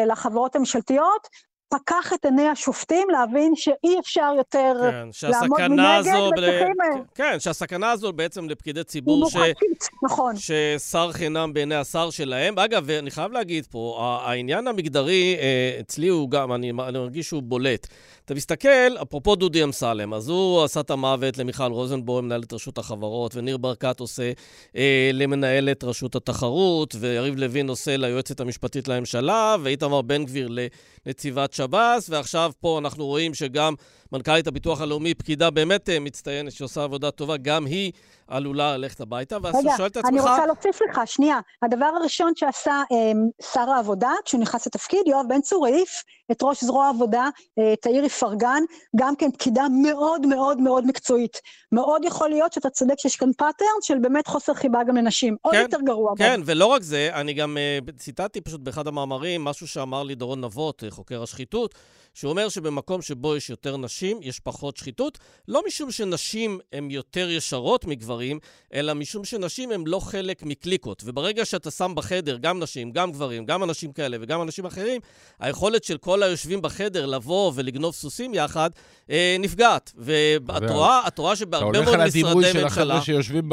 לחברות 0.06 0.56
הממשלתיות, 0.56 1.28
פקח 1.68 2.12
את 2.14 2.24
עיני 2.24 2.48
השופטים 2.48 3.08
להבין 3.10 3.52
שאי 3.56 3.98
אפשר 4.00 4.32
יותר 4.36 4.72
כן, 4.80 5.28
לעמוד 5.28 5.60
מנגד, 5.60 5.98
הזו... 5.98 6.30
ב- 6.30 6.32
וצריכים... 6.32 6.76
אה, 6.80 7.00
כן, 7.14 7.40
שהסכנה 7.40 7.90
הזו 7.90 8.12
בעצם 8.12 8.48
לפקידי 8.48 8.84
ציבור 8.84 9.30
ש... 9.30 9.36
נכון. 10.02 10.34
ששר 10.36 11.12
חינם 11.12 11.52
בעיני 11.52 11.74
השר 11.74 12.10
שלהם. 12.10 12.58
אגב, 12.58 12.90
אני 12.90 13.10
חייב 13.10 13.32
להגיד 13.32 13.66
פה, 13.66 14.18
העניין 14.24 14.66
המגדרי 14.66 15.36
אה, 15.38 15.76
אצלי 15.80 16.08
הוא 16.08 16.30
גם, 16.30 16.52
אני, 16.52 16.70
אני 16.70 16.98
מרגיש 16.98 17.26
שהוא 17.26 17.42
בולט. 17.42 17.86
אתה 18.24 18.34
מסתכל, 18.34 19.02
אפרופו 19.02 19.36
דודי 19.36 19.64
אמסלם, 19.64 20.14
אז 20.14 20.28
הוא 20.28 20.64
עשה 20.64 20.80
את 20.80 20.90
המוות 20.90 21.38
למיכל 21.38 21.72
רוזנבוים, 21.72 22.24
מנהלת 22.24 22.52
רשות 22.52 22.78
החברות, 22.78 23.36
וניר 23.36 23.56
ברקת 23.56 24.00
עושה 24.00 24.32
אה, 24.76 25.10
למנהלת 25.12 25.84
רשות 25.84 26.16
התחרות, 26.16 26.94
ויריב 27.00 27.36
לוין 27.36 27.68
עושה 27.68 27.96
ליועצת 27.96 28.40
המשפטית 28.40 28.88
לממשלה, 28.88 29.56
ואיתמר 29.62 30.02
בן 30.02 30.24
גביר 30.24 30.48
לנציבת 31.08 31.52
שב"ס, 31.52 32.10
ועכשיו 32.10 32.52
פה 32.60 32.78
אנחנו 32.78 33.06
רואים 33.06 33.34
שגם 33.34 33.74
מנכ"לית 34.12 34.46
הביטוח 34.46 34.80
הלאומי, 34.80 35.14
פקידה 35.14 35.50
באמת 35.50 35.88
אה, 35.88 36.00
מצטיינת, 36.00 36.52
שעושה 36.52 36.84
עבודה 36.84 37.10
טובה, 37.10 37.36
גם 37.36 37.66
היא 37.66 37.92
עלולה 38.28 38.76
ללכת 38.76 39.00
הביתה, 39.00 39.36
ואז 39.42 39.54
אתה 39.54 39.58
רגע, 39.58 39.76
שואל 39.76 39.86
את 39.86 39.96
אני 39.96 40.18
עצמך... 40.18 40.30
רוצה 40.30 40.46
להוסיף 40.46 40.80
לך, 40.82 41.00
שנייה. 41.06 41.38
הדבר 41.62 41.90
הראשון 42.00 42.32
שעשה 42.36 42.82
אה, 42.92 43.12
שר 43.52 43.70
העבודה, 43.70 44.10
כשהוא 44.24 44.40
נכנס 44.40 44.66
לתפקיד, 44.66 45.00
יואב 45.06 45.24
בן 45.28 45.40
צור 45.40 45.66
העיף 45.66 46.02
את 46.32 46.42
ראש 46.42 46.64
זרוע 46.64 46.86
העבודה, 46.86 47.28
אה, 47.58 47.76
תאיר 47.76 48.04
איפרגן, 48.04 48.62
גם 48.96 49.16
כן 49.16 49.30
פקידה 49.32 49.62
מאוד 49.82 50.26
מאוד 50.26 50.60
מאוד 50.60 50.86
מקצועית. 50.86 51.40
מאוד 51.72 52.04
יכול 52.04 52.28
להיות 52.28 52.52
שאתה 52.52 52.70
צודק 52.70 52.94
שיש 52.98 53.16
כאן 53.16 53.32
pattern 53.32 53.68
של 53.82 53.98
באמת 53.98 54.26
חוסר 54.26 54.54
חיבה 54.54 54.84
גם 54.84 54.96
לנשים. 54.96 55.36
עוד 55.42 55.54
כן, 55.54 55.60
יותר 55.60 55.78
גרוע. 55.80 56.12
כן, 56.18 56.34
גם. 56.36 56.42
ולא 56.44 56.66
רק 56.66 56.82
זה, 56.82 57.10
אני 57.12 57.34
גם 57.34 57.56
uh, 57.56 57.92
ציטטתי 57.96 58.40
פשוט 58.40 58.60
באחד 58.60 58.86
המאמרים 58.86 59.44
משהו 59.44 59.68
שאמר 59.68 60.02
לי 60.02 60.14
דורון 60.14 60.44
נבות, 60.44 60.84
אה, 60.84 60.90
חוקר 60.90 61.22
השחיתות, 61.22 61.74
שהוא 62.18 62.30
אומר 62.30 62.48
שבמקום 62.48 63.02
שבו 63.02 63.36
יש 63.36 63.50
יותר 63.50 63.76
נשים, 63.76 64.18
יש 64.22 64.40
פחות 64.40 64.76
שחיתות, 64.76 65.18
לא 65.48 65.62
משום 65.66 65.90
שנשים 65.90 66.58
הן 66.72 66.90
יותר 66.90 67.30
ישרות 67.30 67.84
מגברים, 67.84 68.38
אלא 68.74 68.94
משום 68.94 69.24
שנשים 69.24 69.72
הן 69.72 69.82
לא 69.86 70.00
חלק 70.00 70.42
מקליקות. 70.42 71.02
וברגע 71.06 71.44
שאתה 71.44 71.70
שם 71.70 71.92
בחדר 71.94 72.36
גם 72.36 72.58
נשים, 72.58 72.92
גם 72.92 73.12
גברים, 73.12 73.46
גם 73.46 73.62
אנשים 73.62 73.92
כאלה 73.92 74.16
וגם 74.20 74.42
אנשים 74.42 74.66
אחרים, 74.66 75.00
היכולת 75.40 75.84
של 75.84 75.98
כל 75.98 76.22
היושבים 76.22 76.62
בחדר 76.62 77.06
לבוא 77.06 77.52
ולגנוב 77.54 77.94
סוסים 77.94 78.34
יחד 78.34 78.70
אה, 79.10 79.36
נפגעת. 79.38 79.92
ואת 79.96 80.42
אתה 80.56 80.72
רואה, 80.72 81.08
את 81.08 81.18
רואה 81.18 81.32
אתה 81.32 81.36
שבהרבה 81.36 81.66
הולך 81.66 81.88
מאוד 81.88 81.94
על 81.94 82.00
הדימוי 82.00 82.32
משרדי 82.32 82.52
של 82.52 82.64
ממשלה... 82.64 82.84
החבר'ה 82.84 83.00
שיושבים 83.00 83.48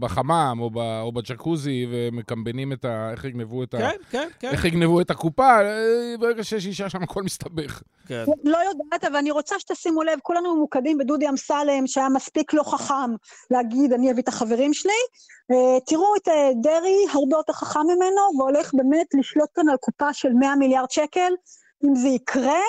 בחמם 0.00 0.58
או 0.60 0.70
ב- 0.70 1.00
או 1.00 1.12
בג'קוזי 1.12 1.86
ומקמבנים 1.90 2.72
את 2.72 2.84
ה... 2.84 3.10
איך 3.10 3.24
יגנבו 3.24 3.62
את 3.62 3.74
ה... 3.74 3.78
כן, 3.78 3.96
כן, 4.10 4.28
כן. 4.40 4.48
איך 4.48 4.64
יגנבו 4.64 5.00
את 5.00 5.10
הקופה, 5.10 5.60
אה, 5.60 6.14
ברגע 6.20 6.44
שיש 6.44 6.66
אישה 6.66 6.88
שם 6.88 7.02
הכל 7.02 7.22
מסתבך. 7.22 7.82
כן. 8.06 8.24
לא 8.44 8.58
יודעת, 8.58 9.04
אבל 9.04 9.16
אני 9.16 9.30
רוצה 9.30 9.58
שתשימו 9.58 10.02
לב, 10.02 10.18
כולנו 10.22 10.54
ממוקדים 10.54 10.98
בדודי 10.98 11.28
אמסלם, 11.28 11.86
שהיה 11.86 12.08
מספיק 12.08 12.54
לא 12.54 12.62
חכם 12.62 13.10
להגיד, 13.50 13.92
אני 13.92 14.10
אביא 14.10 14.22
את 14.22 14.28
החברים 14.28 14.74
שלי. 14.74 14.92
אה, 15.52 15.80
תראו 15.86 16.16
את 16.16 16.28
אה, 16.28 16.50
דרעי, 16.62 17.06
הרבה 17.12 17.36
יותר 17.36 17.52
חכם 17.52 17.80
ממנו, 17.80 18.38
והולך 18.38 18.74
באמת 18.74 19.06
לשלוט 19.18 19.48
כאן 19.54 19.68
על 19.68 19.76
קופה 19.76 20.12
של 20.12 20.32
100 20.32 20.56
מיליארד 20.56 20.90
שקל. 20.90 21.32
אם 21.84 21.94
זה 21.94 22.08
יקרה, 22.08 22.60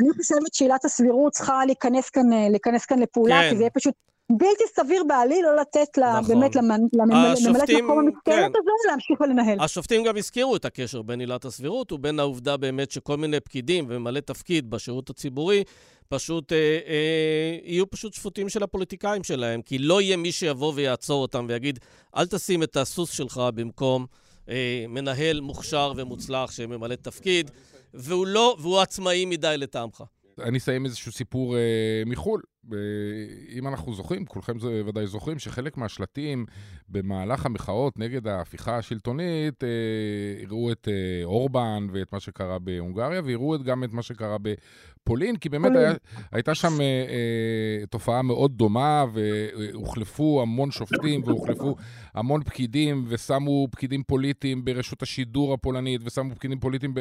אני 0.00 0.08
חושבת 0.16 0.54
שעילת 0.54 0.84
הסבירות 0.84 1.32
צריכה 1.32 1.64
להיכנס 1.64 2.10
כאן, 2.10 2.32
אה, 2.32 2.48
להיכנס 2.50 2.86
כאן 2.86 2.98
לפעולה, 2.98 3.40
כן. 3.42 3.50
כי 3.50 3.56
זה 3.56 3.62
יהיה 3.62 3.70
פשוט 3.70 3.94
בלתי 4.32 4.64
סביר 4.76 5.04
בעליל 5.08 5.44
לא 5.44 5.56
לתת 5.60 5.98
לה, 5.98 6.20
נכון. 6.20 6.40
באמת 6.40 6.56
לממ- 6.56 6.88
לממלאת 6.92 7.70
מקום 7.70 7.98
המסכנת 7.98 8.22
כן. 8.24 8.42
הזו 8.44 8.70
להמשיך 8.90 9.20
ולנהל. 9.20 9.60
השופטים 9.60 10.04
גם 10.04 10.16
הזכירו 10.16 10.56
את 10.56 10.64
הקשר 10.64 11.02
בין 11.02 11.20
עילת 11.20 11.44
הסבירות 11.44 11.92
ובין 11.92 12.18
העובדה 12.20 12.56
באמת 12.56 12.90
שכל 12.90 13.16
מיני 13.16 13.40
פקידים 13.40 13.84
וממלא 13.88 14.20
תפקיד 14.20 14.70
בשירות 14.70 15.10
הציבורי 15.10 15.64
פשוט 16.08 16.52
אה, 16.52 16.58
אה, 16.86 17.58
יהיו 17.64 17.90
פשוט 17.90 18.14
שפוטים 18.14 18.48
של 18.48 18.62
הפוליטיקאים 18.62 19.24
שלהם, 19.24 19.62
כי 19.62 19.78
לא 19.78 20.00
יהיה 20.00 20.16
מי 20.16 20.32
שיבוא 20.32 20.72
ויעצור 20.76 21.22
אותם 21.22 21.46
ויגיד, 21.48 21.78
אל 22.16 22.26
תשים 22.26 22.62
את 22.62 22.76
הסוס 22.76 23.10
שלך 23.10 23.42
במקום 23.54 24.06
אה, 24.48 24.84
מנהל 24.88 25.40
מוכשר 25.40 25.92
ומוצלח 25.96 26.50
שממלא 26.50 26.94
תפקיד, 26.94 27.50
והוא 27.94 28.26
לא, 28.26 28.56
והוא 28.58 28.80
עצמאי 28.80 29.24
מדי 29.24 29.54
לטעמך. 29.58 30.02
אני 30.42 30.58
אסיים 30.58 30.84
איזשהו 30.84 31.12
סיפור 31.12 31.56
אה, 31.56 31.60
מחו"ל. 32.06 32.40
אם 33.58 33.68
אנחנו 33.68 33.94
זוכרים, 33.94 34.24
כולכם 34.24 34.52
ודאי 34.86 35.06
זוכרים, 35.06 35.38
שחלק 35.38 35.76
מהשלטים 35.76 36.46
במהלך 36.88 37.46
המחאות 37.46 37.98
נגד 37.98 38.26
ההפיכה 38.26 38.78
השלטונית, 38.78 39.64
אה, 39.64 39.68
הראו 40.46 40.72
את 40.72 40.88
אה, 40.90 41.24
אורבן 41.24 41.86
ואת 41.92 42.12
מה 42.12 42.20
שקרה 42.20 42.58
בהונגריה, 42.58 43.20
והראו 43.24 43.56
גם 43.64 43.84
את 43.84 43.92
מה 43.92 44.02
שקרה 44.02 44.36
בפולין, 44.38 45.36
כי 45.36 45.48
באמת. 45.48 45.76
היה, 45.76 45.92
הייתה 46.32 46.54
שם 46.54 46.80
אה, 46.80 47.86
תופעה 47.90 48.22
מאוד 48.22 48.56
דומה, 48.56 49.04
והוחלפו 49.12 50.42
המון 50.42 50.70
שופטים, 50.70 51.22
והוחלפו 51.24 51.76
המון 52.14 52.42
פקידים, 52.44 53.04
ושמו 53.08 53.68
פקידים 53.70 54.02
פוליטיים 54.02 54.64
ברשות 54.64 55.02
השידור 55.02 55.54
הפולנית, 55.54 56.00
ושמו 56.04 56.34
פקידים 56.34 56.60
פוליטיים 56.60 56.94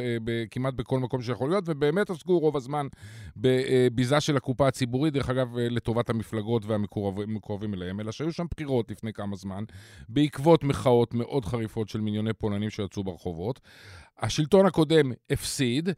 כמעט 0.51 0.74
בכל 0.74 0.99
מקום 0.99 1.22
שיכול 1.22 1.49
להיות, 1.49 1.64
ובאמת 1.68 2.09
עסקו 2.09 2.39
רוב 2.39 2.57
הזמן 2.57 2.88
בביזה 3.38 4.20
של 4.20 4.38
הקופה 4.38 4.68
הציבורית, 4.68 5.14
דרך 5.14 5.30
אגב, 5.30 5.53
לטובת 5.58 6.10
המפלגות 6.10 6.66
והמקורבים 6.66 7.74
אליהם, 7.74 7.99
אלא 7.99 8.12
שהיו 8.12 8.32
שם 8.34 8.45
בחירות 8.51 8.91
לפני 8.91 9.14
כמה 9.14 9.36
זמן, 9.36 9.64
בעקבות 10.10 10.64
מחאות 10.64 11.14
מאוד 11.14 11.45
חריפות 11.45 11.89
של 11.89 12.01
מיליוני 12.01 12.34
פולנים 12.34 12.70
שיצאו 12.70 13.04
ברחובות. 13.04 13.60
השלטון 14.20 14.66
הקודם 14.66 15.11
הפסיד, 15.30 15.89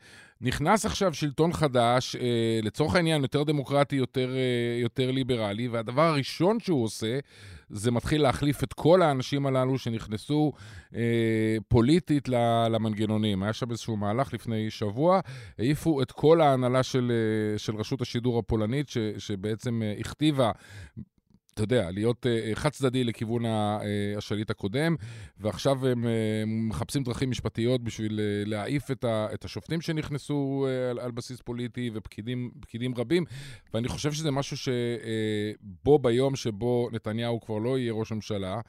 נכנס 0.42 0.86
עכשיו 0.86 1.14
שלטון 1.14 1.54
חדש, 1.54 2.16
אה, 2.16 2.60
לצורך 2.64 2.96
העניין 2.96 3.22
יותר 3.22 3.44
דמוקרטי, 3.44 3.96
יותר, 3.96 4.30
אה, 4.36 4.82
יותר 4.82 5.12
ליברלי, 5.12 5.68
והדבר 5.68 6.02
הראשון 6.02 6.60
שהוא 6.60 6.84
עושה, 6.84 7.20
זה 7.70 7.92
מתחיל 7.92 8.22
להחליף 8.22 8.64
את 8.64 8.74
כל 8.74 9.02
האנשים 9.02 9.46
הללו 9.46 9.78
שנכנסו 9.78 10.54
אה, 10.96 11.58
פוליטית 11.68 12.30
למנגנונים. 12.70 13.44
היה 13.44 13.54
שם 13.54 13.72
איזשהו 13.72 13.98
מהלך 13.98 14.34
לפני 14.34 14.70
שבוע, 14.70 15.20
העיפו 15.60 16.02
את 16.02 16.12
כל 16.12 16.42
ההנהלה 16.42 16.84
של, 16.84 17.12
אה, 17.12 17.58
של 17.58 17.76
רשות 17.76 18.02
השידור 18.02 18.40
הפולנית, 18.40 18.90
ש, 18.90 18.98
שבעצם 19.18 19.82
אה, 19.84 19.96
הכתיבה... 20.00 20.52
אתה 21.56 21.64
יודע, 21.64 21.92
להיות 21.92 22.26
אה, 22.26 22.52
חד 22.54 22.70
צדדי 22.70 23.04
לכיוון 23.04 23.46
אה, 23.46 23.80
השליט 24.18 24.50
הקודם, 24.50 24.96
ועכשיו 25.40 25.88
הם 25.88 26.08
אה, 26.08 26.12
מחפשים 26.46 27.04
דרכים 27.04 27.30
משפטיות 27.30 27.84
בשביל 27.84 28.20
אה, 28.20 28.44
להעיף 28.46 28.92
את, 28.92 29.46
השופטים 29.46 29.82
שנכנסו 29.82 30.68
אה, 30.68 31.04
על, 31.04 31.12
בסיס 31.12 31.42
פוליטי 31.42 31.90
ופקידים 31.94 32.52
פקידים 32.60 32.94
רבים, 32.98 33.26
ואני 33.74 33.88
חושב 33.88 34.12
שזה 34.12 34.32
משהו 34.32 34.58
שבו 34.58 36.00
ביום 36.00 36.36
שבו 36.36 36.90
נתניהו 36.92 37.42
כבר 37.42 37.58
לא 37.58 37.80
יהיה 37.80 37.94
ראש 37.94 38.12
ממשלה, 38.12 38.60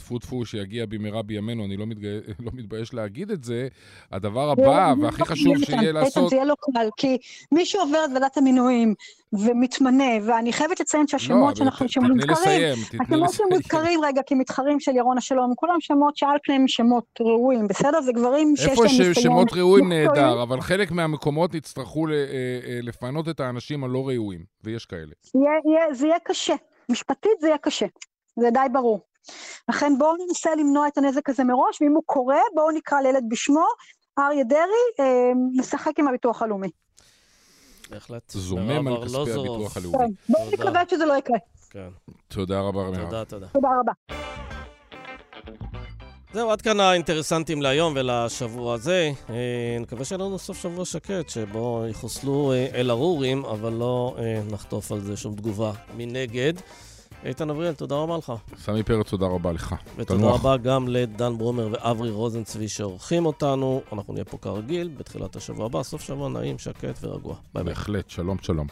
טפו 0.00 0.18
טפו 0.18 0.44
שיגיע 0.44 0.86
במהרה 0.86 1.22
בימינו, 1.22 1.64
אני 1.64 1.76
לא, 1.76 1.86
מתגי... 1.86 2.06
לא 2.46 2.50
מתבייש 2.54 2.94
להגיד 2.94 3.30
את 3.30 3.44
זה, 3.44 3.68
הדבר 4.12 4.50
הבא 4.50 4.92
זה- 4.96 5.02
והכי 5.02 5.24
חשוב 5.24 5.54
איתן, 5.54 5.66
שיהיה 5.66 5.80
איתן, 5.80 5.94
לעשות... 5.94 6.30
זה 6.30 6.36
יהיה 6.36 6.44
לא 6.44 6.54
קל, 6.74 6.88
כי 6.96 7.18
מי 7.52 7.66
שעובר 7.66 8.04
את 8.04 8.10
ועדת 8.14 8.36
המינויים 8.36 8.94
ומתמנה, 9.32 10.04
ואני 10.22 10.52
חייבת 10.52 10.80
לציין 10.80 11.06
שהשמות 11.08 11.46
אבל 11.46 11.54
שאנחנו 11.54 11.88
שמוזכרים, 11.88 12.78
השמות. 13.00 13.30
שמוזכרים 13.32 14.00
רגע 14.04 14.22
כמתחרים 14.26 14.80
של 14.80 14.96
ירון 14.96 15.18
השלום, 15.18 15.52
כולם 15.56 15.80
שמות 15.80 16.16
שעל 16.16 16.36
פניהם 16.44 16.68
שמות 16.68 17.04
ראויים, 17.20 17.68
בסדר? 17.68 18.00
זה 18.00 18.12
גברים 18.12 18.56
שיש 18.56 18.68
איפה 18.68 18.84
להם 18.84 18.92
ניסיון. 18.92 19.14
ששמות 19.14 19.52
ראויים 19.52 19.88
מקצועי. 19.88 20.06
נהדר, 20.06 20.42
אבל 20.42 20.60
חלק 20.60 20.90
מהמקומות 20.90 21.54
יצטרכו 21.54 22.08
אה, 22.08 22.12
אה, 22.12 22.78
לפנות 22.82 23.28
את 23.28 23.40
האנשים 23.40 23.84
הלא 23.84 24.08
ראויים, 24.08 24.44
ויש 24.64 24.86
כאלה. 24.86 25.12
זה 25.92 26.06
יהיה 26.06 26.18
קשה. 26.24 26.54
משפטית 26.88 27.32
זה 27.40 27.46
יהיה 27.46 27.58
קשה. 27.58 27.86
זה 28.36 28.50
די 28.50 28.60
ברור. 28.72 29.09
לכן 29.68 29.92
בואו 29.98 30.16
ננסה 30.26 30.50
למנוע 30.54 30.88
את 30.88 30.98
הנזק 30.98 31.28
הזה 31.28 31.44
מראש, 31.44 31.82
ואם 31.82 31.92
הוא 31.94 32.02
קורה, 32.06 32.40
בואו 32.54 32.70
נקרא 32.70 33.00
לילד 33.00 33.24
בשמו. 33.28 33.64
אריה 34.18 34.44
דרעי 34.44 34.64
אה, 35.00 35.32
משחק 35.56 35.98
עם 35.98 36.08
הביטוח 36.08 36.42
הלאומי. 36.42 36.68
בהחלט. 37.90 38.30
זומם 38.30 38.88
על 38.88 39.04
כספי 39.04 39.16
ארלוזורוב. 39.16 39.56
הביטוח 39.56 39.74
כן, 39.74 39.80
הלאומי. 39.80 40.14
בואו 40.28 40.50
תודה. 40.50 40.64
נקווה 40.64 40.82
שזה 40.90 41.06
לא 41.06 41.14
יקרה. 41.14 41.38
כן, 41.70 41.88
תודה 42.28 42.60
רבה, 42.60 42.90
מירב. 42.90 43.04
תודה, 43.04 43.24
תודה. 43.24 43.46
תודה 43.52 43.68
רבה. 43.80 43.92
זהו, 46.32 46.50
עד 46.50 46.62
כאן 46.62 46.80
האינטרסנטים 46.80 47.62
להיום 47.62 47.92
ולשבוע 47.96 48.74
הזה. 48.74 49.12
אה, 49.30 49.76
נקווה 49.80 50.04
שיהיה 50.04 50.18
לנו 50.18 50.38
סוף 50.38 50.62
שבוע 50.62 50.84
שקט, 50.84 51.28
שבו 51.28 51.84
יחוסלו 51.90 52.52
אה, 52.52 52.66
אל-ערורים, 52.74 53.44
אבל 53.44 53.72
לא 53.72 54.16
אה, 54.18 54.40
נחטוף 54.50 54.92
על 54.92 55.00
זה 55.00 55.16
שום 55.16 55.34
תגובה 55.34 55.72
מנגד. 55.96 56.52
איתן 57.24 57.50
אבריאל, 57.50 57.74
תודה 57.74 57.96
רבה 57.96 58.16
לך. 58.18 58.32
סמי 58.56 58.82
פרץ, 58.82 59.10
תודה 59.10 59.26
רבה 59.26 59.52
לך. 59.52 59.74
ותודה 59.96 60.20
תנוח. 60.20 60.40
רבה 60.40 60.56
גם 60.56 60.88
לדן 60.88 61.38
ברומר 61.38 61.68
ואברי 61.72 62.10
רוזנצבי 62.10 62.68
שעורכים 62.68 63.26
אותנו. 63.26 63.82
אנחנו 63.92 64.12
נהיה 64.12 64.24
פה 64.24 64.38
כרגיל 64.38 64.90
בתחילת 64.98 65.36
השבוע 65.36 65.66
הבא, 65.66 65.82
סוף 65.82 66.02
שבוע 66.02 66.28
נעים, 66.28 66.58
שקט 66.58 66.98
ורגוע. 67.02 67.34
ביי 67.54 67.64
ביי. 67.64 67.74
בהחלט, 67.74 68.10
שלום, 68.10 68.36
שלום. 68.42 68.66